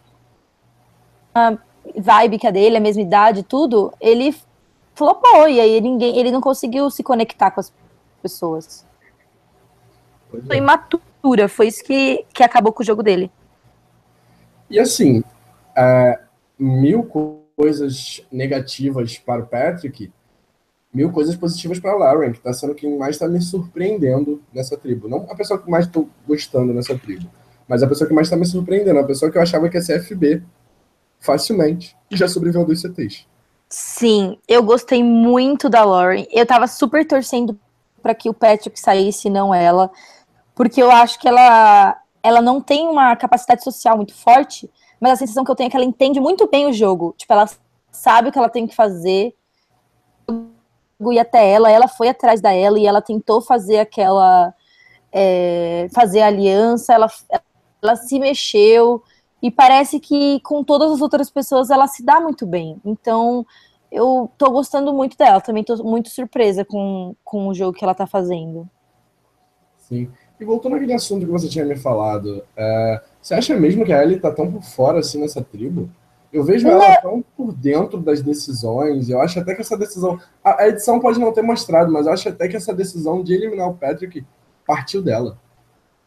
a 1.34 1.58
vibe 1.96 2.40
que 2.40 2.48
a 2.48 2.52
dele, 2.52 2.78
a 2.78 2.80
mesma 2.80 3.02
idade, 3.02 3.44
tudo, 3.44 3.94
ele 4.00 4.34
flopou, 4.96 5.48
e 5.48 5.60
aí 5.60 5.80
ninguém, 5.82 6.18
ele 6.18 6.32
não 6.32 6.42
conseguiu 6.42 6.90
se 6.90 7.04
conectar 7.04 7.52
com 7.52 7.60
as 7.60 7.70
pessoas. 7.70 7.85
Foi 10.30 10.42
é. 10.50 10.58
imatura, 10.58 11.48
foi 11.48 11.68
isso 11.68 11.84
que, 11.84 12.26
que 12.34 12.44
acabou 12.44 12.74
com 12.74 12.84
o 12.84 12.86
jogo 12.86 13.04
dele. 13.04 13.32
E 14.70 14.80
assim, 14.80 15.24
é, 15.76 16.20
mil 16.58 17.04
coisas 17.56 18.26
negativas 18.32 19.18
para 19.18 19.44
o 19.44 19.48
Patrick, 19.48 20.12
mil 20.94 21.12
coisas 21.12 21.36
positivas 21.36 21.80
para 21.80 21.92
a 21.92 21.96
Lauren, 21.96 22.32
que 22.32 22.38
está 22.38 22.54
sendo 22.54 22.74
quem 22.74 22.98
mais 22.98 23.16
está 23.16 23.28
me 23.28 23.42
surpreendendo 23.42 24.42
nessa 24.54 24.78
tribo. 24.78 25.08
Não 25.08 25.28
a 25.30 25.36
pessoa 25.36 25.62
que 25.62 25.70
mais 25.70 25.86
estou 25.86 26.10
gostando 26.28 26.74
nessa 26.74 26.98
tribo, 26.98 27.30
mas 27.68 27.84
a 27.84 27.88
pessoa 27.88 28.08
que 28.08 28.14
mais 28.14 28.28
está 28.28 28.38
me 28.38 28.46
surpreendendo, 28.46 29.00
a 29.00 29.04
pessoa 29.04 29.32
que 29.32 29.38
eu 29.38 29.42
achava 29.42 29.70
que 29.70 29.78
ia 29.78 29.82
ser 29.82 30.02
FB 30.02 30.44
facilmente, 31.20 31.96
e 32.10 32.16
já 32.16 32.28
sobreviveu 32.28 32.66
dois 32.66 32.82
CTs. 32.82 33.26
Sim, 33.68 34.38
eu 34.48 34.62
gostei 34.62 35.04
muito 35.04 35.68
da 35.68 35.84
Lauren. 35.84 36.26
Eu 36.32 36.46
tava 36.46 36.68
super 36.68 37.06
torcendo 37.06 37.60
para 38.06 38.14
que 38.14 38.30
o 38.30 38.36
Patrick 38.36 38.80
saísse, 38.80 39.32
não 39.32 39.52
ela, 39.52 39.90
porque 40.54 40.80
eu 40.80 40.92
acho 40.92 41.20
que 41.20 41.28
ela 41.28 42.00
ela 42.22 42.40
não 42.40 42.62
tem 42.62 42.88
uma 42.88 43.16
capacidade 43.16 43.64
social 43.64 43.96
muito 43.98 44.14
forte, 44.14 44.70
mas 45.00 45.14
a 45.14 45.16
sensação 45.16 45.44
que 45.44 45.50
eu 45.50 45.56
tenho 45.56 45.68
é 45.68 45.70
que 45.72 45.76
ela 45.76 45.86
entende 45.86 46.20
muito 46.20 46.48
bem 46.48 46.68
o 46.68 46.74
jogo. 46.74 47.16
Tipo, 47.18 47.34
ela 47.34 47.50
sabe 47.92 48.30
o 48.30 48.32
que 48.32 48.38
ela 48.38 48.50
tem 48.50 48.68
que 48.68 48.76
fazer. 48.76 49.36
E 51.12 51.20
até 51.20 51.50
ela, 51.50 51.72
ela 51.72 51.88
foi 51.88 52.10
atrás 52.10 52.42
da 52.42 52.52
ela 52.52 52.80
e 52.80 52.86
ela 52.86 53.02
tentou 53.02 53.42
fazer 53.42 53.80
aquela 53.80 54.54
é, 55.12 55.88
fazer 55.92 56.22
aliança, 56.22 56.94
ela, 56.94 57.08
ela 57.82 57.96
se 57.96 58.20
mexeu 58.20 59.02
e 59.42 59.50
parece 59.50 60.00
que 60.00 60.40
com 60.42 60.64
todas 60.64 60.92
as 60.92 61.02
outras 61.02 61.32
pessoas 61.32 61.72
ela 61.72 61.88
se 61.88 62.04
dá 62.04 62.20
muito 62.20 62.46
bem. 62.46 62.80
Então, 62.86 63.46
eu 63.96 64.30
tô 64.38 64.52
gostando 64.52 64.94
muito 64.94 65.18
dela, 65.18 65.40
também 65.40 65.64
tô 65.64 65.82
muito 65.84 66.10
surpresa 66.10 66.66
com, 66.66 67.16
com 67.24 67.48
o 67.48 67.54
jogo 67.54 67.78
que 67.78 67.84
ela 67.84 67.96
tá 67.96 68.06
fazendo. 68.06 68.70
Sim. 69.78 70.12
E 70.38 70.44
voltando 70.44 70.76
àquele 70.76 70.94
assunto 70.94 71.26
que 71.26 71.32
você 71.32 71.48
tinha 71.48 71.64
me 71.64 71.78
falado, 71.78 72.44
é, 72.58 73.02
você 73.22 73.34
acha 73.34 73.58
mesmo 73.58 73.86
que 73.86 73.94
a 73.94 74.04
Ellie 74.04 74.20
tá 74.20 74.30
tão 74.32 74.52
por 74.52 74.64
fora 74.64 75.00
assim 75.00 75.22
nessa 75.22 75.42
tribo? 75.42 75.90
Eu 76.34 76.44
vejo 76.44 76.68
ela 76.68 76.98
tão 76.98 77.24
por 77.38 77.54
dentro 77.54 77.98
das 77.98 78.22
decisões, 78.22 79.10
eu 79.10 79.22
acho 79.22 79.40
até 79.40 79.56
que 79.56 79.62
essa 79.62 79.78
decisão. 79.78 80.20
A, 80.44 80.64
a, 80.64 80.68
edição 80.68 81.00
pode 81.00 81.18
não 81.18 81.32
ter 81.32 81.42
mostrado, 81.42 81.90
mas 81.90 82.06
eu 82.06 82.12
acho 82.12 82.28
até 82.28 82.50
que 82.50 82.58
essa 82.58 82.74
decisão 82.74 83.24
de 83.24 83.34
eliminar 83.34 83.70
o 83.70 83.76
Patrick 83.76 84.26
partiu 84.68 85.02
dela. 85.02 85.40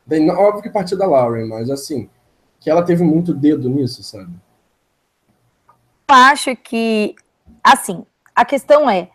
Bem, 0.05 0.31
óbvio 0.31 0.63
que 0.63 0.69
partiu 0.71 0.99
da 0.99 1.07
Lauren, 1.07 1.47
mas 1.47 1.71
assim, 1.71 2.11
que 2.61 2.69
ela 2.69 2.83
teve 2.83 3.03
muito 3.03 3.33
dedo 3.33 3.71
nisso, 3.71 4.03
sabe? 4.03 4.33
Eu 6.11 6.15
acho 6.15 6.55
que, 6.57 7.15
assim, 7.73 8.05
a 8.35 8.45
questão 8.45 8.89
é, 8.89 9.09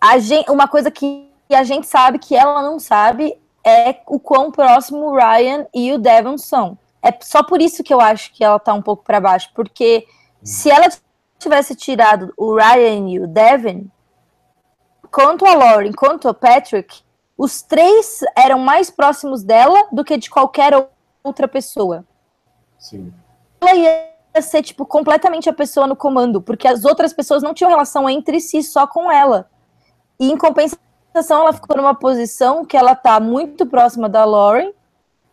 a 0.00 0.18
gente, 0.18 0.50
uma 0.50 0.68
coisa 0.68 0.90
que 0.90 1.30
a 1.50 1.62
gente 1.62 1.86
sabe 1.86 2.18
que 2.18 2.34
ela 2.34 2.62
não 2.62 2.78
sabe 2.78 3.40
é 3.64 4.00
o 4.06 4.20
quão 4.20 4.50
próximo 4.50 5.06
o 5.06 5.16
Ryan 5.16 5.66
e 5.74 5.92
o 5.92 5.98
Devon 5.98 6.38
são. 6.38 6.78
É 7.02 7.16
só 7.20 7.42
por 7.42 7.60
isso 7.60 7.82
que 7.82 7.92
eu 7.92 8.00
acho 8.00 8.32
que 8.32 8.44
ela 8.44 8.58
tá 8.58 8.72
um 8.72 8.82
pouco 8.82 9.04
para 9.04 9.20
baixo, 9.20 9.50
porque 9.54 10.06
se 10.42 10.70
ela 10.70 10.86
tivesse 11.38 11.74
tirado 11.74 12.32
o 12.36 12.54
Ryan 12.54 13.08
e 13.08 13.20
o 13.20 13.26
Devin, 13.26 13.90
quanto 15.10 15.44
a 15.46 15.54
Lauren, 15.54 15.92
quanto 15.92 16.28
a 16.28 16.34
Patrick, 16.34 17.02
os 17.36 17.62
três 17.62 18.20
eram 18.34 18.58
mais 18.58 18.90
próximos 18.90 19.42
dela 19.42 19.88
do 19.92 20.04
que 20.04 20.16
de 20.16 20.30
qualquer 20.30 20.72
outra 21.22 21.46
pessoa. 21.46 22.04
Sim. 22.78 23.12
Ela 23.60 23.74
ia 23.74 24.15
ser, 24.42 24.62
tipo, 24.62 24.84
completamente 24.86 25.48
a 25.48 25.52
pessoa 25.52 25.86
no 25.86 25.96
comando, 25.96 26.40
porque 26.40 26.66
as 26.66 26.84
outras 26.84 27.12
pessoas 27.12 27.42
não 27.42 27.54
tinham 27.54 27.70
relação 27.70 28.08
entre 28.08 28.40
si, 28.40 28.62
só 28.62 28.86
com 28.86 29.10
ela. 29.10 29.48
E 30.18 30.30
em 30.30 30.36
compensação, 30.36 31.40
ela 31.40 31.52
ficou 31.52 31.76
numa 31.76 31.94
posição 31.94 32.64
que 32.64 32.76
ela 32.76 32.94
tá 32.94 33.20
muito 33.20 33.66
próxima 33.66 34.08
da 34.08 34.24
Lauren, 34.24 34.72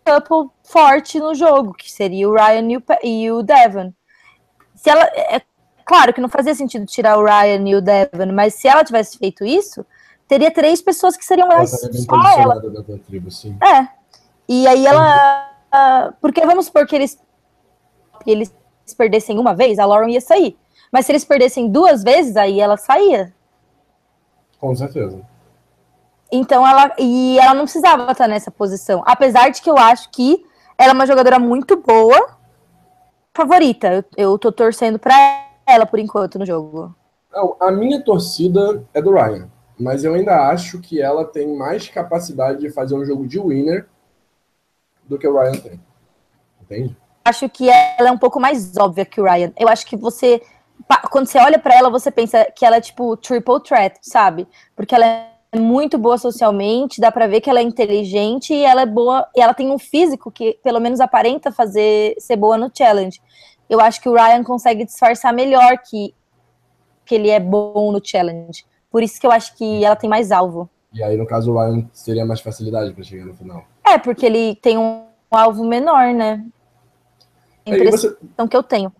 couple 0.05 0.51
forte 0.63 1.19
no 1.19 1.33
jogo, 1.33 1.73
que 1.73 1.91
seria 1.91 2.29
o 2.29 2.33
Ryan 2.33 2.71
e 2.71 2.77
o, 2.77 2.83
e 3.03 3.31
o 3.31 3.41
Devon. 3.41 3.93
Se 4.75 4.89
ela. 4.89 5.03
É, 5.03 5.41
claro 5.85 6.13
que 6.13 6.21
não 6.21 6.29
fazia 6.29 6.53
sentido 6.53 6.85
tirar 6.85 7.17
o 7.17 7.23
Ryan 7.23 7.67
e 7.67 7.75
o 7.75 7.81
Devon, 7.81 8.33
mas 8.33 8.55
se 8.55 8.67
ela 8.67 8.83
tivesse 8.83 9.17
feito 9.17 9.45
isso, 9.45 9.85
teria 10.27 10.51
três 10.51 10.81
pessoas 10.81 11.15
que 11.15 11.25
seriam 11.25 11.47
mais 11.47 11.71
só 11.71 12.39
ela. 12.39 12.61
Tribo, 13.07 13.29
é. 13.63 13.87
E 14.47 14.67
aí 14.67 14.85
ela. 14.85 15.49
Uh, 15.73 16.13
porque 16.21 16.45
vamos 16.45 16.65
supor 16.65 16.85
que 16.85 16.95
eles, 16.95 17.19
eles 18.27 18.53
perdessem 18.91 19.37
uma 19.37 19.53
vez, 19.53 19.77
a 19.77 19.85
Lauren 19.85 20.11
ia 20.11 20.21
sair. 20.21 20.57
Mas 20.91 21.05
se 21.05 21.11
eles 21.11 21.23
perdessem 21.23 21.69
duas 21.69 22.03
vezes, 22.03 22.35
aí 22.35 22.59
ela 22.59 22.77
saía. 22.77 23.33
Com 24.59 24.75
certeza. 24.75 25.21
Então 26.31 26.67
ela. 26.67 26.93
E 26.97 27.37
ela 27.39 27.53
não 27.53 27.63
precisava 27.63 28.11
estar 28.11 28.27
nessa 28.27 28.49
posição. 28.49 29.03
Apesar 29.05 29.49
de 29.49 29.61
que 29.61 29.69
eu 29.69 29.77
acho 29.77 30.09
que 30.09 30.43
ela 30.77 30.91
é 30.91 30.93
uma 30.93 31.05
jogadora 31.05 31.37
muito 31.37 31.77
boa. 31.77 32.37
Favorita. 33.33 33.93
Eu, 33.93 34.03
eu 34.17 34.37
tô 34.39 34.51
torcendo 34.51 34.97
pra 34.97 35.15
ela 35.65 35.85
por 35.85 35.99
enquanto 35.99 36.39
no 36.39 36.45
jogo. 36.45 36.95
Não, 37.31 37.55
a 37.59 37.71
minha 37.71 38.03
torcida 38.03 38.83
é 38.93 39.01
do 39.01 39.11
Ryan. 39.11 39.49
Mas 39.79 40.03
eu 40.03 40.13
ainda 40.13 40.47
acho 40.49 40.79
que 40.79 41.01
ela 41.01 41.25
tem 41.25 41.57
mais 41.57 41.89
capacidade 41.89 42.59
de 42.59 42.69
fazer 42.69 42.95
um 42.95 43.03
jogo 43.03 43.27
de 43.27 43.39
winner 43.39 43.87
do 45.03 45.17
que 45.17 45.27
o 45.27 45.37
Ryan 45.37 45.59
tem. 45.59 45.79
Entende? 46.61 46.95
Acho 47.23 47.47
que 47.49 47.69
ela 47.69 48.09
é 48.09 48.11
um 48.11 48.17
pouco 48.17 48.39
mais 48.39 48.75
óbvia 48.77 49.05
que 49.05 49.21
o 49.21 49.23
Ryan. 49.23 49.51
Eu 49.57 49.69
acho 49.69 49.85
que 49.85 49.95
você. 49.95 50.41
Quando 51.09 51.27
você 51.27 51.37
olha 51.37 51.57
para 51.57 51.75
ela, 51.75 51.89
você 51.89 52.11
pensa 52.11 52.45
que 52.55 52.65
ela 52.65 52.77
é 52.77 52.81
tipo 52.81 53.15
triple 53.17 53.61
threat, 53.63 53.97
sabe? 54.01 54.47
Porque 54.75 54.93
ela 54.93 55.05
é 55.05 55.59
muito 55.59 55.97
boa 55.97 56.17
socialmente, 56.17 56.99
dá 56.99 57.11
para 57.11 57.27
ver 57.27 57.39
que 57.39 57.49
ela 57.49 57.59
é 57.59 57.63
inteligente 57.63 58.53
e 58.53 58.65
ela 58.65 58.81
é 58.81 58.85
boa, 58.85 59.27
e 59.35 59.41
ela 59.41 59.53
tem 59.53 59.71
um 59.71 59.77
físico 59.77 60.31
que 60.31 60.59
pelo 60.63 60.79
menos 60.79 60.99
aparenta 60.99 61.51
fazer 61.51 62.15
ser 62.17 62.35
boa 62.35 62.57
no 62.57 62.71
challenge. 62.75 63.21
Eu 63.69 63.79
acho 63.79 64.01
que 64.01 64.09
o 64.09 64.13
Ryan 64.13 64.43
consegue 64.43 64.83
disfarçar 64.83 65.31
melhor 65.31 65.77
que 65.77 66.13
que 67.05 67.15
ele 67.15 67.29
é 67.29 67.39
bom 67.39 67.91
no 67.91 68.01
challenge. 68.03 68.65
Por 68.89 69.03
isso 69.03 69.19
que 69.19 69.27
eu 69.27 69.31
acho 69.31 69.55
que 69.55 69.83
ela 69.83 69.95
tem 69.95 70.09
mais 70.09 70.31
alvo. 70.31 70.69
E 70.93 71.03
aí, 71.03 71.17
no 71.17 71.25
caso, 71.25 71.51
o 71.51 71.59
Ryan 71.59 71.89
teria 72.05 72.25
mais 72.25 72.39
facilidade 72.39 72.93
para 72.93 73.03
chegar 73.03 73.25
no 73.25 73.33
final. 73.33 73.63
É, 73.83 73.97
porque 73.97 74.25
ele 74.25 74.55
tem 74.55 74.77
um 74.77 75.05
alvo 75.31 75.65
menor, 75.65 76.13
né? 76.13 76.45
Impressão 77.65 78.15
você... 78.37 78.47
que 78.47 78.57
eu 78.57 78.63
tenho. 78.63 78.91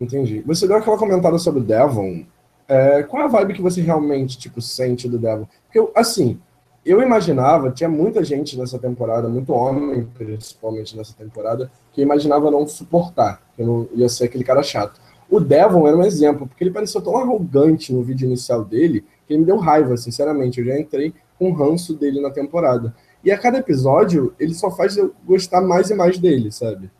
Entendi. 0.00 0.42
Você 0.46 0.66
deu 0.66 0.76
aquela 0.76 0.98
comentada 0.98 1.38
sobre 1.38 1.60
o 1.60 1.64
Devon. 1.64 2.24
É, 2.66 3.02
qual 3.02 3.22
é 3.22 3.26
a 3.26 3.28
vibe 3.28 3.54
que 3.54 3.62
você 3.62 3.80
realmente, 3.80 4.38
tipo, 4.38 4.60
sente 4.60 5.08
do 5.08 5.18
Devon? 5.18 5.46
Porque, 5.66 5.78
eu, 5.78 5.92
assim, 5.94 6.38
eu 6.84 7.00
imaginava, 7.00 7.70
tinha 7.70 7.88
muita 7.88 8.22
gente 8.22 8.58
nessa 8.58 8.78
temporada, 8.78 9.28
muito 9.28 9.52
homem, 9.52 10.06
principalmente 10.14 10.96
nessa 10.96 11.14
temporada, 11.14 11.70
que 11.92 12.02
imaginava 12.02 12.50
não 12.50 12.66
suportar, 12.66 13.40
que 13.54 13.62
eu 13.62 13.66
não 13.66 13.88
ia 13.94 14.08
ser 14.08 14.24
aquele 14.24 14.44
cara 14.44 14.62
chato. 14.62 15.00
O 15.30 15.40
Devon 15.40 15.88
era 15.88 15.96
um 15.96 16.04
exemplo, 16.04 16.46
porque 16.46 16.62
ele 16.62 16.70
parecia 16.70 17.00
tão 17.00 17.16
arrogante 17.16 17.92
no 17.92 18.02
vídeo 18.02 18.26
inicial 18.26 18.64
dele, 18.64 19.04
que 19.26 19.32
ele 19.32 19.40
me 19.40 19.46
deu 19.46 19.56
raiva, 19.56 19.96
sinceramente. 19.96 20.60
Eu 20.60 20.66
já 20.66 20.78
entrei 20.78 21.14
com 21.38 21.52
ranço 21.52 21.94
dele 21.94 22.20
na 22.20 22.30
temporada. 22.30 22.94
E 23.24 23.32
a 23.32 23.38
cada 23.38 23.58
episódio, 23.58 24.34
ele 24.38 24.52
só 24.52 24.70
faz 24.70 24.96
eu 24.96 25.14
gostar 25.24 25.62
mais 25.62 25.88
e 25.88 25.94
mais 25.94 26.18
dele, 26.18 26.52
sabe? 26.52 26.90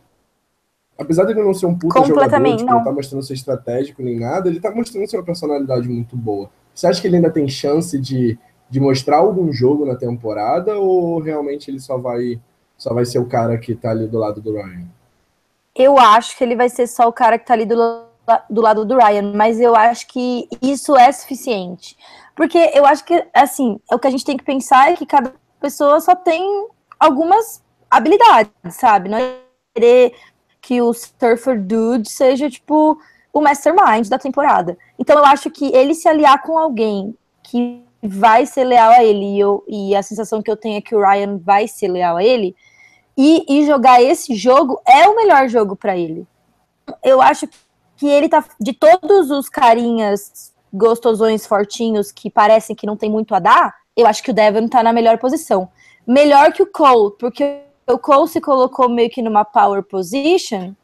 Apesar 0.98 1.24
dele 1.24 1.42
não 1.42 1.52
ser 1.52 1.66
um 1.66 1.76
puta 1.76 2.04
jogador, 2.04 2.30
tipo, 2.30 2.64
não. 2.64 2.76
não 2.78 2.84
tá 2.84 2.92
mostrando 2.92 3.22
ser 3.22 3.34
estratégico 3.34 4.02
nem 4.02 4.18
nada, 4.18 4.48
ele 4.48 4.60
tá 4.60 4.70
mostrando 4.70 5.08
ser 5.08 5.16
uma 5.16 5.24
personalidade 5.24 5.88
muito 5.88 6.16
boa. 6.16 6.48
Você 6.72 6.86
acha 6.86 7.00
que 7.00 7.06
ele 7.06 7.16
ainda 7.16 7.30
tem 7.30 7.48
chance 7.48 7.98
de, 7.98 8.38
de 8.70 8.80
mostrar 8.80 9.18
algum 9.18 9.52
jogo 9.52 9.84
na 9.84 9.96
temporada 9.96 10.78
ou 10.78 11.20
realmente 11.20 11.70
ele 11.70 11.80
só 11.80 11.98
vai 11.98 12.40
só 12.76 12.92
vai 12.92 13.04
ser 13.04 13.18
o 13.18 13.26
cara 13.26 13.56
que 13.56 13.74
tá 13.74 13.90
ali 13.90 14.06
do 14.06 14.18
lado 14.18 14.40
do 14.40 14.52
Ryan? 14.52 14.86
Eu 15.74 15.98
acho 15.98 16.36
que 16.36 16.44
ele 16.44 16.56
vai 16.56 16.68
ser 16.68 16.86
só 16.86 17.08
o 17.08 17.12
cara 17.12 17.38
que 17.38 17.46
tá 17.46 17.54
ali 17.54 17.64
do, 17.64 17.74
do 18.48 18.60
lado 18.60 18.84
do 18.84 18.96
Ryan, 18.96 19.32
mas 19.34 19.60
eu 19.60 19.74
acho 19.74 20.06
que 20.06 20.48
isso 20.62 20.96
é 20.96 21.10
suficiente. 21.10 21.96
Porque 22.34 22.58
eu 22.74 22.84
acho 22.84 23.04
que, 23.04 23.24
assim, 23.32 23.80
o 23.90 23.98
que 23.98 24.06
a 24.06 24.10
gente 24.10 24.24
tem 24.24 24.36
que 24.36 24.44
pensar 24.44 24.92
é 24.92 24.96
que 24.96 25.06
cada 25.06 25.32
pessoa 25.60 26.00
só 26.00 26.14
tem 26.14 26.68
algumas 26.98 27.62
habilidades, 27.90 28.52
sabe? 28.70 29.08
Não 29.08 29.18
é 29.18 29.36
querer 29.74 30.14
que 30.64 30.80
o 30.80 30.94
Surfer 30.94 31.60
Dude 31.60 32.08
seja, 32.08 32.48
tipo, 32.48 32.98
o 33.30 33.40
mastermind 33.42 34.08
da 34.08 34.18
temporada. 34.18 34.78
Então 34.98 35.18
eu 35.18 35.24
acho 35.26 35.50
que 35.50 35.66
ele 35.74 35.94
se 35.94 36.08
aliar 36.08 36.40
com 36.42 36.58
alguém 36.58 37.14
que 37.42 37.84
vai 38.02 38.46
ser 38.46 38.64
leal 38.64 38.90
a 38.90 39.04
ele, 39.04 39.36
e, 39.36 39.40
eu, 39.40 39.62
e 39.68 39.94
a 39.94 40.02
sensação 40.02 40.42
que 40.42 40.50
eu 40.50 40.56
tenho 40.56 40.78
é 40.78 40.80
que 40.80 40.94
o 40.94 41.00
Ryan 41.00 41.36
vai 41.36 41.68
ser 41.68 41.88
leal 41.88 42.16
a 42.16 42.24
ele, 42.24 42.56
e, 43.16 43.44
e 43.46 43.66
jogar 43.66 44.02
esse 44.02 44.34
jogo 44.34 44.80
é 44.86 45.06
o 45.06 45.14
melhor 45.14 45.48
jogo 45.48 45.76
para 45.76 45.96
ele. 45.96 46.26
Eu 47.02 47.20
acho 47.20 47.46
que 47.96 48.08
ele 48.08 48.28
tá, 48.28 48.42
de 48.58 48.72
todos 48.72 49.30
os 49.30 49.50
carinhas 49.50 50.52
gostosões 50.72 51.46
fortinhos 51.46 52.10
que 52.10 52.30
parecem 52.30 52.74
que 52.74 52.86
não 52.86 52.96
tem 52.96 53.10
muito 53.10 53.34
a 53.34 53.38
dar, 53.38 53.74
eu 53.94 54.06
acho 54.06 54.22
que 54.22 54.30
o 54.30 54.34
Devon 54.34 54.66
tá 54.66 54.82
na 54.82 54.92
melhor 54.92 55.18
posição. 55.18 55.68
Melhor 56.06 56.52
que 56.52 56.62
o 56.62 56.66
Cole, 56.66 57.14
porque 57.18 57.60
o 57.86 57.98
Cole 57.98 58.28
se 58.28 58.40
colocou 58.40 58.88
meio 58.88 59.10
que 59.10 59.22
numa 59.22 59.44
power 59.44 59.82
position, 59.82 60.74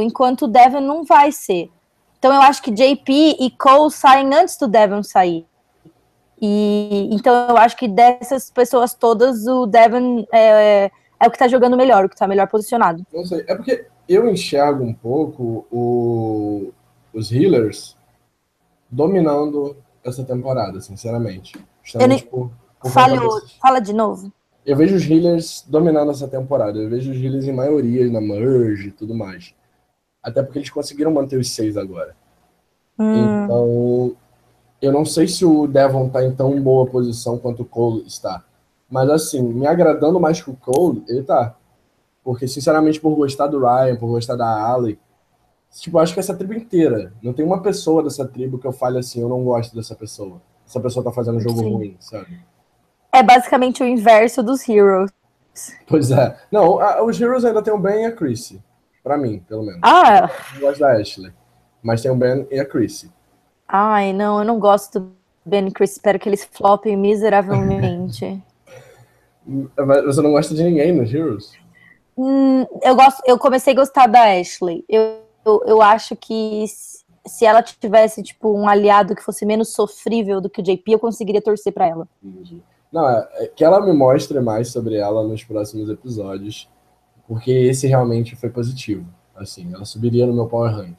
enquanto 0.00 0.42
o 0.42 0.48
Devon 0.48 0.80
não 0.80 1.04
vai 1.04 1.32
ser. 1.32 1.70
Então 2.18 2.34
eu 2.34 2.40
acho 2.42 2.62
que 2.62 2.70
JP 2.70 3.36
e 3.38 3.50
Cole 3.50 3.90
saem 3.90 4.32
antes 4.34 4.56
do 4.56 4.68
Devon 4.68 5.02
sair. 5.02 5.46
E 6.40 7.08
então 7.12 7.48
eu 7.48 7.56
acho 7.56 7.76
que 7.76 7.88
dessas 7.88 8.50
pessoas 8.50 8.94
todas, 8.94 9.46
o 9.46 9.66
Devon 9.66 10.26
é, 10.32 10.90
é 11.20 11.26
o 11.26 11.30
que 11.30 11.38
tá 11.38 11.48
jogando 11.48 11.76
melhor, 11.76 12.04
o 12.04 12.08
que 12.08 12.16
tá 12.16 12.26
melhor 12.26 12.48
posicionado. 12.48 13.06
Não 13.12 13.24
sei, 13.24 13.44
é 13.46 13.54
porque 13.54 13.86
eu 14.08 14.28
enxergo 14.28 14.84
um 14.84 14.92
pouco 14.92 15.66
o, 15.70 16.72
os 17.12 17.32
healers 17.32 17.96
dominando 18.90 19.76
essa 20.04 20.24
temporada, 20.24 20.80
sinceramente. 20.80 21.58
Estamos 21.82 22.22
por, 22.22 22.50
por 22.80 22.90
fala 23.60 23.80
de 23.80 23.92
novo. 23.92 24.32
Eu 24.66 24.76
vejo 24.76 24.96
os 24.96 25.08
healers 25.08 25.64
dominando 25.68 26.10
essa 26.10 26.26
temporada. 26.26 26.76
Eu 26.76 26.90
vejo 26.90 27.12
os 27.12 27.16
healers 27.16 27.46
em 27.46 27.52
maioria 27.52 28.10
na 28.10 28.20
merge 28.20 28.88
e 28.88 28.90
tudo 28.90 29.14
mais. 29.14 29.54
Até 30.20 30.42
porque 30.42 30.58
eles 30.58 30.70
conseguiram 30.70 31.12
manter 31.12 31.38
os 31.38 31.48
seis 31.52 31.76
agora. 31.76 32.16
Hum. 32.98 33.44
Então, 33.44 34.16
eu 34.82 34.90
não 34.90 35.04
sei 35.04 35.28
se 35.28 35.44
o 35.44 35.68
Devon 35.68 36.08
tá 36.08 36.24
em 36.24 36.34
tão 36.34 36.60
boa 36.60 36.84
posição 36.84 37.38
quanto 37.38 37.62
o 37.62 37.64
Cole 37.64 38.04
está. 38.08 38.44
Mas 38.90 39.08
assim, 39.08 39.40
me 39.40 39.68
agradando 39.68 40.18
mais 40.18 40.42
que 40.42 40.50
o 40.50 40.56
Cole, 40.56 41.04
ele 41.06 41.22
tá. 41.22 41.54
Porque, 42.24 42.48
sinceramente, 42.48 43.00
por 43.00 43.14
gostar 43.14 43.46
do 43.46 43.60
Ryan, 43.60 43.94
por 43.94 44.08
gostar 44.08 44.34
da 44.34 44.74
Ali, 44.74 44.98
tipo, 45.70 45.96
acho 45.98 46.12
que 46.12 46.18
essa 46.18 46.34
tribo 46.34 46.54
inteira. 46.54 47.12
Não 47.22 47.32
tem 47.32 47.46
uma 47.46 47.62
pessoa 47.62 48.02
dessa 48.02 48.26
tribo 48.26 48.58
que 48.58 48.66
eu 48.66 48.72
fale 48.72 48.98
assim, 48.98 49.20
eu 49.20 49.28
não 49.28 49.44
gosto 49.44 49.76
dessa 49.76 49.94
pessoa. 49.94 50.42
Essa 50.66 50.80
pessoa 50.80 51.04
tá 51.04 51.12
fazendo 51.12 51.36
um 51.36 51.40
jogo 51.40 51.60
Sim. 51.60 51.72
ruim, 51.72 51.96
sabe? 52.00 52.40
É 53.16 53.22
basicamente 53.22 53.82
o 53.82 53.86
inverso 53.86 54.42
dos 54.42 54.68
Heroes. 54.68 55.10
Pois 55.86 56.10
é. 56.10 56.36
Não, 56.52 56.78
a, 56.78 57.02
os 57.02 57.18
Heroes 57.18 57.46
ainda 57.46 57.62
tem 57.62 57.72
o 57.72 57.78
Ben 57.78 58.02
e 58.02 58.04
a 58.04 58.12
Chrissy. 58.12 58.62
Pra 59.02 59.16
mim, 59.16 59.42
pelo 59.48 59.62
menos. 59.62 59.80
Ah! 59.82 60.28
Eu 60.54 60.60
gosto 60.60 60.80
da 60.80 60.92
Ashley. 60.92 61.32
Mas 61.82 62.02
tem 62.02 62.10
o 62.10 62.16
Ben 62.16 62.46
e 62.50 62.60
a 62.60 62.66
Chrissy. 62.66 63.10
Ai, 63.66 64.12
não, 64.12 64.38
eu 64.38 64.44
não 64.44 64.58
gosto 64.58 65.00
do 65.00 65.12
Ben 65.46 65.66
e 65.66 65.70
Chris. 65.70 65.92
Espero 65.92 66.18
que 66.18 66.28
eles 66.28 66.44
flopem 66.44 66.94
miseravelmente. 66.94 68.42
Você 70.04 70.20
não 70.20 70.32
gosta 70.32 70.54
de 70.54 70.62
ninguém 70.62 70.92
nos 70.92 71.12
Heroes? 71.12 71.52
Hum, 72.18 72.66
eu 72.82 72.96
gosto, 72.96 73.22
eu 73.26 73.38
comecei 73.38 73.72
a 73.72 73.76
gostar 73.76 74.06
da 74.08 74.38
Ashley. 74.38 74.84
Eu, 74.88 75.20
eu, 75.44 75.62
eu 75.66 75.82
acho 75.82 76.14
que 76.16 76.66
se 77.26 77.46
ela 77.46 77.62
tivesse 77.62 78.22
tipo 78.22 78.52
um 78.52 78.68
aliado 78.68 79.14
que 79.14 79.22
fosse 79.22 79.46
menos 79.46 79.72
sofrível 79.72 80.40
do 80.40 80.50
que 80.50 80.60
o 80.60 80.62
JP, 80.62 80.92
eu 80.92 80.98
conseguiria 80.98 81.40
torcer 81.40 81.72
para 81.72 81.86
ela. 81.86 82.08
Não, 82.92 83.08
é, 83.08 83.28
é 83.34 83.46
que 83.48 83.64
ela 83.64 83.80
me 83.80 83.92
mostre 83.92 84.40
mais 84.40 84.68
sobre 84.68 84.96
ela 84.96 85.26
nos 85.26 85.44
próximos 85.44 85.88
episódios, 85.88 86.68
porque 87.26 87.50
esse 87.50 87.86
realmente 87.86 88.36
foi 88.36 88.50
positivo. 88.50 89.06
Assim, 89.34 89.72
ela 89.74 89.84
subiria 89.84 90.26
no 90.26 90.34
meu 90.34 90.46
power 90.46 90.74
rank. 90.74 90.96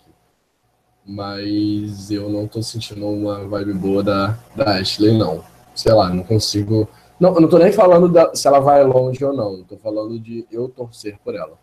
Mas 1.06 2.12
eu 2.12 2.30
não 2.30 2.48
tô 2.48 2.62
sentindo 2.62 3.08
uma 3.08 3.48
vibe 3.48 3.74
boa 3.74 4.04
da, 4.04 4.38
da 4.56 4.78
Ashley, 4.78 5.18
não. 5.18 5.44
Sei 5.74 5.94
lá, 5.94 6.10
não 6.10 6.24
consigo 6.24 6.88
não, 7.20 7.34
eu 7.34 7.42
não 7.42 7.50
tô 7.50 7.58
nem 7.58 7.72
falando 7.72 8.08
da, 8.08 8.34
se 8.36 8.48
ela 8.48 8.60
vai 8.60 8.84
longe 8.84 9.24
ou 9.26 9.34
não. 9.34 9.64
Tô 9.64 9.78
falando 9.78 10.20
de 10.20 10.48
eu 10.52 10.70
torcer 10.70 11.18
por 11.24 11.36
ela. 11.36 11.58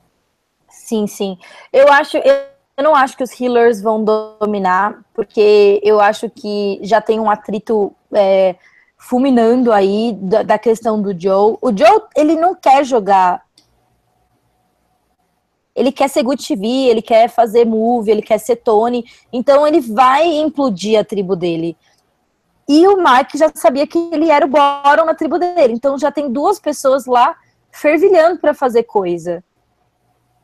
Sim, 0.68 1.06
sim. 1.06 1.38
Eu 1.72 1.88
acho, 1.92 2.16
eu, 2.16 2.34
eu 2.76 2.84
não 2.84 2.94
acho 2.94 3.16
que 3.16 3.22
os 3.22 3.40
healers 3.40 3.80
vão 3.80 4.04
dominar, 4.04 5.04
porque 5.14 5.80
eu 5.84 6.00
acho 6.00 6.28
que 6.28 6.80
já 6.82 7.00
tem 7.00 7.20
um 7.20 7.30
atrito 7.30 7.94
é, 8.12 8.56
fulminando 9.04 9.70
aí 9.70 10.16
da, 10.18 10.42
da, 10.42 10.58
questão 10.58 11.00
do 11.00 11.18
Joe. 11.18 11.58
O 11.60 11.76
Joe, 11.76 12.02
ele 12.16 12.36
não 12.36 12.54
quer 12.54 12.84
jogar. 12.84 13.44
Ele 15.74 15.92
quer 15.92 16.08
ser 16.08 16.22
Good 16.22 16.46
TV, 16.46 16.66
ele 16.66 17.02
quer 17.02 17.28
fazer 17.28 17.66
move, 17.66 18.10
ele 18.10 18.22
quer 18.22 18.38
ser 18.38 18.56
Tony. 18.56 19.04
Então 19.30 19.66
ele 19.66 19.80
vai 19.80 20.26
implodir 20.38 20.98
a 20.98 21.04
tribo 21.04 21.36
dele. 21.36 21.76
E 22.66 22.86
o 22.86 22.96
Mike 22.96 23.36
já 23.36 23.50
sabia 23.54 23.86
que 23.86 23.98
ele 24.10 24.30
era 24.30 24.46
o 24.46 24.48
Boron 24.48 25.04
na 25.04 25.14
tribo 25.14 25.38
dele. 25.38 25.74
Então 25.74 25.98
já 25.98 26.10
tem 26.10 26.32
duas 26.32 26.58
pessoas 26.58 27.04
lá 27.04 27.36
fervilhando 27.70 28.40
para 28.40 28.54
fazer 28.54 28.84
coisa. 28.84 29.44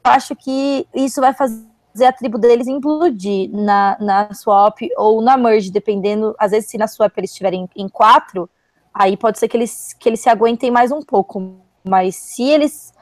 Eu 0.05 0.11
acho 0.11 0.37
que 0.37 0.87
isso 0.95 1.21
vai 1.21 1.33
fazer 1.33 1.70
a 1.99 2.13
tribo 2.13 2.39
deles 2.39 2.67
implodir 2.67 3.51
na, 3.51 3.97
na 4.01 4.35
swap 4.35 4.79
ou 4.97 5.21
na 5.21 5.37
merge, 5.37 5.71
dependendo. 5.71 6.35
Às 6.39 6.53
vezes, 6.53 6.71
se 6.71 6.79
na 6.79 6.87
swap 6.87 7.17
eles 7.17 7.31
estiverem 7.31 7.69
em 7.75 7.89
quatro, 7.89 8.49
aí 8.95 9.17
pode 9.17 9.39
ser 9.39 9.49
que 9.49 9.57
eles, 9.57 9.93
que 9.93 10.09
eles 10.09 10.21
se 10.21 10.29
aguentem 10.29 10.71
mais 10.71 10.93
um 10.93 11.03
pouco. 11.03 11.57
Mas 11.83 12.17
se 12.17 12.45
eles 12.45 12.93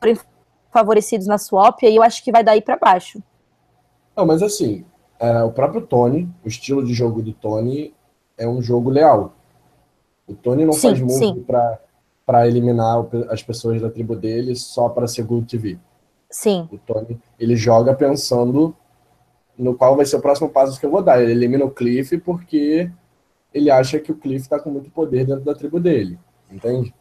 forem 0.00 0.18
favorecidos 0.70 1.26
na 1.26 1.38
swap, 1.38 1.82
aí 1.82 1.96
eu 1.96 2.02
acho 2.02 2.24
que 2.24 2.32
vai 2.32 2.42
daí 2.42 2.60
para 2.60 2.76
baixo. 2.76 3.22
Não, 4.16 4.26
mas 4.26 4.42
assim, 4.42 4.84
é, 5.18 5.42
o 5.42 5.52
próprio 5.52 5.82
Tony, 5.82 6.28
o 6.44 6.48
estilo 6.48 6.84
de 6.84 6.92
jogo 6.92 7.22
do 7.22 7.32
Tony 7.32 7.94
é 8.36 8.48
um 8.48 8.62
jogo 8.62 8.90
leal. 8.90 9.34
O 10.26 10.34
Tony 10.34 10.64
não 10.64 10.72
sim, 10.72 10.88
faz 10.88 11.00
muito 11.00 11.44
para 12.24 12.46
eliminar 12.46 13.04
as 13.28 13.42
pessoas 13.42 13.80
da 13.80 13.90
tribo 13.90 14.16
dele 14.16 14.54
só 14.54 14.88
para 14.88 15.06
ser 15.06 15.24
good 15.24 15.46
TV. 15.46 15.78
Sim. 16.30 16.68
O 16.70 16.78
Tony, 16.78 17.20
ele 17.38 17.56
joga 17.56 17.92
pensando 17.92 18.74
no 19.58 19.74
qual 19.74 19.96
vai 19.96 20.06
ser 20.06 20.16
o 20.16 20.20
próximo 20.22 20.48
passo 20.48 20.78
que 20.78 20.86
eu 20.86 20.90
vou 20.90 21.02
dar. 21.02 21.20
Ele 21.20 21.32
elimina 21.32 21.64
o 21.64 21.70
Cliff 21.70 22.16
porque 22.18 22.90
ele 23.52 23.70
acha 23.70 23.98
que 23.98 24.12
o 24.12 24.16
Cliff 24.16 24.48
tá 24.48 24.58
com 24.58 24.70
muito 24.70 24.90
poder 24.90 25.26
dentro 25.26 25.44
da 25.44 25.54
tribo 25.54 25.80
dele, 25.80 26.18
entende? 26.50 26.94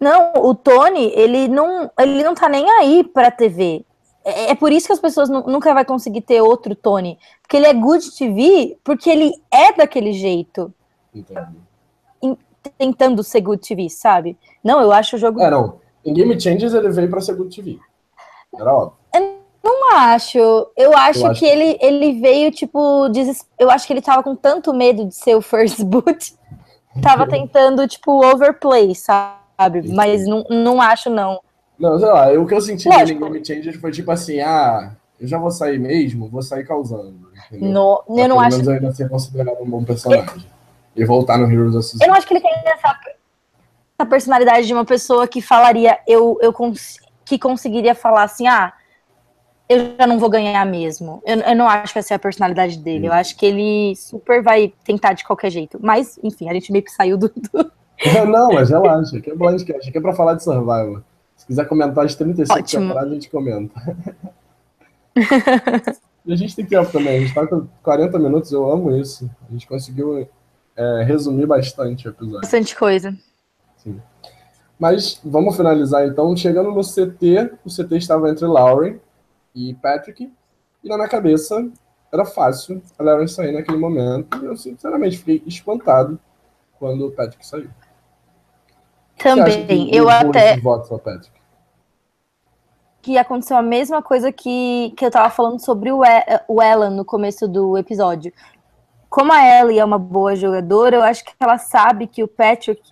Não, 0.00 0.32
o 0.36 0.54
Tony, 0.54 1.12
ele 1.14 1.48
não, 1.48 1.90
ele 1.98 2.22
não 2.22 2.34
tá 2.34 2.48
nem 2.48 2.68
aí 2.68 3.04
pra 3.04 3.30
TV. 3.30 3.84
É, 4.24 4.50
é 4.50 4.54
por 4.54 4.72
isso 4.72 4.86
que 4.86 4.92
as 4.92 4.98
pessoas 4.98 5.28
nunca 5.28 5.72
vai 5.72 5.84
conseguir 5.84 6.22
ter 6.22 6.40
outro 6.40 6.74
Tony. 6.74 7.18
Porque 7.40 7.56
ele 7.56 7.66
é 7.66 7.72
good 7.72 8.10
TV, 8.16 8.76
porque 8.82 9.08
ele 9.08 9.32
é 9.50 9.72
daquele 9.72 10.12
jeito. 10.12 10.74
Entendi. 11.14 11.62
Tentando 12.78 13.22
ser 13.22 13.42
good 13.42 13.66
TV, 13.66 13.88
sabe? 13.90 14.38
Não, 14.62 14.80
eu 14.80 14.90
acho 14.90 15.16
o 15.16 15.18
jogo. 15.18 15.40
É, 15.40 15.50
não. 15.50 15.78
Em 16.04 16.12
Game 16.12 16.38
Changers 16.40 16.74
ele 16.74 16.88
veio 16.90 17.08
pra 17.08 17.20
ser 17.20 17.36
good 17.36 17.54
TV. 17.54 17.78
Era 18.58 18.72
óbvio. 18.72 18.98
Eu 19.14 19.44
não 19.62 19.96
acho. 19.96 20.38
Eu 20.38 20.96
acho, 20.96 21.20
eu 21.20 21.26
acho 21.26 21.40
que, 21.40 21.40
que, 21.40 21.46
Ele, 21.46 21.78
ele 21.80 22.20
veio, 22.20 22.50
tipo, 22.50 23.08
des... 23.08 23.46
eu 23.58 23.70
acho 23.70 23.86
que 23.86 23.92
ele 23.92 24.02
tava 24.02 24.22
com 24.22 24.36
tanto 24.36 24.74
medo 24.74 25.06
de 25.06 25.14
ser 25.14 25.34
o 25.34 25.40
first 25.40 25.82
boot. 25.82 26.34
tava 27.02 27.26
tentando, 27.26 27.86
tipo, 27.88 28.24
overplay, 28.24 28.94
sabe? 28.94 29.90
Mas 29.92 30.26
não, 30.26 30.44
não 30.50 30.80
acho, 30.80 31.08
não. 31.08 31.40
Não, 31.78 31.98
sei 31.98 32.08
lá, 32.08 32.32
o 32.32 32.46
que 32.46 32.54
eu 32.54 32.60
senti 32.60 32.88
no 32.88 33.30
Game 33.30 33.44
Changer 33.44 33.80
foi 33.80 33.90
tipo 33.90 34.10
assim, 34.10 34.40
ah, 34.40 34.92
eu 35.18 35.26
já 35.26 35.38
vou 35.38 35.50
sair 35.50 35.78
mesmo, 35.78 36.28
vou 36.28 36.42
sair 36.42 36.64
causando. 36.64 37.14
No, 37.50 38.02
eu 38.08 38.28
não 38.28 38.38
acho. 38.38 38.58
Menos 38.58 38.68
ainda 38.68 38.92
ser 38.92 39.08
considerado 39.08 39.60
um 39.60 39.68
bom 39.68 39.82
personagem. 39.84 40.36
Eu... 40.36 40.54
E 41.02 41.04
voltar 41.04 41.36
no 41.36 41.50
Heroes 41.50 41.74
of 41.74 41.98
Eu 42.00 42.08
não 42.08 42.14
acho 42.14 42.26
que 42.26 42.34
ele 42.34 42.40
tem 42.40 42.52
essa, 42.52 42.96
essa 43.98 44.08
personalidade 44.08 44.66
de 44.66 44.72
uma 44.72 44.84
pessoa 44.84 45.26
que 45.26 45.42
falaria, 45.42 45.98
eu, 46.06 46.38
eu 46.40 46.52
cons 46.52 47.00
que 47.24 47.38
conseguiria 47.38 47.94
falar 47.94 48.24
assim, 48.24 48.46
ah, 48.46 48.72
eu 49.68 49.94
já 49.98 50.06
não 50.06 50.18
vou 50.18 50.28
ganhar 50.28 50.64
mesmo. 50.66 51.22
Eu, 51.24 51.38
eu 51.38 51.56
não 51.56 51.68
acho 51.68 51.92
que 51.92 51.98
essa 51.98 52.14
é 52.14 52.16
a 52.16 52.18
personalidade 52.18 52.78
dele. 52.78 53.06
Eu 53.06 53.12
hum. 53.12 53.14
acho 53.14 53.36
que 53.36 53.46
ele 53.46 53.96
super 53.96 54.42
vai 54.42 54.72
tentar 54.84 55.14
de 55.14 55.24
qualquer 55.24 55.50
jeito. 55.50 55.78
Mas, 55.80 56.18
enfim, 56.22 56.48
a 56.48 56.54
gente 56.54 56.70
meio 56.70 56.84
que 56.84 56.90
saiu 56.90 57.16
do. 57.16 57.28
do... 57.28 57.72
não, 58.26 58.52
mas 58.52 58.70
relaxa, 58.70 59.20
que 59.20 59.30
é 59.30 59.34
Blindcast, 59.34 59.88
aqui 59.88 59.98
é 59.98 60.00
pra 60.00 60.12
falar 60.14 60.34
de 60.34 60.44
Survival. 60.44 61.02
Se 61.36 61.46
quiser 61.46 61.66
comentar 61.66 62.04
as 62.04 62.14
35 62.14 62.58
Ótimo. 62.58 62.82
temporadas, 62.82 63.10
a 63.10 63.14
gente 63.14 63.30
comenta. 63.30 63.98
e 66.24 66.32
a 66.32 66.36
gente 66.36 66.54
tem 66.54 66.64
tempo 66.64 66.90
também, 66.92 67.18
a 67.18 67.20
gente 67.20 67.34
tá 67.34 67.46
com 67.46 67.66
40 67.82 68.18
minutos, 68.18 68.52
eu 68.52 68.70
amo 68.70 68.96
isso. 68.96 69.28
A 69.48 69.52
gente 69.52 69.66
conseguiu 69.66 70.28
é, 70.76 71.02
resumir 71.04 71.46
bastante 71.46 72.06
o 72.06 72.10
episódio. 72.10 72.40
Bastante 72.40 72.76
coisa. 72.76 73.16
Sim. 73.78 74.00
Mas 74.78 75.20
vamos 75.24 75.56
finalizar 75.56 76.06
então. 76.06 76.36
Chegando 76.36 76.70
no 76.70 76.80
CT, 76.82 77.54
o 77.64 77.70
CT 77.70 77.96
estava 77.96 78.28
entre 78.28 78.46
Lauren 78.46 78.98
e 79.54 79.74
Patrick. 79.74 80.30
E 80.82 80.88
na 80.88 80.96
minha 80.96 81.08
cabeça 81.08 81.66
era 82.12 82.24
fácil 82.24 82.82
a 82.98 83.02
Lauren 83.02 83.26
sair 83.26 83.52
naquele 83.52 83.78
momento. 83.78 84.42
E 84.42 84.46
eu 84.46 84.56
sinceramente 84.56 85.18
fiquei 85.18 85.42
espantado 85.46 86.18
quando 86.78 87.06
o 87.06 87.10
Patrick 87.10 87.46
saiu. 87.46 87.70
Também, 89.16 89.94
eu 89.94 90.08
até. 90.08 90.58
Votos 90.58 90.90
ao 90.90 90.98
Patrick? 90.98 91.32
Que 93.00 93.18
aconteceu 93.18 93.56
a 93.56 93.62
mesma 93.62 94.02
coisa 94.02 94.32
que, 94.32 94.92
que 94.96 95.04
eu 95.04 95.10
tava 95.10 95.30
falando 95.30 95.60
sobre 95.60 95.92
o, 95.92 96.00
o 96.48 96.62
Ellen 96.62 96.90
no 96.90 97.04
começo 97.04 97.46
do 97.46 97.76
episódio. 97.76 98.32
Como 99.08 99.32
a 99.32 99.60
Ellie 99.60 99.78
é 99.78 99.84
uma 99.84 99.98
boa 99.98 100.34
jogadora, 100.34 100.96
eu 100.96 101.02
acho 101.02 101.24
que 101.24 101.32
ela 101.38 101.58
sabe 101.58 102.06
que 102.06 102.22
o 102.22 102.28
Patrick 102.28 102.82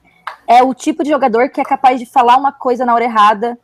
é 0.47 0.63
o 0.63 0.75
tipo 0.75 1.03
de 1.03 1.11
jogador 1.11 1.49
que 1.51 1.61
é 1.61 1.65
capaz 1.65 1.99
de 1.99 2.07
falar 2.07 2.37
uma 2.37 2.53
coisa 2.53 2.85
na 2.85 2.95
hora 2.95 3.05
errada 3.05 3.59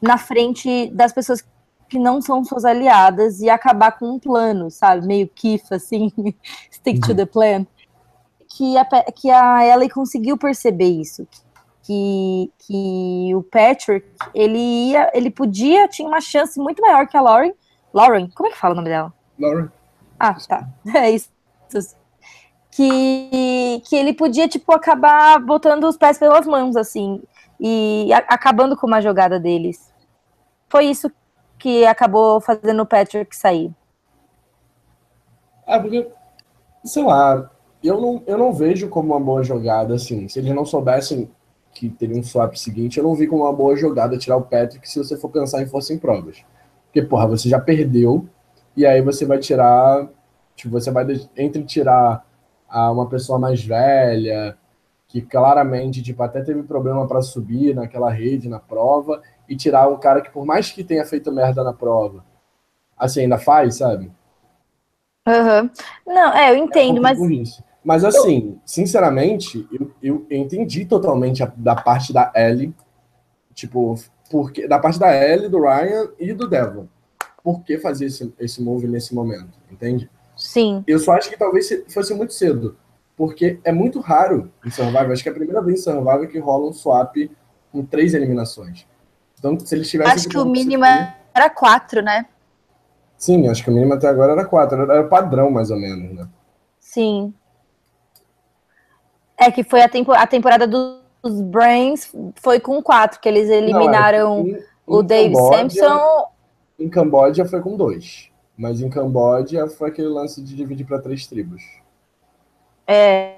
na 0.00 0.16
frente 0.16 0.88
das 0.90 1.12
pessoas 1.12 1.44
que 1.88 1.98
não 1.98 2.20
são 2.20 2.44
suas 2.44 2.64
aliadas 2.64 3.40
e 3.40 3.48
acabar 3.48 3.92
com 3.92 4.10
um 4.10 4.18
plano, 4.18 4.70
sabe? 4.70 5.06
Meio 5.06 5.26
kiff, 5.28 5.74
assim, 5.74 6.12
stick 6.70 7.00
to 7.04 7.14
the 7.14 7.24
plan. 7.24 7.66
Que 8.46 8.76
a, 8.76 8.84
que 9.12 9.30
a 9.30 9.66
Ellie 9.66 9.88
conseguiu 9.88 10.36
perceber 10.36 10.88
isso. 10.88 11.26
Que, 11.82 12.52
que 12.58 13.34
o 13.34 13.42
Patrick, 13.42 14.06
ele 14.34 14.58
ia, 14.58 15.10
ele 15.14 15.30
podia, 15.30 15.88
tinha 15.88 16.06
uma 16.06 16.20
chance 16.20 16.60
muito 16.60 16.82
maior 16.82 17.06
que 17.06 17.16
a 17.16 17.20
Lauren. 17.20 17.52
Lauren, 17.92 18.28
como 18.34 18.48
é 18.48 18.52
que 18.52 18.58
fala 18.58 18.74
o 18.74 18.76
nome 18.76 18.90
dela? 18.90 19.12
Lauren. 19.38 19.68
Ah, 20.20 20.34
tá. 20.34 20.68
É 20.94 21.10
isso 21.10 21.30
que, 22.78 23.82
que 23.86 23.96
ele 23.96 24.14
podia, 24.14 24.46
tipo, 24.46 24.72
acabar 24.72 25.40
botando 25.40 25.82
os 25.82 25.96
pés 25.96 26.16
pelas 26.16 26.46
mãos, 26.46 26.76
assim, 26.76 27.20
e 27.58 28.08
a, 28.12 28.18
acabando 28.18 28.76
com 28.76 28.86
uma 28.86 29.02
jogada 29.02 29.40
deles. 29.40 29.92
Foi 30.68 30.84
isso 30.84 31.10
que 31.58 31.84
acabou 31.84 32.40
fazendo 32.40 32.80
o 32.80 32.86
Patrick 32.86 33.34
sair. 33.34 33.72
Ah, 35.66 35.80
porque, 35.80 36.08
sei 36.84 37.02
lá, 37.02 37.50
eu 37.82 38.00
não, 38.00 38.22
eu 38.28 38.38
não 38.38 38.52
vejo 38.52 38.88
como 38.88 39.12
uma 39.12 39.18
boa 39.18 39.42
jogada, 39.42 39.96
assim, 39.96 40.28
se 40.28 40.38
eles 40.38 40.54
não 40.54 40.64
soubessem 40.64 41.28
que 41.72 41.88
teria 41.88 42.16
um 42.16 42.22
swap 42.22 42.54
seguinte, 42.54 42.98
eu 42.98 43.04
não 43.04 43.16
vi 43.16 43.26
como 43.26 43.42
uma 43.42 43.52
boa 43.52 43.74
jogada 43.74 44.16
tirar 44.16 44.36
o 44.36 44.42
Patrick 44.42 44.88
se 44.88 45.00
você 45.00 45.16
for 45.16 45.30
pensar 45.30 45.60
em 45.60 45.66
força 45.66 45.92
em 45.92 45.98
provas. 45.98 46.44
Porque, 46.84 47.02
porra, 47.02 47.26
você 47.26 47.48
já 47.48 47.58
perdeu, 47.58 48.28
e 48.76 48.86
aí 48.86 49.02
você 49.02 49.26
vai 49.26 49.38
tirar, 49.38 50.08
tipo, 50.54 50.70
você 50.70 50.92
vai, 50.92 51.04
entre 51.36 51.64
tirar 51.64 52.27
a 52.68 52.90
uma 52.90 53.08
pessoa 53.08 53.38
mais 53.38 53.64
velha, 53.64 54.56
que 55.06 55.22
claramente 55.22 56.02
tipo, 56.02 56.22
até 56.22 56.42
teve 56.42 56.62
problema 56.62 57.06
para 57.06 57.22
subir 57.22 57.74
naquela 57.74 58.10
rede 58.10 58.48
na 58.48 58.58
prova, 58.58 59.22
e 59.48 59.56
tirar 59.56 59.88
um 59.88 59.96
cara 59.96 60.20
que, 60.20 60.30
por 60.30 60.44
mais 60.44 60.70
que 60.70 60.84
tenha 60.84 61.04
feito 61.04 61.32
merda 61.32 61.64
na 61.64 61.72
prova, 61.72 62.24
assim, 62.96 63.22
ainda 63.22 63.38
faz, 63.38 63.76
sabe? 63.76 64.12
Uhum. 65.26 65.70
Não, 66.06 66.32
é, 66.34 66.50
eu 66.50 66.56
entendo, 66.56 66.98
é 66.98 67.00
mas. 67.00 67.18
Isso. 67.18 67.64
Mas 67.84 68.04
assim, 68.04 68.60
sinceramente, 68.66 69.66
eu, 69.72 69.92
eu 70.02 70.26
entendi 70.30 70.84
totalmente 70.84 71.42
a, 71.42 71.52
da 71.56 71.74
parte 71.74 72.12
da 72.12 72.30
Ellie, 72.34 72.74
tipo, 73.54 73.94
porque, 74.30 74.68
da 74.68 74.78
parte 74.78 74.98
da 74.98 75.14
Ellie, 75.14 75.48
do 75.48 75.60
Ryan 75.60 76.08
e 76.18 76.32
do 76.34 76.48
Devon. 76.48 76.86
Por 77.42 77.62
que 77.62 77.78
fazer 77.78 78.06
esse, 78.06 78.34
esse 78.38 78.62
move 78.62 78.86
nesse 78.86 79.14
momento, 79.14 79.58
entende? 79.70 80.10
Sim. 80.38 80.84
Eu 80.86 81.00
só 81.00 81.12
acho 81.12 81.28
que 81.28 81.36
talvez 81.36 81.68
fosse 81.88 82.14
muito 82.14 82.32
cedo. 82.32 82.76
Porque 83.16 83.58
é 83.64 83.72
muito 83.72 83.98
raro 83.98 84.50
em 84.64 84.70
Survivor. 84.70 85.10
Acho 85.10 85.24
que 85.24 85.28
é 85.28 85.32
a 85.32 85.34
primeira 85.34 85.60
vez 85.60 85.80
em 85.80 85.82
Survivor 85.82 86.28
que 86.28 86.38
rola 86.38 86.68
um 86.68 86.72
swap 86.72 87.16
com 87.72 87.84
três 87.84 88.14
eliminações. 88.14 88.86
Então, 89.36 89.58
se 89.58 89.74
eles 89.74 89.90
tivessem. 89.90 90.14
Acho 90.14 90.28
que 90.28 90.38
o 90.38 90.44
mínimo 90.44 90.84
era 90.84 91.50
quatro, 91.50 92.00
né? 92.00 92.26
Sim, 93.16 93.48
acho 93.48 93.64
que 93.64 93.70
o 93.70 93.72
mínimo 93.72 93.94
até 93.94 94.06
agora 94.06 94.32
era 94.32 94.44
quatro. 94.44 94.80
Era 94.80 95.02
padrão, 95.02 95.50
mais 95.50 95.72
ou 95.72 95.76
menos, 95.76 96.14
né? 96.14 96.28
Sim. 96.78 97.34
É 99.36 99.50
que 99.50 99.64
foi 99.64 99.82
a, 99.82 99.88
tempo, 99.88 100.12
a 100.12 100.26
temporada 100.26 100.66
dos 100.66 101.40
Brains 101.42 102.12
foi 102.36 102.60
com 102.60 102.80
quatro, 102.80 103.20
que 103.20 103.28
eles 103.28 103.48
eliminaram 103.48 104.44
Não, 104.44 104.54
é, 104.54 104.58
em, 104.58 104.64
o 104.86 105.00
em 105.00 105.06
Dave 105.06 105.34
Cambodia, 105.34 105.58
Sampson. 105.58 106.26
Em 106.78 106.88
Camboja 106.88 107.44
foi 107.44 107.60
com 107.60 107.76
dois. 107.76 108.30
Mas 108.58 108.80
em 108.80 108.90
Camboja 108.90 109.68
foi 109.68 109.88
aquele 109.88 110.08
lance 110.08 110.42
de 110.42 110.56
dividir 110.56 110.84
para 110.84 111.00
três 111.00 111.28
tribos. 111.28 111.62
É. 112.84 113.36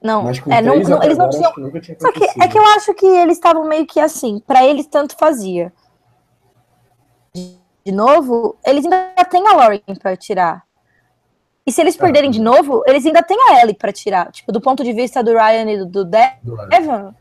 Não, 0.00 0.22
Mas 0.22 0.38
com 0.38 0.52
é, 0.52 0.62
não, 0.62 0.76
não 0.76 1.02
eles 1.02 1.18
não 1.18 1.28
tinham. 1.28 1.52
Que 1.52 1.96
Só 2.00 2.12
que 2.12 2.24
é 2.24 2.48
que 2.48 2.56
eu 2.56 2.64
acho 2.68 2.94
que 2.94 3.04
eles 3.04 3.36
estavam 3.36 3.66
meio 3.66 3.84
que 3.86 3.98
assim, 3.98 4.40
para 4.46 4.64
eles 4.64 4.86
tanto 4.86 5.16
fazia. 5.16 5.72
de 7.34 7.92
novo, 7.92 8.56
eles 8.64 8.84
ainda 8.84 9.12
têm 9.28 9.46
a 9.48 9.52
Lauren 9.52 9.80
para 10.00 10.16
tirar. 10.16 10.64
E 11.66 11.72
se 11.72 11.80
eles 11.80 11.96
ah, 11.96 12.00
perderem 12.00 12.30
de 12.30 12.40
novo, 12.40 12.82
eles 12.86 13.04
ainda 13.04 13.22
têm 13.22 13.36
a 13.48 13.62
Ellie 13.62 13.74
para 13.74 13.92
tirar. 13.92 14.30
Tipo, 14.32 14.52
do 14.52 14.60
ponto 14.60 14.82
de 14.82 14.92
vista 14.92 15.22
do 15.22 15.32
Ryan 15.32 15.70
e 15.70 15.78
do, 15.78 15.86
do 15.86 16.04
Devon, 16.04 17.14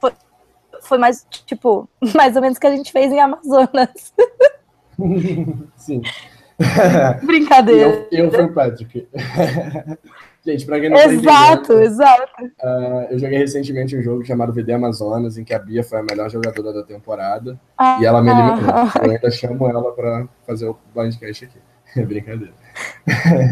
foi, 0.00 0.12
foi 0.82 0.98
mais, 0.98 1.26
tipo, 1.46 1.88
mais 2.14 2.36
ou 2.36 2.42
menos 2.42 2.58
o 2.58 2.60
que 2.60 2.66
a 2.66 2.76
gente 2.76 2.92
fez 2.92 3.10
em 3.10 3.20
Amazonas. 3.20 4.14
Sim. 5.76 6.02
Brincadeira. 7.22 8.08
Eu, 8.10 8.24
eu 8.24 8.30
fui 8.30 8.44
o 8.44 8.52
Patrick. 8.52 9.06
Gente, 10.46 10.64
pra 10.64 10.78
quem 10.78 10.88
não 10.88 10.96
Exato, 10.96 11.72
exato. 11.80 12.44
Uh, 12.62 13.08
eu 13.10 13.18
joguei 13.18 13.38
recentemente 13.38 13.96
um 13.96 14.02
jogo 14.02 14.24
chamado 14.24 14.52
VD 14.52 14.74
Amazonas, 14.74 15.36
em 15.36 15.42
que 15.42 15.52
a 15.52 15.58
Bia 15.58 15.82
foi 15.82 15.98
a 15.98 16.04
melhor 16.04 16.30
jogadora 16.30 16.72
da 16.72 16.84
temporada. 16.84 17.58
Ah, 17.76 17.98
e 18.00 18.06
ela 18.06 18.22
me 18.22 18.30
eliminou. 18.30 18.70
Ah, 18.72 18.92
eu 19.02 19.10
ainda 19.10 19.28
chamo 19.32 19.68
ela 19.68 19.92
pra 19.92 20.28
fazer 20.46 20.68
o 20.68 20.78
blindcast 20.94 21.46
aqui. 21.46 21.58
É 21.96 22.02
brincadeira. 22.06 22.54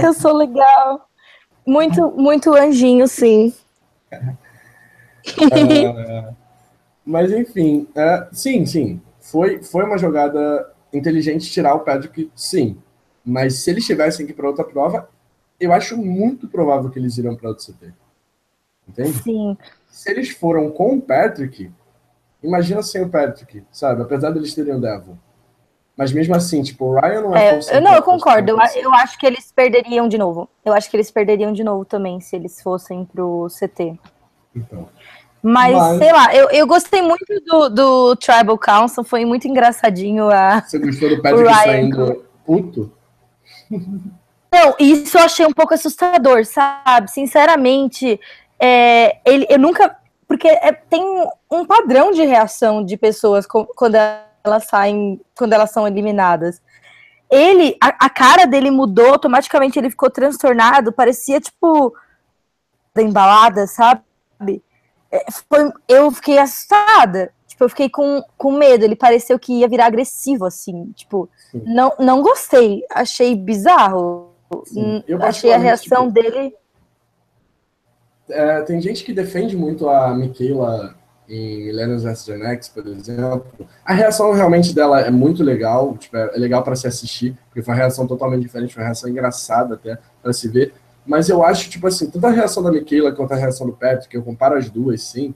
Eu 0.01 0.15
sou 0.15 0.37
legal. 0.37 1.09
Muito, 1.67 2.13
muito 2.13 2.55
anjinho, 2.55 3.09
sim. 3.09 3.53
Uh, 4.13 4.37
mas 7.05 7.33
enfim, 7.33 7.89
uh, 7.97 8.33
sim, 8.33 8.65
sim. 8.67 9.03
Foi, 9.19 9.65
foi 9.65 9.85
uma 9.85 9.99
jogada 9.99 10.73
inteligente 10.97 11.51
tirar 11.51 11.75
o 11.75 11.81
Patrick, 11.81 12.31
sim. 12.35 12.77
Mas 13.25 13.61
se 13.61 13.71
eles 13.71 13.87
tivessem 13.87 14.27
que 14.27 14.33
ir 14.33 14.35
para 14.35 14.49
outra 14.49 14.65
prova, 14.65 15.09
eu 15.59 15.73
acho 15.73 15.97
muito 15.97 16.49
provável 16.49 16.91
que 16.91 16.99
eles 16.99 17.17
iriam 17.17 17.35
para 17.35 17.49
outro 17.49 17.65
CT. 17.65 17.93
Entende? 18.89 19.23
Sim. 19.23 19.57
Se 19.89 20.11
eles 20.11 20.31
foram 20.31 20.71
com 20.71 20.97
o 20.97 21.01
Patrick, 21.01 21.71
imagina 22.43 22.83
sem 22.83 23.03
o 23.03 23.09
Patrick, 23.09 23.65
sabe? 23.71 24.03
Apesar 24.03 24.31
deles 24.31 24.55
terem 24.55 24.75
o 24.75 24.81
Devil. 24.81 25.19
Mas 25.97 26.13
mesmo 26.13 26.35
assim, 26.35 26.63
tipo, 26.63 26.87
o 26.87 27.01
Ryan 27.01 27.21
não 27.21 27.37
é, 27.37 27.61
é 27.69 27.81
Não, 27.81 27.95
eu 27.95 28.03
concordo. 28.03 28.51
Eu, 28.51 28.59
eu, 28.83 28.93
acho 28.95 29.17
que 29.17 29.25
eles 29.25 29.53
perderiam 29.53 30.09
de 30.09 30.19
novo. 30.19 30.49
Eu 30.65 30.73
acho 30.73 30.91
que 30.91 30.97
eles 30.97 31.11
perderiam 31.11 31.53
de 31.53 31.63
novo 31.63 31.85
também 31.85 32.21
se 32.21 32.35
eles 32.35 32.61
fossem 32.61 33.05
pro 33.05 33.47
CT. 33.49 33.99
Então. 34.55 34.89
Mas, 35.47 35.77
Mas, 35.77 35.99
sei 35.99 36.11
lá, 36.11 36.35
eu, 36.35 36.49
eu 36.49 36.67
gostei 36.67 37.03
muito 37.03 37.27
do, 37.45 37.69
do 37.69 38.17
Tribal 38.17 38.57
Council, 38.57 39.05
foi 39.05 39.27
muito 39.27 39.47
engraçadinho 39.47 40.31
a. 40.31 40.63
Você 40.63 40.79
gostou 40.79 41.11
do 41.11 41.21
Patrick 41.21 41.53
saindo 41.53 42.25
puto? 42.47 42.91
Não, 43.71 44.75
isso 44.81 45.19
eu 45.19 45.23
achei 45.23 45.45
um 45.45 45.53
pouco 45.53 45.75
assustador, 45.75 46.47
sabe? 46.47 47.11
Sinceramente, 47.11 48.19
é, 48.59 49.19
ele, 49.23 49.47
eu 49.51 49.59
nunca. 49.59 49.95
Porque 50.27 50.49
é, 50.49 50.73
tem 50.73 51.05
um 51.51 51.67
padrão 51.67 52.11
de 52.11 52.25
reação 52.25 52.83
de 52.83 52.97
pessoas 52.97 53.47
quando 53.47 53.97
elas 54.43 54.65
saem, 54.65 55.21
quando 55.37 55.53
elas 55.53 55.71
são 55.71 55.87
eliminadas. 55.87 56.63
Ele, 57.31 57.77
a, 57.83 58.07
a 58.07 58.09
cara 58.09 58.47
dele 58.47 58.71
mudou, 58.71 59.09
automaticamente 59.09 59.79
ele 59.79 59.91
ficou 59.91 60.09
transtornado, 60.09 60.91
parecia 60.91 61.39
tipo 61.39 61.95
da 62.95 63.03
embalada, 63.03 63.67
sabe? 63.67 64.01
É, 65.15 65.25
foi, 65.31 65.71
eu 65.89 66.11
fiquei 66.11 66.39
assustada. 66.39 67.33
Tipo, 67.47 67.65
eu 67.65 67.69
fiquei 67.69 67.89
com, 67.89 68.21
com 68.37 68.51
medo. 68.51 68.85
Ele 68.85 68.97
pareceu 68.97 69.39
que 69.39 69.61
ia 69.61 69.69
virar 69.69 69.87
agressivo, 69.87 70.45
assim. 70.45 70.91
Tipo, 70.97 71.29
não, 71.65 71.93
não 72.01 72.21
gostei. 72.21 72.83
Achei 72.91 73.37
bizarro. 73.37 74.35
Eu 75.07 75.23
achei 75.23 75.53
a 75.53 75.57
reação 75.57 76.09
tipo, 76.09 76.21
dele. 76.21 76.55
É, 78.29 78.63
tem 78.63 78.81
gente 78.81 79.05
que 79.05 79.13
defende 79.13 79.57
muito 79.57 79.89
a 79.89 80.13
Michaela 80.15 80.97
em 81.29 81.67
Millennials 81.67 82.03
vs. 82.03 82.25
Gen 82.25 82.43
X, 82.43 82.69
por 82.69 82.87
exemplo. 82.89 83.47
A 83.85 83.95
reação 83.95 84.33
realmente 84.33 84.75
dela 84.75 85.01
é 85.01 85.11
muito 85.11 85.43
legal, 85.45 85.97
tipo, 85.97 86.17
é 86.17 86.37
legal 86.37 86.63
para 86.63 86.75
se 86.75 86.87
assistir, 86.87 87.37
porque 87.47 87.63
foi 87.63 87.73
uma 87.73 87.81
reação 87.81 88.07
totalmente 88.07 88.43
diferente, 88.43 88.75
foi 88.75 88.83
uma 88.83 88.89
reação 88.89 89.09
engraçada 89.09 89.75
até 89.75 89.97
para 90.23 90.33
se 90.33 90.49
ver. 90.49 90.75
Mas 91.07 91.29
eu 91.29 91.45
acho, 91.45 91.69
tipo 91.69 91.87
assim, 91.87 92.11
tanto 92.11 92.27
a 92.27 92.31
reação 92.31 92.63
da 92.63 92.73
Michaela 92.73 93.13
quanto 93.13 93.33
a 93.33 93.37
reação 93.37 93.67
do 93.67 93.75
Patrick, 93.75 94.09
que 94.09 94.17
eu 94.17 94.23
comparo 94.23 94.57
as 94.57 94.71
duas, 94.71 95.03
sim, 95.03 95.35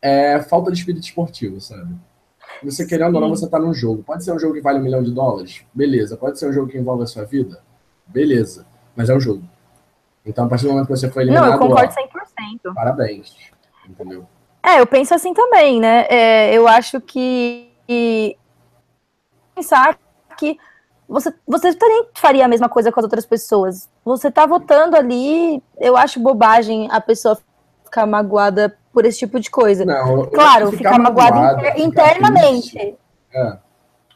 é 0.00 0.40
falta 0.40 0.72
de 0.72 0.78
espírito 0.78 1.04
esportivo, 1.04 1.60
sabe? 1.60 1.94
Você 2.62 2.86
querendo 2.86 3.14
ou 3.14 3.20
não, 3.20 3.30
você 3.30 3.48
tá 3.48 3.58
num 3.58 3.74
jogo. 3.74 4.02
Pode 4.02 4.24
ser 4.24 4.32
um 4.32 4.38
jogo 4.38 4.54
que 4.54 4.60
vale 4.60 4.78
um 4.78 4.82
milhão 4.82 5.02
de 5.02 5.10
dólares? 5.10 5.62
Beleza. 5.72 6.16
Pode 6.16 6.38
ser 6.38 6.48
um 6.48 6.52
jogo 6.52 6.68
que 6.68 6.78
envolve 6.78 7.02
a 7.02 7.06
sua 7.06 7.24
vida? 7.24 7.62
Beleza. 8.06 8.66
Mas 8.94 9.08
é 9.08 9.14
um 9.14 9.20
jogo. 9.20 9.42
Então, 10.24 10.44
a 10.44 10.48
partir 10.48 10.64
do 10.64 10.70
momento 10.70 10.86
que 10.86 10.96
você 10.96 11.10
foi 11.10 11.24
eliminado... 11.24 11.46
Não, 11.46 11.52
eu 11.54 11.58
concordo 11.58 11.92
100%. 11.92 12.74
Parabéns. 12.74 13.34
Entendeu? 13.88 14.26
É, 14.62 14.80
eu 14.80 14.86
penso 14.86 15.14
assim 15.14 15.34
também, 15.34 15.80
né? 15.80 16.06
É, 16.08 16.54
eu 16.54 16.68
acho 16.68 17.00
que... 17.00 17.68
Pensar 19.54 19.98
que 20.38 20.56
você, 21.08 21.34
você 21.46 21.74
também 21.74 22.06
faria 22.14 22.44
a 22.44 22.48
mesma 22.48 22.68
coisa 22.68 22.92
com 22.92 23.00
as 23.00 23.04
outras 23.04 23.26
pessoas. 23.26 23.88
Você 24.04 24.30
tá 24.30 24.46
votando 24.46 24.96
ali, 24.96 25.62
eu 25.78 25.96
acho 25.96 26.20
bobagem 26.20 26.88
a 26.90 27.00
pessoa 27.00 27.38
ficar 27.84 28.06
magoada 28.06 28.76
por 28.92 29.04
esse 29.04 29.20
tipo 29.20 29.38
de 29.38 29.50
coisa. 29.50 29.84
Não, 29.84 30.26
claro, 30.26 30.72
ficar, 30.72 30.94
ficar 30.94 30.98
magoado, 30.98 31.36
magoado 31.36 31.80
internamente. 31.80 32.70
Ficar 32.70 32.98
é. 33.34 33.58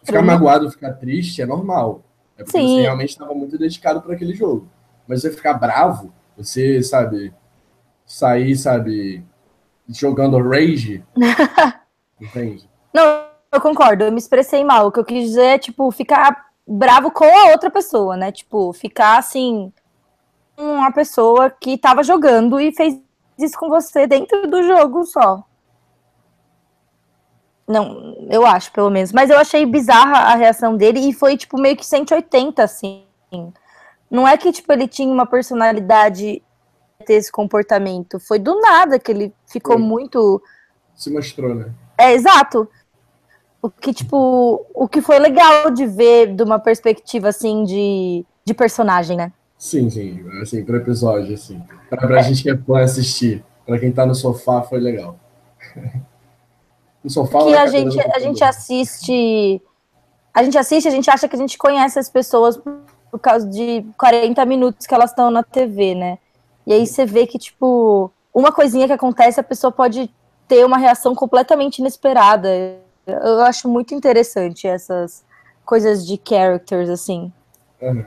Ficar 0.02 0.22
magoado, 0.22 0.70
ficar 0.70 0.92
triste 0.92 1.42
é 1.42 1.46
normal. 1.46 2.02
É 2.38 2.44
porque 2.44 2.58
Sim. 2.58 2.76
você 2.76 2.82
realmente 2.82 3.10
estava 3.10 3.34
muito 3.34 3.58
dedicado 3.58 4.00
para 4.02 4.14
aquele 4.14 4.34
jogo. 4.34 4.68
Mas 5.06 5.22
você 5.22 5.30
ficar 5.30 5.54
bravo, 5.54 6.12
você, 6.36 6.82
sabe, 6.82 7.32
sair, 8.04 8.56
sabe, 8.56 9.24
jogando 9.88 10.38
rage. 10.38 11.04
entende? 12.20 12.68
Não, 12.92 13.24
eu 13.52 13.60
concordo, 13.60 14.04
eu 14.04 14.12
me 14.12 14.18
expressei 14.18 14.64
mal. 14.64 14.86
O 14.86 14.92
que 14.92 15.00
eu 15.00 15.04
quis 15.04 15.24
dizer 15.24 15.44
é, 15.44 15.58
tipo, 15.58 15.90
ficar 15.90 16.46
bravo 16.66 17.10
com 17.10 17.24
a 17.24 17.50
outra 17.50 17.70
pessoa, 17.70 18.16
né? 18.16 18.32
Tipo, 18.32 18.72
ficar 18.72 19.18
assim. 19.18 19.72
Uma 20.56 20.90
pessoa 20.92 21.50
que 21.50 21.72
estava 21.72 22.02
jogando 22.02 22.58
e 22.58 22.72
fez 22.72 22.98
isso 23.38 23.58
com 23.58 23.68
você 23.68 24.06
dentro 24.06 24.46
do 24.48 24.62
jogo 24.62 25.04
só. 25.04 25.44
Não, 27.66 28.26
eu 28.30 28.46
acho, 28.46 28.70
pelo 28.72 28.90
menos. 28.90 29.12
Mas 29.12 29.28
eu 29.28 29.38
achei 29.38 29.66
bizarra 29.66 30.32
a 30.32 30.34
reação 30.36 30.76
dele 30.76 31.00
e 31.00 31.12
foi, 31.12 31.36
tipo, 31.36 31.58
meio 31.58 31.76
que 31.76 31.84
180, 31.84 32.62
assim. 32.62 33.04
Não 34.10 34.26
é 34.26 34.36
que, 34.36 34.52
tipo, 34.52 34.72
ele 34.72 34.86
tinha 34.86 35.12
uma 35.12 35.26
personalidade 35.26 36.42
ter 37.04 37.14
esse 37.14 37.30
comportamento. 37.30 38.20
Foi 38.20 38.38
do 38.38 38.60
nada 38.60 38.98
que 38.98 39.10
ele 39.10 39.34
ficou 39.46 39.76
foi. 39.76 39.82
muito. 39.82 40.40
Se 40.94 41.10
mostrou, 41.12 41.54
né? 41.54 41.72
É, 41.98 42.12
exato. 42.12 42.68
O 43.60 43.68
que, 43.68 43.92
tipo, 43.92 44.64
o 44.72 44.88
que 44.88 45.00
foi 45.00 45.18
legal 45.18 45.70
de 45.70 45.86
ver 45.86 46.34
de 46.34 46.42
uma 46.44 46.58
perspectiva, 46.58 47.28
assim, 47.28 47.64
de, 47.64 48.24
de 48.44 48.54
personagem, 48.54 49.16
né? 49.16 49.32
Sim, 49.58 49.88
sim. 49.90 50.24
Assim, 50.40 50.64
pro 50.64 50.76
episódio, 50.76 51.34
assim. 51.34 51.62
Pra, 51.88 51.98
pra 51.98 52.20
é. 52.20 52.22
gente 52.22 52.42
que 52.42 52.50
é 52.50 52.56
fã 52.56 52.80
assistir. 52.80 53.44
Pra 53.64 53.78
quem 53.78 53.90
tá 53.90 54.06
no 54.06 54.14
sofá, 54.14 54.62
foi 54.62 54.78
legal. 54.78 55.18
no 57.02 57.10
sofá... 57.10 57.44
Que 57.44 57.54
a 57.54 57.66
gente, 57.66 58.00
a 58.00 58.18
gente 58.18 58.44
assiste... 58.44 59.62
A 60.32 60.42
gente 60.42 60.58
assiste, 60.58 60.86
a 60.86 60.90
gente 60.90 61.10
acha 61.10 61.26
que 61.26 61.34
a 61.34 61.38
gente 61.38 61.56
conhece 61.56 61.98
as 61.98 62.10
pessoas 62.10 62.58
por 63.10 63.18
causa 63.18 63.48
de 63.48 63.84
40 63.96 64.44
minutos 64.44 64.86
que 64.86 64.94
elas 64.94 65.10
estão 65.10 65.30
na 65.30 65.42
TV, 65.42 65.94
né? 65.94 66.18
E 66.66 66.72
aí 66.74 66.86
você 66.86 67.06
vê 67.06 67.26
que, 67.26 67.38
tipo, 67.38 68.10
uma 68.34 68.52
coisinha 68.52 68.86
que 68.86 68.92
acontece, 68.92 69.40
a 69.40 69.42
pessoa 69.42 69.72
pode 69.72 70.10
ter 70.46 70.64
uma 70.64 70.76
reação 70.76 71.14
completamente 71.14 71.78
inesperada. 71.78 72.48
Eu 73.06 73.40
acho 73.42 73.66
muito 73.68 73.94
interessante 73.94 74.66
essas 74.66 75.24
coisas 75.64 76.06
de 76.06 76.20
characters, 76.22 76.90
assim. 76.90 77.32
Uhum. 77.80 78.04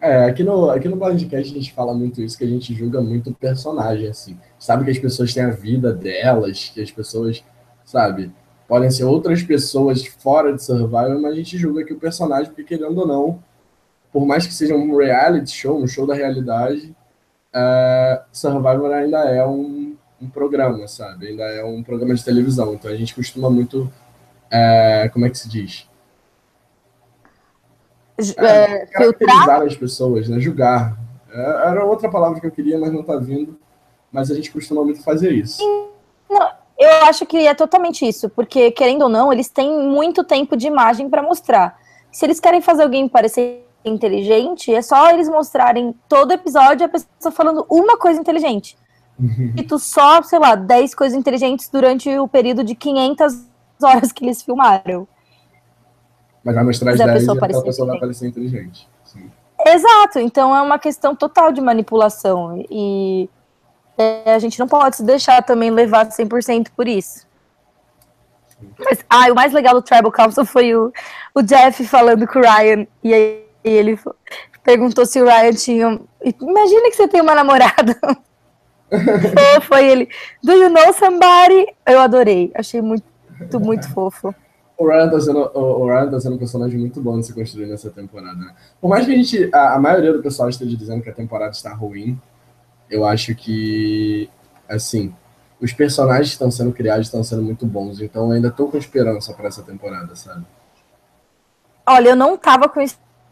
É, 0.00 0.26
aqui 0.26 0.44
no, 0.44 0.70
aqui 0.70 0.88
no 0.88 0.96
Blindcast 0.96 1.50
a 1.50 1.54
gente 1.60 1.72
fala 1.72 1.92
muito 1.92 2.22
isso, 2.22 2.38
que 2.38 2.44
a 2.44 2.48
gente 2.48 2.72
julga 2.72 3.00
muito 3.00 3.30
o 3.30 3.34
personagem, 3.34 4.08
assim. 4.08 4.38
Sabe 4.58 4.84
que 4.84 4.90
as 4.90 4.98
pessoas 4.98 5.34
têm 5.34 5.42
a 5.42 5.50
vida 5.50 5.92
delas, 5.92 6.70
que 6.72 6.80
as 6.80 6.90
pessoas, 6.90 7.44
sabe, 7.84 8.32
podem 8.68 8.90
ser 8.90 9.04
outras 9.04 9.42
pessoas 9.42 10.06
fora 10.06 10.52
de 10.52 10.62
Survivor, 10.62 11.20
mas 11.20 11.32
a 11.32 11.36
gente 11.36 11.58
julga 11.58 11.84
que 11.84 11.92
o 11.92 11.98
personagem, 11.98 12.46
porque 12.46 12.62
querendo 12.62 12.98
ou 12.98 13.06
não, 13.06 13.42
por 14.12 14.24
mais 14.24 14.46
que 14.46 14.54
seja 14.54 14.74
um 14.74 14.96
reality 14.96 15.50
show, 15.50 15.82
um 15.82 15.86
show 15.86 16.06
da 16.06 16.14
realidade, 16.14 16.94
uh, 17.54 18.22
Survivor 18.30 18.92
ainda 18.92 19.18
é 19.24 19.44
um, 19.44 19.96
um 20.20 20.28
programa, 20.28 20.86
sabe? 20.86 21.28
Ainda 21.28 21.44
é 21.44 21.64
um 21.64 21.82
programa 21.82 22.14
de 22.14 22.24
televisão. 22.24 22.74
Então 22.74 22.90
a 22.90 22.96
gente 22.96 23.14
costuma 23.14 23.50
muito, 23.50 23.82
uh, 23.82 25.12
como 25.12 25.26
é 25.26 25.30
que 25.30 25.38
se 25.38 25.48
diz? 25.48 25.88
É, 28.36 28.86
caracterizar 28.86 29.62
as 29.62 29.76
pessoas, 29.76 30.28
né? 30.28 30.40
Julgar. 30.40 30.98
É, 31.30 31.68
era 31.68 31.84
outra 31.84 32.10
palavra 32.10 32.40
que 32.40 32.46
eu 32.46 32.50
queria, 32.50 32.78
mas 32.78 32.92
não 32.92 33.00
está 33.00 33.16
vindo. 33.16 33.58
Mas 34.10 34.30
a 34.30 34.34
gente 34.34 34.50
costuma 34.50 34.82
muito 34.82 35.02
fazer 35.02 35.32
isso. 35.32 35.62
Não, 36.28 36.48
eu 36.78 37.04
acho 37.04 37.26
que 37.26 37.46
é 37.46 37.54
totalmente 37.54 38.06
isso, 38.06 38.28
porque, 38.30 38.70
querendo 38.70 39.02
ou 39.02 39.08
não, 39.08 39.32
eles 39.32 39.48
têm 39.48 39.78
muito 39.88 40.24
tempo 40.24 40.56
de 40.56 40.66
imagem 40.66 41.08
para 41.08 41.22
mostrar. 41.22 41.78
Se 42.10 42.24
eles 42.24 42.40
querem 42.40 42.60
fazer 42.60 42.84
alguém 42.84 43.08
parecer 43.08 43.66
inteligente, 43.84 44.72
é 44.72 44.82
só 44.82 45.10
eles 45.10 45.28
mostrarem 45.28 45.94
todo 46.08 46.32
episódio 46.32 46.86
a 46.86 46.88
pessoa 46.88 47.32
falando 47.32 47.66
uma 47.68 47.96
coisa 47.96 48.20
inteligente. 48.20 48.76
e 49.56 49.62
tu 49.62 49.78
só, 49.78 50.22
sei 50.22 50.38
lá, 50.38 50.54
10 50.54 50.94
coisas 50.94 51.18
inteligentes 51.18 51.68
durante 51.68 52.08
o 52.18 52.28
período 52.28 52.62
de 52.62 52.74
500 52.74 53.46
horas 53.82 54.12
que 54.12 54.24
eles 54.24 54.42
filmaram. 54.42 55.06
Mas 56.48 56.54
vai 56.54 56.64
mostrar 56.64 56.92
as 56.92 56.98
10 56.98 57.26
e 57.26 57.30
aquela 57.30 57.62
pessoa 57.62 57.88
vai 57.88 58.00
parecer 58.00 58.26
inteligente. 58.26 58.88
Sim. 59.04 59.30
Exato, 59.66 60.18
então 60.18 60.56
é 60.56 60.62
uma 60.62 60.78
questão 60.78 61.14
total 61.14 61.52
de 61.52 61.60
manipulação. 61.60 62.64
E 62.70 63.28
é, 63.98 64.32
a 64.32 64.38
gente 64.38 64.58
não 64.58 64.66
pode 64.66 64.96
se 64.96 65.02
deixar 65.02 65.42
também 65.42 65.70
levar 65.70 66.08
100% 66.08 66.68
por 66.74 66.88
isso. 66.88 67.26
Mas, 68.78 69.04
ah, 69.10 69.30
o 69.30 69.34
mais 69.34 69.52
legal 69.52 69.74
do 69.74 69.82
Tribal 69.82 70.10
Council 70.10 70.46
foi 70.46 70.74
o, 70.74 70.90
o 71.34 71.42
Jeff 71.42 71.84
falando 71.84 72.26
com 72.26 72.38
o 72.38 72.42
Ryan. 72.42 72.86
E 73.04 73.12
aí 73.12 73.44
ele 73.62 74.00
perguntou 74.64 75.04
se 75.04 75.20
o 75.20 75.26
Ryan 75.26 75.52
tinha. 75.52 76.00
Imagina 76.40 76.88
que 76.88 76.96
você 76.96 77.08
tem 77.08 77.20
uma 77.20 77.34
namorada. 77.34 77.94
foi 79.68 79.86
ele. 79.86 80.08
Do 80.42 80.52
you 80.52 80.70
know 80.70 80.94
somebody? 80.94 81.66
Eu 81.84 82.00
adorei. 82.00 82.50
Achei 82.54 82.80
muito, 82.80 83.04
muito 83.60 83.92
fofo. 83.92 84.34
O 84.78 84.86
Ryan, 84.86 85.10
tá 85.10 85.20
sendo, 85.20 85.50
o, 85.54 85.86
Ryan 85.86 86.08
tá 86.08 86.20
sendo 86.20 86.36
um 86.36 86.38
personagem 86.38 86.78
muito 86.78 87.00
bom 87.00 87.18
de 87.18 87.26
se 87.26 87.34
construir 87.34 87.66
nessa 87.66 87.90
temporada. 87.90 88.54
Por 88.80 88.88
mais 88.88 89.04
que 89.04 89.12
a 89.12 89.16
gente. 89.16 89.50
A, 89.52 89.74
a 89.74 89.78
maioria 89.80 90.12
do 90.12 90.22
pessoal 90.22 90.48
esteja 90.48 90.76
dizendo 90.76 91.02
que 91.02 91.10
a 91.10 91.14
temporada 91.14 91.50
está 91.50 91.74
ruim, 91.74 92.16
eu 92.88 93.04
acho 93.04 93.34
que. 93.34 94.30
Assim, 94.68 95.12
os 95.60 95.72
personagens 95.72 96.28
que 96.28 96.34
estão 96.34 96.50
sendo 96.50 96.72
criados 96.72 97.06
estão 97.06 97.24
sendo 97.24 97.42
muito 97.42 97.66
bons. 97.66 98.00
Então 98.00 98.26
eu 98.26 98.32
ainda 98.32 98.52
tô 98.52 98.68
com 98.68 98.78
esperança 98.78 99.34
para 99.34 99.48
essa 99.48 99.62
temporada, 99.62 100.14
sabe? 100.14 100.44
Olha, 101.84 102.10
eu 102.10 102.16
não 102.16 102.36
tava 102.36 102.68
com 102.68 102.80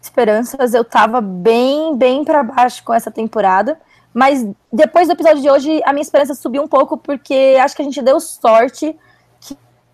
esperanças, 0.01 0.75
eu 0.75 0.83
tava 0.83 1.21
bem, 1.21 1.97
bem 1.97 2.25
para 2.25 2.43
baixo 2.43 2.83
com 2.83 2.93
essa 2.93 3.11
temporada. 3.11 3.79
Mas 4.13 4.45
depois 4.73 5.07
do 5.07 5.13
episódio 5.13 5.43
de 5.43 5.51
hoje, 5.51 5.83
a 5.85 5.93
minha 5.93 6.03
esperança 6.03 6.35
subiu 6.35 6.63
um 6.63 6.69
pouco, 6.69 6.97
porque 6.97 7.57
acho 7.63 7.77
que 7.77 7.83
a 7.83 7.85
gente 7.85 8.03
deu 8.03 8.19
sorte 8.19 8.97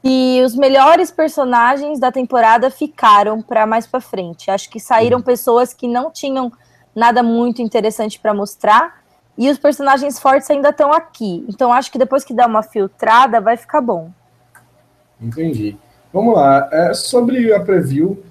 que 0.03 0.43
os 0.43 0.57
melhores 0.57 1.11
personagens 1.13 2.01
da 2.01 2.11
temporada 2.11 2.71
ficaram 2.71 3.41
para 3.41 3.65
mais 3.67 3.87
para 3.87 4.01
frente. 4.01 4.51
Acho 4.51 4.69
que 4.69 4.81
saíram 4.81 5.19
uhum. 5.19 5.25
pessoas 5.25 5.73
que 5.73 5.87
não 5.87 6.11
tinham 6.11 6.51
nada 6.95 7.23
muito 7.23 7.63
interessante 7.63 8.19
para 8.19 8.35
mostrar 8.35 9.03
e 9.39 9.49
os 9.49 9.59
personagens 9.59 10.19
fortes 10.19 10.51
ainda 10.51 10.71
estão 10.71 10.93
aqui. 10.93 11.45
Então 11.49 11.73
acho 11.73 11.91
que 11.91 11.99
depois 11.99 12.25
que 12.25 12.35
dá 12.35 12.47
uma 12.47 12.63
filtrada, 12.63 13.41
vai 13.41 13.57
ficar 13.57 13.81
bom. 13.81 14.11
Entendi. 15.21 15.79
Vamos 16.13 16.35
lá. 16.35 16.69
É, 16.73 16.93
sobre 16.93 17.55
a 17.55 17.61
preview, 17.61 18.23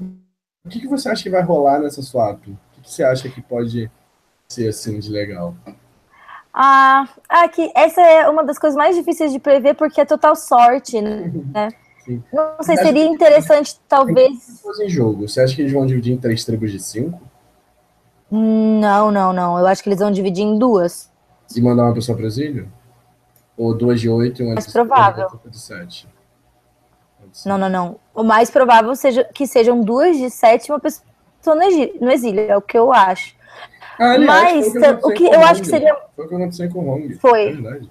o 0.65 0.69
que, 0.69 0.81
que 0.81 0.87
você 0.87 1.09
acha 1.09 1.23
que 1.23 1.29
vai 1.29 1.41
rolar 1.41 1.79
nessa 1.79 2.01
swap? 2.01 2.47
O 2.47 2.57
que, 2.73 2.81
que 2.81 2.91
você 2.91 3.03
acha 3.03 3.29
que 3.29 3.41
pode 3.41 3.89
ser 4.47 4.67
assim 4.67 4.99
de 4.99 5.09
legal? 5.09 5.55
Ah, 6.53 7.07
ah, 7.29 7.47
que 7.47 7.71
essa 7.75 8.01
é 8.01 8.27
uma 8.27 8.43
das 8.43 8.59
coisas 8.59 8.75
mais 8.75 8.95
difíceis 8.95 9.31
de 9.31 9.39
prever 9.39 9.73
porque 9.75 10.01
é 10.01 10.05
total 10.05 10.35
sorte, 10.35 11.01
né? 11.01 11.31
Sim. 12.03 12.23
Não 12.33 12.55
sei, 12.61 12.77
seria 12.77 13.05
interessante, 13.05 13.79
talvez. 13.87 14.63
Em 14.81 14.89
jogo, 14.89 15.27
você 15.27 15.41
acha 15.41 15.55
que 15.55 15.61
eles 15.61 15.71
vão 15.71 15.85
dividir 15.85 16.13
em 16.13 16.17
três 16.17 16.43
tribos 16.43 16.71
de 16.71 16.79
cinco? 16.79 17.21
Não, 18.29 19.11
não, 19.11 19.31
não. 19.31 19.59
Eu 19.59 19.67
acho 19.67 19.83
que 19.83 19.89
eles 19.89 19.99
vão 19.99 20.11
dividir 20.11 20.43
em 20.43 20.57
duas. 20.57 21.11
E 21.55 21.61
mandar 21.61 21.83
uma 21.83 21.93
pessoa 21.93 22.15
para 22.15 22.23
o 22.23 22.27
exílio? 22.27 22.67
Ou 23.55 23.75
duas 23.75 24.01
de 24.01 24.09
oito 24.09 24.41
e 24.41 24.45
uma 24.45 24.55
mais 24.55 24.65
de 24.65 24.73
provável. 24.73 25.27
de 25.45 25.59
sete? 25.59 26.07
Não, 27.45 27.57
não, 27.57 27.69
não. 27.69 27.99
O 28.13 28.23
mais 28.23 28.49
provável 28.49 28.95
seja 28.95 29.23
que 29.23 29.45
sejam 29.45 29.81
duas 29.81 30.17
de 30.17 30.29
sete 30.29 30.67
e 30.67 30.71
uma 30.71 30.79
pessoa 30.79 31.05
no 31.55 31.63
exílio, 31.63 31.93
no 32.01 32.11
exílio 32.11 32.41
é 32.41 32.57
o 32.57 32.61
que 32.61 32.77
eu 32.77 32.91
acho. 32.91 33.35
Ah, 33.99 34.13
aliás, 34.13 34.73
Mas 34.73 35.03
o 35.03 35.11
que, 35.11 35.25
eu 35.25 35.41
acho 35.41 35.61
que 35.61 35.67
seria. 35.67 35.95
Foi 36.21 36.25
o 36.25 36.29
que 36.29 36.35
aconteceu 36.35 36.69
com 36.69 36.79
o 36.79 36.89
Hong. 36.93 37.13
Foi. 37.15 37.49
É 37.49 37.81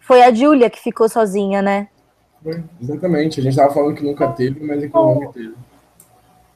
foi 0.00 0.22
a 0.22 0.34
Julia 0.34 0.68
que 0.68 0.80
ficou 0.80 1.08
sozinha, 1.08 1.62
né? 1.62 1.88
Foi, 2.42 2.62
exatamente. 2.82 3.40
A 3.40 3.42
gente 3.42 3.56
tava 3.56 3.72
falando 3.72 3.94
que 3.94 4.04
nunca 4.04 4.28
teve, 4.28 4.64
mas 4.64 4.82
é 4.82 4.88
que 4.88 4.96
o 4.96 5.00
Hong 5.00 5.32
teve. 5.32 5.54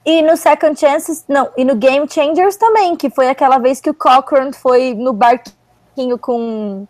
E 0.04 0.20
no 0.22 0.36
Second 0.36 0.78
Chances, 0.78 1.24
não, 1.28 1.48
e 1.56 1.64
no 1.64 1.74
Game 1.74 2.06
Changers 2.08 2.56
também, 2.56 2.94
que 2.96 3.08
foi 3.08 3.28
aquela 3.28 3.58
vez 3.58 3.80
que 3.80 3.88
o 3.88 3.94
Cochrane 3.94 4.52
foi 4.52 4.94
no 4.94 5.12
barquinho 5.12 6.18
com. 6.18 6.86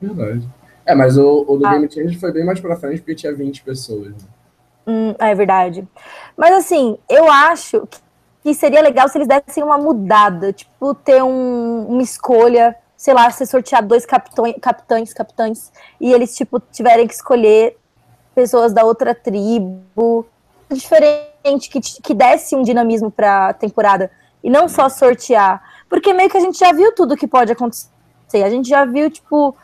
Verdade. 0.00 0.48
É, 0.84 0.94
mas 0.94 1.16
o, 1.16 1.44
o 1.46 1.56
do 1.58 1.66
ah. 1.66 1.72
Game 1.72 1.90
Changers 1.90 2.20
foi 2.20 2.32
bem 2.32 2.44
mais 2.44 2.60
pra 2.60 2.76
frente 2.76 2.98
porque 2.98 3.14
tinha 3.14 3.34
20 3.34 3.62
pessoas. 3.62 4.08
Né? 4.08 4.28
Hum, 4.86 5.14
é 5.18 5.34
verdade. 5.34 5.86
Mas 6.36 6.54
assim, 6.54 6.96
eu 7.08 7.30
acho 7.30 7.86
que 8.42 8.54
seria 8.54 8.80
legal 8.80 9.08
se 9.08 9.18
eles 9.18 9.28
dessem 9.28 9.62
uma 9.62 9.76
mudada, 9.76 10.52
tipo, 10.52 10.94
ter 10.94 11.22
um, 11.22 11.86
uma 11.88 12.02
escolha, 12.02 12.76
sei 12.96 13.12
lá, 13.14 13.30
ser 13.30 13.46
sorteado 13.46 13.88
dois 13.88 14.06
capitões, 14.06 14.54
capitães, 14.60 15.12
capitães, 15.12 15.72
e 16.00 16.12
eles, 16.12 16.34
tipo, 16.34 16.60
tiverem 16.60 17.06
que 17.06 17.14
escolher 17.14 17.76
pessoas 18.34 18.72
da 18.72 18.84
outra 18.84 19.14
tribo, 19.14 20.26
diferente 20.70 21.68
que, 21.70 21.80
que 21.80 22.14
desse 22.14 22.56
um 22.56 22.62
dinamismo 22.62 23.10
para 23.10 23.48
a 23.48 23.52
temporada 23.52 24.10
e 24.42 24.50
não 24.50 24.68
só 24.68 24.88
sortear. 24.88 25.62
Porque 25.88 26.12
meio 26.12 26.30
que 26.30 26.36
a 26.36 26.40
gente 26.40 26.58
já 26.58 26.72
viu 26.72 26.92
tudo 26.92 27.16
que 27.16 27.26
pode 27.26 27.52
acontecer. 27.52 27.88
A 28.34 28.50
gente 28.50 28.68
já 28.68 28.84
viu, 28.84 29.10
tipo, 29.10 29.56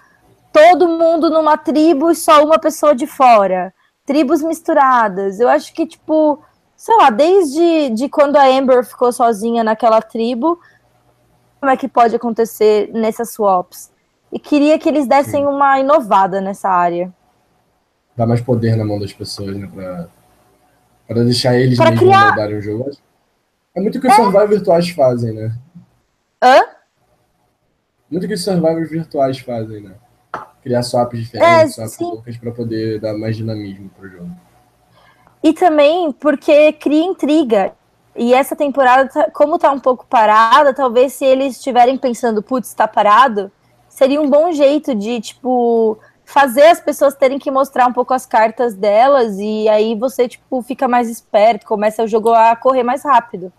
todo 0.53 0.89
mundo 0.89 1.31
numa 1.31 1.57
tribo 1.57 2.11
e 2.11 2.15
só 2.15 2.45
uma 2.45 2.59
pessoa 2.59 2.95
de 2.95 3.07
fora. 3.07 3.75
Tribos 4.07 4.43
misturadas. 4.43 5.41
Eu 5.41 5.49
acho 5.49 5.73
que, 5.73 5.87
tipo, 5.87 6.43
sei 6.77 6.97
lá, 6.97 7.11
desde 7.11 7.91
de 7.91 8.09
quando 8.09 8.37
a 8.37 8.47
Amber 8.47 8.85
ficou 8.85 9.13
sozinha 9.13 9.63
naquela 9.63 10.01
tribo, 10.01 10.59
como 11.63 11.71
é 11.71 11.77
que 11.77 11.87
pode 11.87 12.17
acontecer 12.17 12.91
nessas 12.93 13.31
swaps? 13.31 13.93
E 14.33 14.39
queria 14.41 14.81
que 14.81 14.89
eles 14.89 15.07
dessem 15.07 15.47
uma 15.47 15.79
inovada 15.79 16.41
nessa 16.41 16.69
área. 16.69 17.15
Dá 18.17 18.27
mais 18.27 18.41
poder 18.41 18.75
na 18.75 18.85
mão 18.85 18.99
das 18.99 19.13
pessoas, 19.13 19.57
né? 19.57 19.71
Pra 19.73 20.09
para 21.07 21.23
deixar 21.23 21.55
eles 21.55 21.79
pra 21.79 21.91
mesmos 21.91 22.09
criar... 22.09 22.49
o 22.49 22.61
jogo. 22.61 22.91
É 23.77 23.81
muito 23.81 23.99
o 23.99 24.01
que 24.01 24.09
os 24.09 24.13
é. 24.13 24.17
survivors 24.17 24.51
virtuais 24.51 24.89
fazem, 24.91 25.33
né? 25.35 25.57
Hã? 26.43 26.63
Muito 28.11 28.25
o 28.25 28.29
que 28.29 28.35
os 28.35 28.43
survivors 28.43 28.91
virtuais 28.91 29.39
fazem, 29.39 29.83
né? 29.83 29.95
Criar 30.65 30.83
swaps 30.83 31.21
diferentes, 31.21 31.79
é, 31.79 31.87
swaps 31.87 31.99
loucas 32.01 32.37
para 32.39 32.51
poder 32.51 32.99
dar 33.01 33.15
mais 33.15 33.37
dinamismo 33.37 33.89
pro 33.91 34.09
jogo. 34.09 34.31
E 35.45 35.53
também 35.53 36.11
porque 36.11 36.73
cria 36.73 37.05
intriga. 37.05 37.73
E 38.15 38.35
essa 38.35 38.55
temporada, 38.55 39.09
tá, 39.09 39.31
como 39.31 39.59
tá 39.59 39.73
um 39.73 39.81
pouco 39.81 40.07
parada, 40.07 40.75
talvez 40.75 41.15
se 41.15 41.25
eles 41.25 41.57
estiverem 41.57 41.97
pensando, 41.97 42.43
putz, 42.43 42.75
tá 42.75 42.87
parado, 42.87 43.51
seria 43.89 44.21
um 44.21 44.29
bom 44.29 44.53
jeito 44.53 44.95
de, 44.95 45.21
tipo, 45.21 45.99
fazer 46.25 46.67
as 46.67 46.81
pessoas 46.81 47.15
terem 47.15 47.39
que 47.39 47.51
mostrar 47.51 47.87
um 47.87 47.93
pouco 47.93 48.15
as 48.15 48.27
cartas 48.27 48.75
delas 48.75 49.39
e 49.39 49.69
aí 49.69 49.95
você 49.95 50.29
tipo 50.29 50.63
fica 50.63 50.89
mais 50.89 51.11
esperto, 51.11 51.67
começa 51.67 52.03
o 52.03 52.09
jogo 52.09 52.33
a 52.33 52.57
correr 52.57 52.83
mais 52.83 53.05
rápido. 53.05 53.53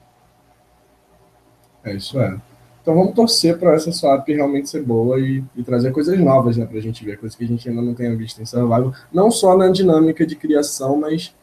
É 1.83 1.93
isso 1.93 2.19
é. 2.19 2.37
Então 2.81 2.95
vamos 2.95 3.13
torcer 3.13 3.57
para 3.57 3.73
essa 3.75 3.91
swap 3.91 4.27
realmente 4.27 4.69
ser 4.69 4.83
boa 4.83 5.19
e, 5.19 5.43
e, 5.55 5.63
trazer 5.63 5.91
coisas 5.91 6.19
novas, 6.19 6.57
né, 6.57 6.65
pra 6.65 6.81
gente 6.81 7.03
ver, 7.05 7.17
coisas 7.17 7.35
que 7.35 7.43
a 7.43 7.47
gente 7.47 7.67
ainda 7.69 7.81
não 7.81 7.93
tenha 7.93 8.13
visto 8.15 8.41
em 8.41 8.45
Survival, 8.45 8.93
não 9.11 9.31
só 9.31 9.55
na 9.55 9.69
dinâmica 9.69 10.25
de 10.25 10.35
criação, 10.35 10.97
mas 10.97 11.33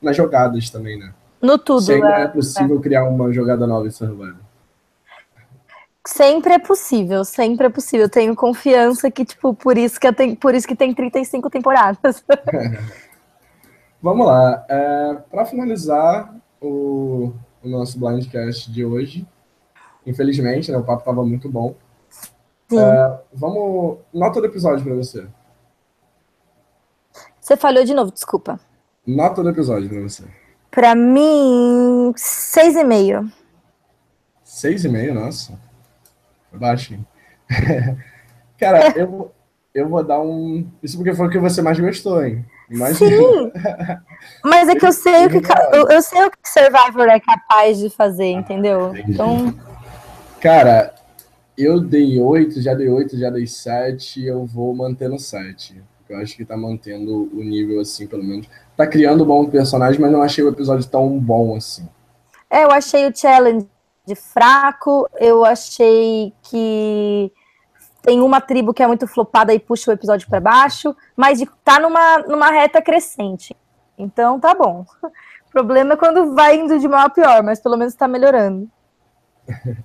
nas 0.00 0.16
jogadas 0.16 0.70
também, 0.70 0.96
né? 0.96 1.12
No 1.40 1.58
tudo, 1.58 1.82
Se 1.82 1.92
ainda 1.92 2.20
é, 2.20 2.22
é 2.22 2.28
possível 2.28 2.78
é. 2.78 2.82
criar 2.82 3.04
uma 3.04 3.32
jogada 3.32 3.66
nova 3.66 3.86
em 3.86 3.90
Survival. 3.90 4.44
Sempre 6.06 6.54
é 6.54 6.58
possível, 6.58 7.24
sempre 7.24 7.66
é 7.66 7.70
possível. 7.70 8.08
Tenho 8.08 8.36
confiança 8.36 9.10
que, 9.10 9.24
tipo, 9.24 9.54
por 9.54 9.78
isso 9.78 9.98
que, 9.98 10.12
tem, 10.12 10.34
por 10.34 10.54
isso 10.54 10.68
que 10.68 10.76
tem 10.76 10.92
35 10.94 11.48
temporadas. 11.48 12.22
Vamos 14.02 14.26
lá. 14.26 14.66
É, 14.68 15.14
Para 15.30 15.46
finalizar 15.46 16.34
o, 16.60 17.32
o, 17.62 17.68
nosso 17.68 17.98
blindcast 17.98 18.70
de 18.70 18.84
hoje, 18.84 19.26
infelizmente, 20.06 20.70
né, 20.70 20.76
o 20.76 20.84
papo 20.84 21.00
estava 21.00 21.24
muito 21.24 21.48
bom. 21.48 21.74
É, 22.70 23.18
vamos. 23.32 23.98
Nota 24.12 24.40
do 24.40 24.46
episódio 24.46 24.84
para 24.84 24.94
você. 24.94 25.26
Você 27.40 27.56
falhou 27.56 27.84
de 27.84 27.94
novo, 27.94 28.10
desculpa. 28.10 28.60
Nota 29.06 29.42
do 29.42 29.48
episódio 29.48 29.88
para 29.88 30.00
você. 30.00 30.24
Para 30.74 30.94
mim, 30.94 32.12
seis 32.16 32.74
e 32.74 32.82
meio. 32.82 33.30
Seis 34.42 34.84
e 34.84 34.88
meio, 34.88 35.14
nossa 35.14 35.56
baixinho. 36.56 37.04
Cara, 38.58 38.92
eu, 38.96 39.32
eu 39.74 39.88
vou 39.88 40.02
dar 40.02 40.20
um. 40.20 40.66
Isso 40.82 40.96
porque 40.96 41.14
foi 41.14 41.26
o 41.26 41.30
que 41.30 41.38
você 41.38 41.60
mais 41.60 41.78
gostou, 41.78 42.24
hein? 42.24 42.44
Imagina. 42.70 43.10
Sim! 43.10 43.52
Mas 44.42 44.68
é 44.68 44.74
que 44.74 44.86
eu 44.86 44.92
sei, 44.92 45.26
o 45.26 45.30
que, 45.30 45.52
eu, 45.72 45.88
eu 45.88 46.02
sei 46.02 46.24
o 46.24 46.30
que 46.30 46.38
Survivor 46.44 47.08
é 47.08 47.20
capaz 47.20 47.78
de 47.78 47.90
fazer, 47.90 48.34
ah, 48.34 48.40
entendeu? 48.40 48.96
Então. 48.96 49.54
Cara, 50.40 50.94
eu 51.56 51.80
dei 51.80 52.18
8, 52.18 52.60
já 52.62 52.74
dei 52.74 52.88
8, 52.88 53.18
já 53.18 53.30
dei 53.30 53.46
7, 53.46 54.24
eu 54.24 54.44
vou 54.46 54.74
mantendo 54.74 55.18
7. 55.18 55.82
Eu 56.08 56.18
acho 56.18 56.36
que 56.36 56.44
tá 56.44 56.56
mantendo 56.56 57.30
o 57.32 57.42
nível 57.42 57.80
assim, 57.80 58.06
pelo 58.06 58.22
menos. 58.22 58.46
Tá 58.76 58.86
criando 58.86 59.24
um 59.24 59.26
bom 59.26 59.46
personagem, 59.46 60.00
mas 60.00 60.10
não 60.10 60.22
achei 60.22 60.42
o 60.42 60.48
episódio 60.48 60.88
tão 60.88 61.18
bom 61.18 61.56
assim. 61.56 61.88
É, 62.50 62.64
eu 62.64 62.70
achei 62.70 63.06
o 63.06 63.16
challenge 63.16 63.68
fraco. 64.16 65.08
Eu 65.18 65.44
achei 65.44 66.32
que 66.42 67.32
tem 68.02 68.20
uma 68.20 68.40
tribo 68.40 68.74
que 68.74 68.82
é 68.82 68.86
muito 68.86 69.06
flopada 69.06 69.54
e 69.54 69.58
puxa 69.58 69.90
o 69.90 69.94
episódio 69.94 70.28
para 70.28 70.40
baixo, 70.40 70.94
mas 71.16 71.40
tá 71.64 71.78
numa, 71.78 72.18
numa 72.18 72.50
reta 72.50 72.82
crescente. 72.82 73.56
Então 73.96 74.40
tá 74.40 74.54
bom. 74.54 74.84
problema 75.54 75.94
é 75.94 75.96
quando 75.96 76.34
vai 76.34 76.58
indo 76.58 76.76
de 76.80 76.88
mal 76.88 77.06
a 77.06 77.10
pior, 77.10 77.40
mas 77.44 77.60
pelo 77.60 77.76
menos 77.76 77.94
está 77.94 78.08
melhorando. 78.08 78.68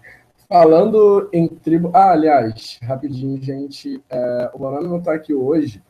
Falando 0.49 1.29
em 1.31 1.47
tribo. 1.47 1.91
Ah, 1.93 2.09
aliás, 2.09 2.79
rapidinho, 2.81 3.39
gente. 3.39 4.03
É, 4.09 4.49
o 4.51 4.57
Bonano 4.57 4.89
não 4.89 4.97
está 4.97 5.13
aqui 5.13 5.31
hoje, 5.31 5.83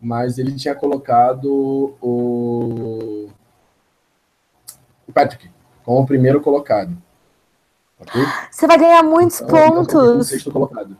mas 0.00 0.38
ele 0.38 0.54
tinha 0.56 0.74
colocado 0.74 1.94
o, 2.00 3.28
o 5.06 5.12
Patrick 5.12 5.50
como 5.84 6.00
o 6.00 6.06
primeiro 6.06 6.40
colocado. 6.40 6.96
Okay? 8.00 8.22
Você 8.50 8.66
vai 8.66 8.78
ganhar 8.78 9.02
muitos 9.02 9.40
então, 9.40 9.84
pontos. 9.84 10.28
sexto 10.28 10.50
colocado. 10.50 10.96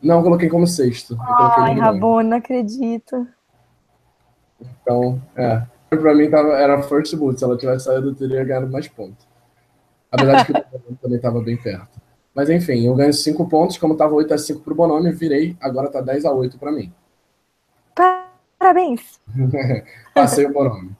Não, 0.00 0.22
coloquei 0.22 0.48
como 0.48 0.66
sexto. 0.66 1.16
Ai, 1.20 1.74
Rabona, 1.78 2.30
não 2.30 2.36
acredito. 2.36 3.26
Então, 4.60 5.20
é. 5.36 5.62
Pra 5.88 6.14
mim 6.14 6.30
tava, 6.30 6.54
era 6.54 6.82
first 6.82 7.14
boot. 7.16 7.38
Se 7.38 7.44
ela 7.44 7.56
tivesse 7.56 7.84
saído, 7.84 8.08
eu 8.10 8.14
teria 8.14 8.44
ganhado 8.44 8.68
mais 8.68 8.88
pontos. 8.88 9.26
Apesar 10.10 10.44
de 10.44 10.52
que 10.52 10.52
o 10.52 10.96
também 11.00 11.16
estava 11.16 11.40
bem 11.40 11.56
perto. 11.56 12.00
Mas 12.34 12.48
enfim, 12.48 12.86
eu 12.86 12.94
ganho 12.94 13.12
5 13.12 13.48
pontos. 13.48 13.76
Como 13.76 13.92
estava 13.92 14.14
8 14.14 14.32
a 14.32 14.38
5 14.38 14.60
para 14.60 14.72
o 14.72 14.76
Bonomi, 14.76 15.12
virei. 15.12 15.56
Agora 15.60 15.86
está 15.86 16.00
10 16.00 16.24
a 16.24 16.32
8 16.32 16.58
para 16.58 16.72
mim. 16.72 16.92
Parabéns! 18.62 19.20
Passei 20.14 20.46
o 20.46 20.52
Bonomi. 20.52 20.90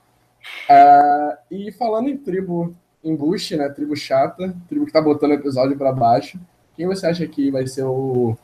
Uh, 0.68 1.36
e 1.48 1.70
falando 1.70 2.08
em 2.08 2.16
tribo 2.16 2.74
embuste, 3.04 3.56
né? 3.56 3.68
Tribo 3.68 3.94
chata, 3.94 4.52
tribo 4.68 4.84
que 4.84 4.92
tá 4.92 5.00
botando 5.00 5.30
o 5.30 5.34
episódio 5.34 5.78
para 5.78 5.92
baixo. 5.92 6.40
Quem 6.74 6.88
você 6.88 7.06
acha 7.06 7.24
que 7.24 7.52
vai 7.52 7.64
ser 7.68 7.84
o, 7.84 8.36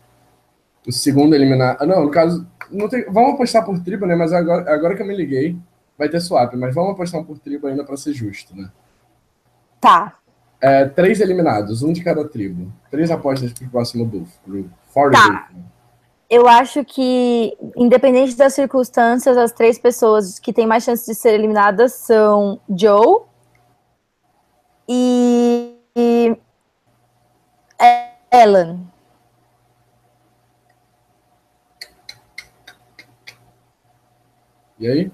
o 0.87 0.93
segundo 0.93 1.35
eliminado? 1.35 1.79
Ah, 1.81 1.87
não, 1.87 2.05
no 2.05 2.13
caso, 2.13 2.47
não 2.71 2.89
tem, 2.89 3.07
vamos 3.11 3.35
apostar 3.35 3.65
por 3.65 3.81
tribo, 3.81 4.07
né? 4.07 4.15
Mas 4.15 4.33
agora, 4.33 4.73
agora 4.73 4.95
que 4.95 5.03
eu 5.03 5.07
me 5.07 5.17
liguei, 5.17 5.59
vai 5.99 6.09
ter 6.09 6.21
swap, 6.21 6.55
mas 6.55 6.73
vamos 6.73 6.93
apostar 6.93 7.25
por 7.25 7.41
tribo 7.41 7.67
ainda 7.67 7.83
para 7.83 7.97
ser 7.97 8.13
justo, 8.13 8.55
né? 8.55 8.71
Tá. 9.81 10.17
É, 10.61 10.85
três 10.85 11.21
eliminados, 11.21 11.83
um 11.83 11.93
de 11.93 12.05
cada 12.05 12.25
tribo. 12.25 12.73
Três 12.89 13.11
apostas 13.11 13.53
pro 13.53 13.69
próximo 13.69 14.07
buff. 14.07 14.33
Pro 14.45 15.11
tá. 15.11 15.49
Né? 15.53 15.65
Eu 16.31 16.47
acho 16.47 16.85
que, 16.85 17.57
independente 17.75 18.37
das 18.37 18.53
circunstâncias, 18.53 19.37
as 19.37 19.51
três 19.51 19.79
pessoas 19.79 20.39
que 20.39 20.53
têm 20.53 20.67
mais 20.67 20.85
chance 20.85 21.07
de 21.07 21.15
ser 21.15 21.33
eliminadas 21.33 21.95
são 21.95 22.61
Joe 22.69 23.23
e, 24.87 25.75
e 25.97 26.37
Ellen. 28.31 28.87
E 34.79 34.87
aí? 34.87 35.13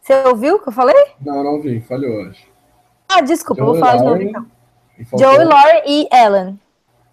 Você 0.00 0.14
ouviu 0.26 0.56
o 0.56 0.58
que 0.60 0.68
eu 0.68 0.72
falei? 0.72 1.12
Não, 1.20 1.44
não 1.44 1.60
vi, 1.60 1.80
falhou, 1.82 2.30
acho. 2.30 2.46
Ah, 3.08 3.20
desculpa, 3.20 3.62
Joe 3.62 3.72
vou 3.72 3.78
falar 3.78 3.96
de 3.98 4.04
novo 4.04 4.22
então. 4.22 4.46
Joe, 5.18 5.44
Lauren 5.44 5.82
e 5.86 6.08
Ellen. 6.10 6.60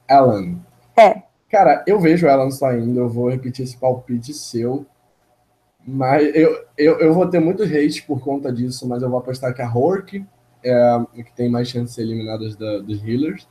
Ellen. 0.10 0.66
É. 0.96 1.24
Cara, 1.54 1.84
eu 1.86 2.00
vejo 2.00 2.26
Ellen 2.26 2.50
saindo, 2.50 3.00
eu 3.00 3.08
vou 3.08 3.30
repetir 3.30 3.64
esse 3.64 3.78
palpite 3.78 4.34
seu. 4.34 4.88
Mas 5.86 6.36
eu, 6.36 6.66
eu, 6.76 7.00
eu 7.00 7.14
vou 7.14 7.30
ter 7.30 7.40
muito 7.40 7.62
hate 7.62 8.02
por 8.08 8.20
conta 8.22 8.52
disso, 8.52 8.88
mas 8.88 9.04
eu 9.04 9.10
vou 9.10 9.20
apostar 9.20 9.54
que 9.54 9.62
a 9.62 9.72
Hork 9.72 10.26
é 10.64 10.74
a 10.74 11.06
que 11.14 11.32
tem 11.36 11.48
mais 11.48 11.68
chance 11.68 11.90
de 11.90 11.92
ser 11.92 12.02
eliminada 12.02 12.50
da, 12.56 12.80
dos 12.80 13.04
healers. 13.04 13.48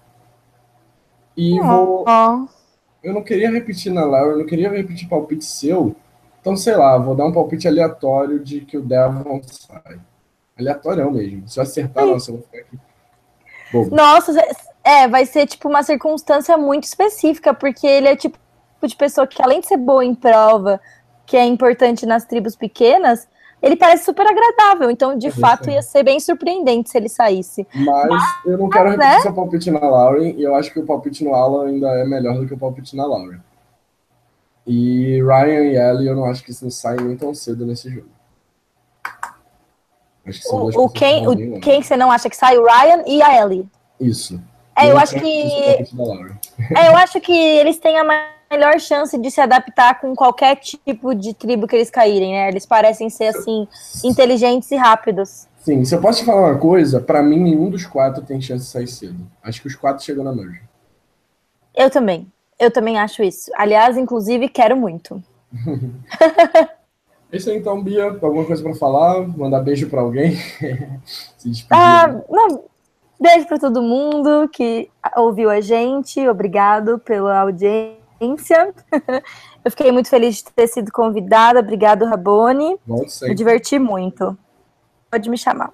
E 1.37 1.61
oh. 1.61 1.65
vou. 1.65 2.05
Eu 3.05 3.15
não 3.15 3.23
queria 3.23 3.53
repetir 3.53 3.93
na 3.93 4.05
Laura, 4.05 4.33
eu 4.33 4.39
não 4.39 4.47
queria 4.47 4.69
repetir 4.69 5.09
palpite 5.09 5.45
seu. 5.45 5.95
Então, 6.41 6.57
sei 6.57 6.75
lá, 6.75 6.99
vou 6.99 7.15
dar 7.15 7.27
um 7.27 7.33
palpite 7.33 7.69
aleatório 7.69 8.41
de 8.41 8.63
que 8.63 8.77
o 8.77 8.83
Devon 8.83 9.41
sai. 9.45 10.01
Aleatório 10.59 11.09
mesmo. 11.09 11.49
Se 11.49 11.61
eu 11.61 11.63
acertar, 11.63 12.05
nossa, 12.05 12.33
eu 12.33 12.39
vou 12.39 12.45
ficar 12.47 12.59
aqui. 12.59 12.77
Bobo. 13.73 13.95
Nossa, 13.95 14.33
é, 14.85 15.07
vai 15.07 15.25
ser 15.27 15.47
tipo 15.47 15.69
uma 15.69 15.83
circunstância 15.83 16.57
muito 16.57 16.85
específica, 16.85 17.55
porque 17.55 17.87
ele 17.87 18.09
é 18.09 18.17
tipo 18.17 18.39
de 18.83 18.97
pessoa 18.97 19.27
que, 19.27 19.41
além 19.41 19.61
de 19.61 19.69
ser 19.69 19.77
boa 19.77 20.05
em 20.05 20.15
prova, 20.15 20.81
que 21.25 21.37
é 21.37 21.45
importante 21.45 22.05
nas 22.05 22.25
tribos 22.25 22.57
pequenas, 22.57 23.29
ele 23.63 23.77
parece 23.77 24.05
super 24.05 24.27
agradável. 24.27 24.91
Então, 24.91 25.17
de 25.17 25.29
é 25.29 25.31
fato, 25.31 25.71
ia 25.71 25.83
ser 25.83 26.03
bem 26.03 26.19
surpreendente 26.19 26.91
se 26.91 26.99
ele 26.99 27.09
saísse. 27.09 27.67
Mas, 27.73 28.09
Mas 28.09 28.23
eu 28.45 28.59
não 28.59 28.69
quero 28.69 28.91
repetir 28.91 29.15
né? 29.15 29.21
seu 29.21 29.33
palpite 29.33 29.71
na 29.71 29.79
Lauren, 29.79 30.35
e 30.37 30.43
eu 30.43 30.55
acho 30.57 30.73
que 30.73 30.81
o 30.81 30.87
palpite 30.87 31.23
no 31.23 31.35
Alan 31.35 31.69
ainda 31.69 31.89
é 31.95 32.05
melhor 32.05 32.39
do 32.39 32.47
que 32.47 32.55
o 32.55 32.59
palpite 32.59 32.97
na 32.97 33.07
Lauren. 33.07 33.39
E 34.67 35.23
Ryan 35.23 35.65
e 35.65 35.77
Ellie, 35.77 36.09
eu 36.09 36.17
não 36.17 36.25
acho 36.25 36.43
que 36.45 36.51
isso 36.51 36.69
saem 36.71 37.01
nem 37.01 37.17
tão 37.17 37.35
cedo 37.35 37.65
nesse 37.65 37.89
jogo. 37.89 38.09
Acho 40.25 40.41
que 40.41 40.47
são 40.47 40.65
o, 40.67 40.85
o 40.85 40.89
quem, 40.89 41.27
o, 41.27 41.61
quem 41.61 41.83
você 41.83 41.97
não 41.97 42.11
acha 42.11 42.31
que 42.31 42.37
sai? 42.37 42.57
O 42.57 42.65
Ryan 42.65 43.03
e 43.07 43.21
a 43.23 43.43
Ellie. 43.43 43.69
Isso. 44.01 44.41
É, 44.77 44.91
eu, 44.91 44.99
acho 44.99 45.15
que. 45.15 45.43
É, 46.77 46.89
eu 46.89 46.97
acho 46.97 47.21
que 47.21 47.33
eles 47.33 47.79
têm 47.79 47.99
a 47.99 48.05
melhor 48.51 48.79
chance 48.81 49.17
de 49.19 49.31
se 49.31 49.41
adaptar 49.41 50.01
com 50.01 50.15
qualquer 50.15 50.57
tipo 50.57 51.15
de 51.15 51.35
tribo 51.35 51.67
que 51.67 51.77
eles 51.77 51.91
caírem, 51.91 52.33
né? 52.33 52.49
Eles 52.49 52.65
parecem 52.65 53.11
ser 53.11 53.27
assim, 53.27 53.67
inteligentes 54.05 54.71
e 54.71 54.77
rápidos. 54.77 55.47
Sim, 55.59 55.85
se 55.85 55.95
eu 55.95 56.01
posso 56.01 56.21
te 56.21 56.25
falar 56.25 56.51
uma 56.51 56.59
coisa, 56.59 57.01
para 57.01 57.23
mim 57.23 57.39
nenhum 57.39 57.71
dos 57.71 57.87
quatro 57.87 58.25
tem 58.25 58.41
chance 58.41 58.65
de 58.65 58.71
sair 58.71 58.89
cedo. 58.89 59.27
Acho 59.43 59.61
que 59.61 59.69
os 59.69 59.77
quatro 59.77 60.05
chegam 60.05 60.25
na 60.25 60.33
merge. 60.33 60.61
Eu 61.75 61.89
também. 61.89 62.31
Eu 62.59 62.71
também 62.71 62.99
acho 62.99 63.23
isso. 63.23 63.51
Aliás, 63.55 63.97
inclusive, 63.97 64.49
quero 64.49 64.77
muito. 64.77 65.23
É 67.33 67.39
isso 67.39 67.49
aí 67.49 67.57
então, 67.57 67.83
Bia. 67.83 68.09
Alguma 68.09 68.45
coisa 68.45 68.63
para 68.63 68.75
falar? 68.75 69.27
Mandar 69.27 69.63
beijo 69.63 69.89
para 69.89 70.03
alguém? 70.03 70.37
Se 71.39 71.49
despedir. 71.49 71.71
Ah, 71.71 72.07
não, 72.29 72.65
beijo 73.23 73.47
para 73.47 73.59
todo 73.59 73.81
mundo 73.81 74.49
que 74.53 74.91
ouviu 75.17 75.49
a 75.49 75.61
gente. 75.61 76.27
Obrigado 76.29 76.99
pela 76.99 77.39
audiência. 77.39 78.75
Eu 79.65 79.71
fiquei 79.71 79.93
muito 79.93 80.09
feliz 80.09 80.39
de 80.39 80.45
ter 80.45 80.67
sido 80.67 80.91
convidada. 80.91 81.61
Obrigado, 81.61 82.05
Rabone. 82.05 82.77
Me 83.23 83.35
diverti 83.35 83.79
muito. 83.79 84.37
Pode 85.09 85.31
me 85.31 85.39
chamar. 85.39 85.71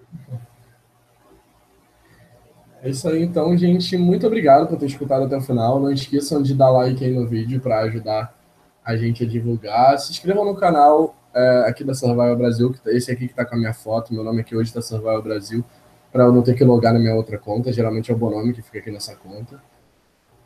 É 2.82 2.90
isso 2.90 3.08
aí, 3.08 3.22
então, 3.22 3.56
gente. 3.56 3.96
Muito 3.96 4.26
obrigado 4.26 4.68
por 4.68 4.78
ter 4.78 4.86
escutado 4.86 5.24
até 5.24 5.36
o 5.36 5.40
final. 5.40 5.80
Não 5.80 5.90
esqueçam 5.90 6.42
de 6.42 6.54
dar 6.54 6.70
like 6.70 7.02
aí 7.02 7.12
no 7.12 7.26
vídeo 7.26 7.60
para 7.60 7.80
ajudar 7.80 8.36
a 8.84 8.94
gente 8.94 9.24
a 9.24 9.26
divulgar. 9.26 9.98
Se 9.98 10.12
inscrevam 10.12 10.44
no 10.44 10.54
canal 10.54 11.16
é, 11.34 11.64
aqui 11.66 11.82
da 11.82 11.94
Survival 11.94 12.36
Brasil, 12.36 12.72
que 12.72 12.80
tá, 12.80 12.92
esse 12.92 13.10
aqui 13.10 13.26
que 13.26 13.32
está 13.32 13.44
com 13.44 13.54
a 13.54 13.58
minha 13.58 13.72
foto. 13.72 14.12
Meu 14.12 14.22
nome 14.22 14.42
aqui 14.42 14.54
hoje 14.54 14.68
está 14.68 14.82
Survival 14.82 15.22
Brasil, 15.22 15.64
para 16.12 16.24
eu 16.24 16.32
não 16.32 16.42
ter 16.42 16.54
que 16.54 16.64
logar 16.64 16.92
na 16.92 16.98
minha 16.98 17.14
outra 17.14 17.38
conta. 17.38 17.72
Geralmente 17.72 18.10
é 18.10 18.14
o 18.14 18.18
Bonome 18.18 18.52
que 18.52 18.62
fica 18.62 18.78
aqui 18.78 18.90
nessa 18.90 19.14
conta. 19.16 19.62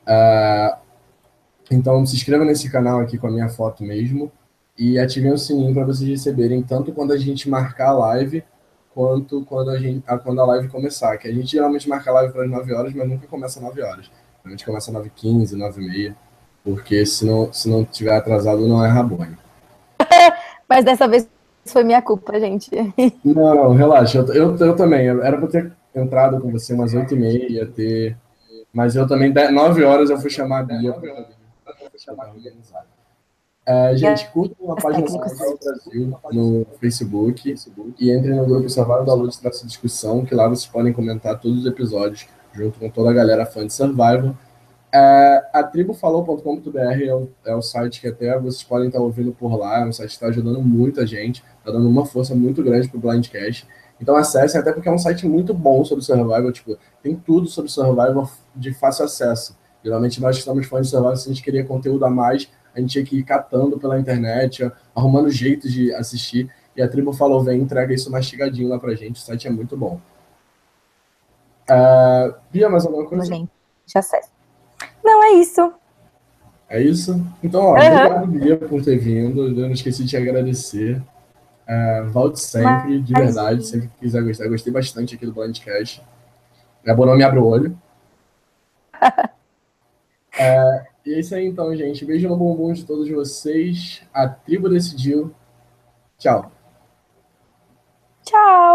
É, 0.06 0.76
então, 1.70 2.04
se 2.04 2.16
inscreva 2.16 2.44
nesse 2.44 2.70
canal 2.70 3.00
aqui 3.00 3.18
com 3.18 3.26
a 3.26 3.30
minha 3.30 3.48
foto 3.48 3.82
mesmo 3.82 4.30
e 4.78 4.98
ativem 4.98 5.32
o 5.32 5.38
sininho 5.38 5.74
para 5.74 5.84
vocês 5.84 6.08
receberem 6.08 6.62
tanto 6.62 6.92
quando 6.92 7.12
a 7.12 7.18
gente 7.18 7.48
marcar 7.48 7.88
a 7.88 7.92
live 7.92 8.44
quanto 8.94 9.44
quando 9.44 9.70
a, 9.70 9.78
gente, 9.78 10.04
a, 10.06 10.18
quando 10.18 10.40
a 10.40 10.46
live 10.46 10.68
começar. 10.68 11.16
Que 11.16 11.28
a 11.28 11.32
gente 11.32 11.50
geralmente 11.50 11.88
marca 11.88 12.10
a 12.10 12.14
live 12.14 12.32
para 12.32 12.44
as 12.44 12.50
9 12.50 12.74
horas, 12.74 12.94
mas 12.94 13.08
nunca 13.08 13.26
começa 13.26 13.58
às 13.58 13.64
9 13.64 13.82
horas. 13.82 14.10
A 14.44 14.48
gente 14.48 14.64
começa 14.64 14.90
às 14.90 14.96
9h15, 14.96 15.56
9h30, 15.56 16.14
porque 16.64 17.06
se 17.06 17.24
não, 17.24 17.52
se 17.52 17.68
não 17.68 17.84
tiver 17.84 18.14
atrasado, 18.14 18.66
não 18.66 18.84
é 18.84 18.88
rabone. 18.88 19.36
mas 20.68 20.84
dessa 20.84 21.06
vez 21.06 21.28
foi 21.64 21.84
minha 21.84 22.02
culpa, 22.02 22.38
gente. 22.38 22.70
Não, 23.24 23.54
não, 23.54 23.72
relaxa. 23.72 24.18
Eu, 24.18 24.34
eu, 24.34 24.56
eu 24.56 24.76
também. 24.76 25.08
Era 25.08 25.38
para 25.38 25.46
ter 25.46 25.72
entrado 25.94 26.40
com 26.40 26.50
você 26.50 26.74
umas 26.74 26.94
8h30, 26.94 27.72
ter. 27.72 28.16
Mas 28.72 28.96
eu 28.96 29.06
também, 29.06 29.32
9 29.32 29.84
horas, 29.84 30.10
eu 30.10 30.18
fui 30.18 30.30
chamar 30.30 30.60
a 30.60 30.62
Bia. 30.62 30.94
É, 33.64 33.96
gente, 33.96 34.28
curtam 34.30 34.72
a 34.72 34.76
página 34.76 35.06
Survival 35.06 35.58
Brasil 35.62 36.18
no 36.32 36.66
Facebook, 36.80 37.42
Facebook 37.42 37.94
e 38.00 38.10
entrem 38.10 38.34
no 38.34 38.44
grupo 38.44 38.68
Survival 38.68 39.04
da 39.04 39.14
Luz 39.14 39.36
dessa 39.38 39.64
discussão, 39.64 40.24
que 40.24 40.34
lá 40.34 40.48
vocês 40.48 40.66
podem 40.66 40.92
comentar 40.92 41.38
todos 41.38 41.60
os 41.60 41.66
episódios 41.66 42.26
junto 42.52 42.80
com 42.80 42.90
toda 42.90 43.10
a 43.10 43.12
galera 43.12 43.46
fã 43.46 43.64
de 43.64 43.72
Survival. 43.72 44.34
É, 44.92 45.48
a 45.52 45.62
tribufalou.com.br 45.62 46.78
é, 46.78 47.14
o, 47.14 47.30
é 47.46 47.54
o 47.54 47.62
site 47.62 48.00
que 48.00 48.08
até 48.08 48.36
vocês 48.38 48.62
podem 48.64 48.88
estar 48.88 49.00
ouvindo 49.00 49.32
por 49.32 49.56
lá, 49.56 49.80
é 49.80 49.84
um 49.86 49.92
site 49.92 50.08
que 50.08 50.14
está 50.14 50.26
ajudando 50.26 50.60
muita 50.60 51.06
gente, 51.06 51.42
está 51.62 51.70
dando 51.70 51.88
uma 51.88 52.04
força 52.04 52.34
muito 52.34 52.62
grande 52.62 52.88
para 52.88 52.98
o 52.98 53.00
Blindcast. 53.00 53.66
Então 54.00 54.16
acessem, 54.16 54.60
até 54.60 54.72
porque 54.72 54.88
é 54.88 54.92
um 54.92 54.98
site 54.98 55.26
muito 55.26 55.54
bom 55.54 55.84
sobre 55.84 56.04
Survival, 56.04 56.50
tipo, 56.50 56.76
tem 57.02 57.14
tudo 57.14 57.46
sobre 57.46 57.70
Survival 57.70 58.28
de 58.54 58.74
fácil 58.74 59.04
acesso. 59.04 59.56
Geralmente 59.82 60.20
nós 60.20 60.36
que 60.36 60.40
estamos 60.40 60.66
fãs 60.66 60.86
de 60.86 60.90
Survival, 60.90 61.16
se 61.16 61.28
a 61.28 61.32
gente 61.32 61.42
queria 61.42 61.64
conteúdo 61.64 62.04
a 62.04 62.10
mais, 62.10 62.48
a 62.74 62.80
gente 62.80 62.90
tinha 62.90 63.04
que 63.04 63.18
ir 63.18 63.22
catando 63.22 63.78
pela 63.78 63.98
internet, 63.98 64.70
arrumando 64.94 65.30
jeitos 65.30 65.72
de 65.72 65.94
assistir. 65.94 66.50
E 66.76 66.82
a 66.82 66.88
tribo 66.88 67.12
falou, 67.12 67.42
vem, 67.42 67.60
entrega 67.60 67.92
isso 67.92 68.10
mastigadinho 68.10 68.68
lá 68.68 68.78
pra 68.78 68.94
gente. 68.94 69.16
O 69.16 69.24
site 69.24 69.46
é 69.46 69.50
muito 69.50 69.76
bom. 69.76 70.00
Uh, 71.70 72.34
Bia, 72.50 72.68
mais 72.68 72.84
alguma 72.84 73.06
coisa? 73.06 73.24
Gente, 73.24 73.50
já 73.86 74.02
sei. 74.02 74.20
Não, 75.04 75.22
é 75.22 75.32
isso. 75.32 75.72
É 76.68 76.80
isso? 76.80 77.24
Então, 77.42 77.60
ó, 77.60 77.72
uhum. 77.72 77.76
obrigado, 77.76 78.26
Bia, 78.26 78.56
por 78.56 78.82
ter 78.82 78.96
vindo. 78.96 79.48
Eu 79.48 79.52
não 79.52 79.72
esqueci 79.72 80.02
de 80.04 80.10
te 80.10 80.16
agradecer. 80.16 81.02
Uh, 81.68 82.10
volte 82.10 82.40
sempre, 82.40 83.00
de 83.00 83.14
verdade, 83.14 83.64
sempre 83.64 83.88
que 83.88 83.98
quiser 84.00 84.22
gostar. 84.22 84.44
Eu 84.44 84.50
gostei 84.50 84.72
bastante 84.72 85.14
aqui 85.14 85.24
do 85.24 85.32
Blindcast. 85.32 86.02
É 86.84 86.94
bom 86.94 87.06
não 87.06 87.16
me 87.16 87.22
abre 87.22 87.38
o 87.38 87.46
olho. 87.46 87.78
é, 90.38 90.86
e 91.06 91.14
é 91.14 91.20
isso 91.20 91.34
aí 91.34 91.46
então, 91.46 91.74
gente. 91.76 92.04
Beijo 92.04 92.28
no 92.28 92.36
bumbum 92.36 92.72
de 92.72 92.84
todos 92.84 93.08
vocês. 93.08 94.02
A 94.12 94.28
tribo 94.28 94.68
decidiu. 94.68 95.32
Tchau. 96.18 96.50
Tchau. 98.24 98.71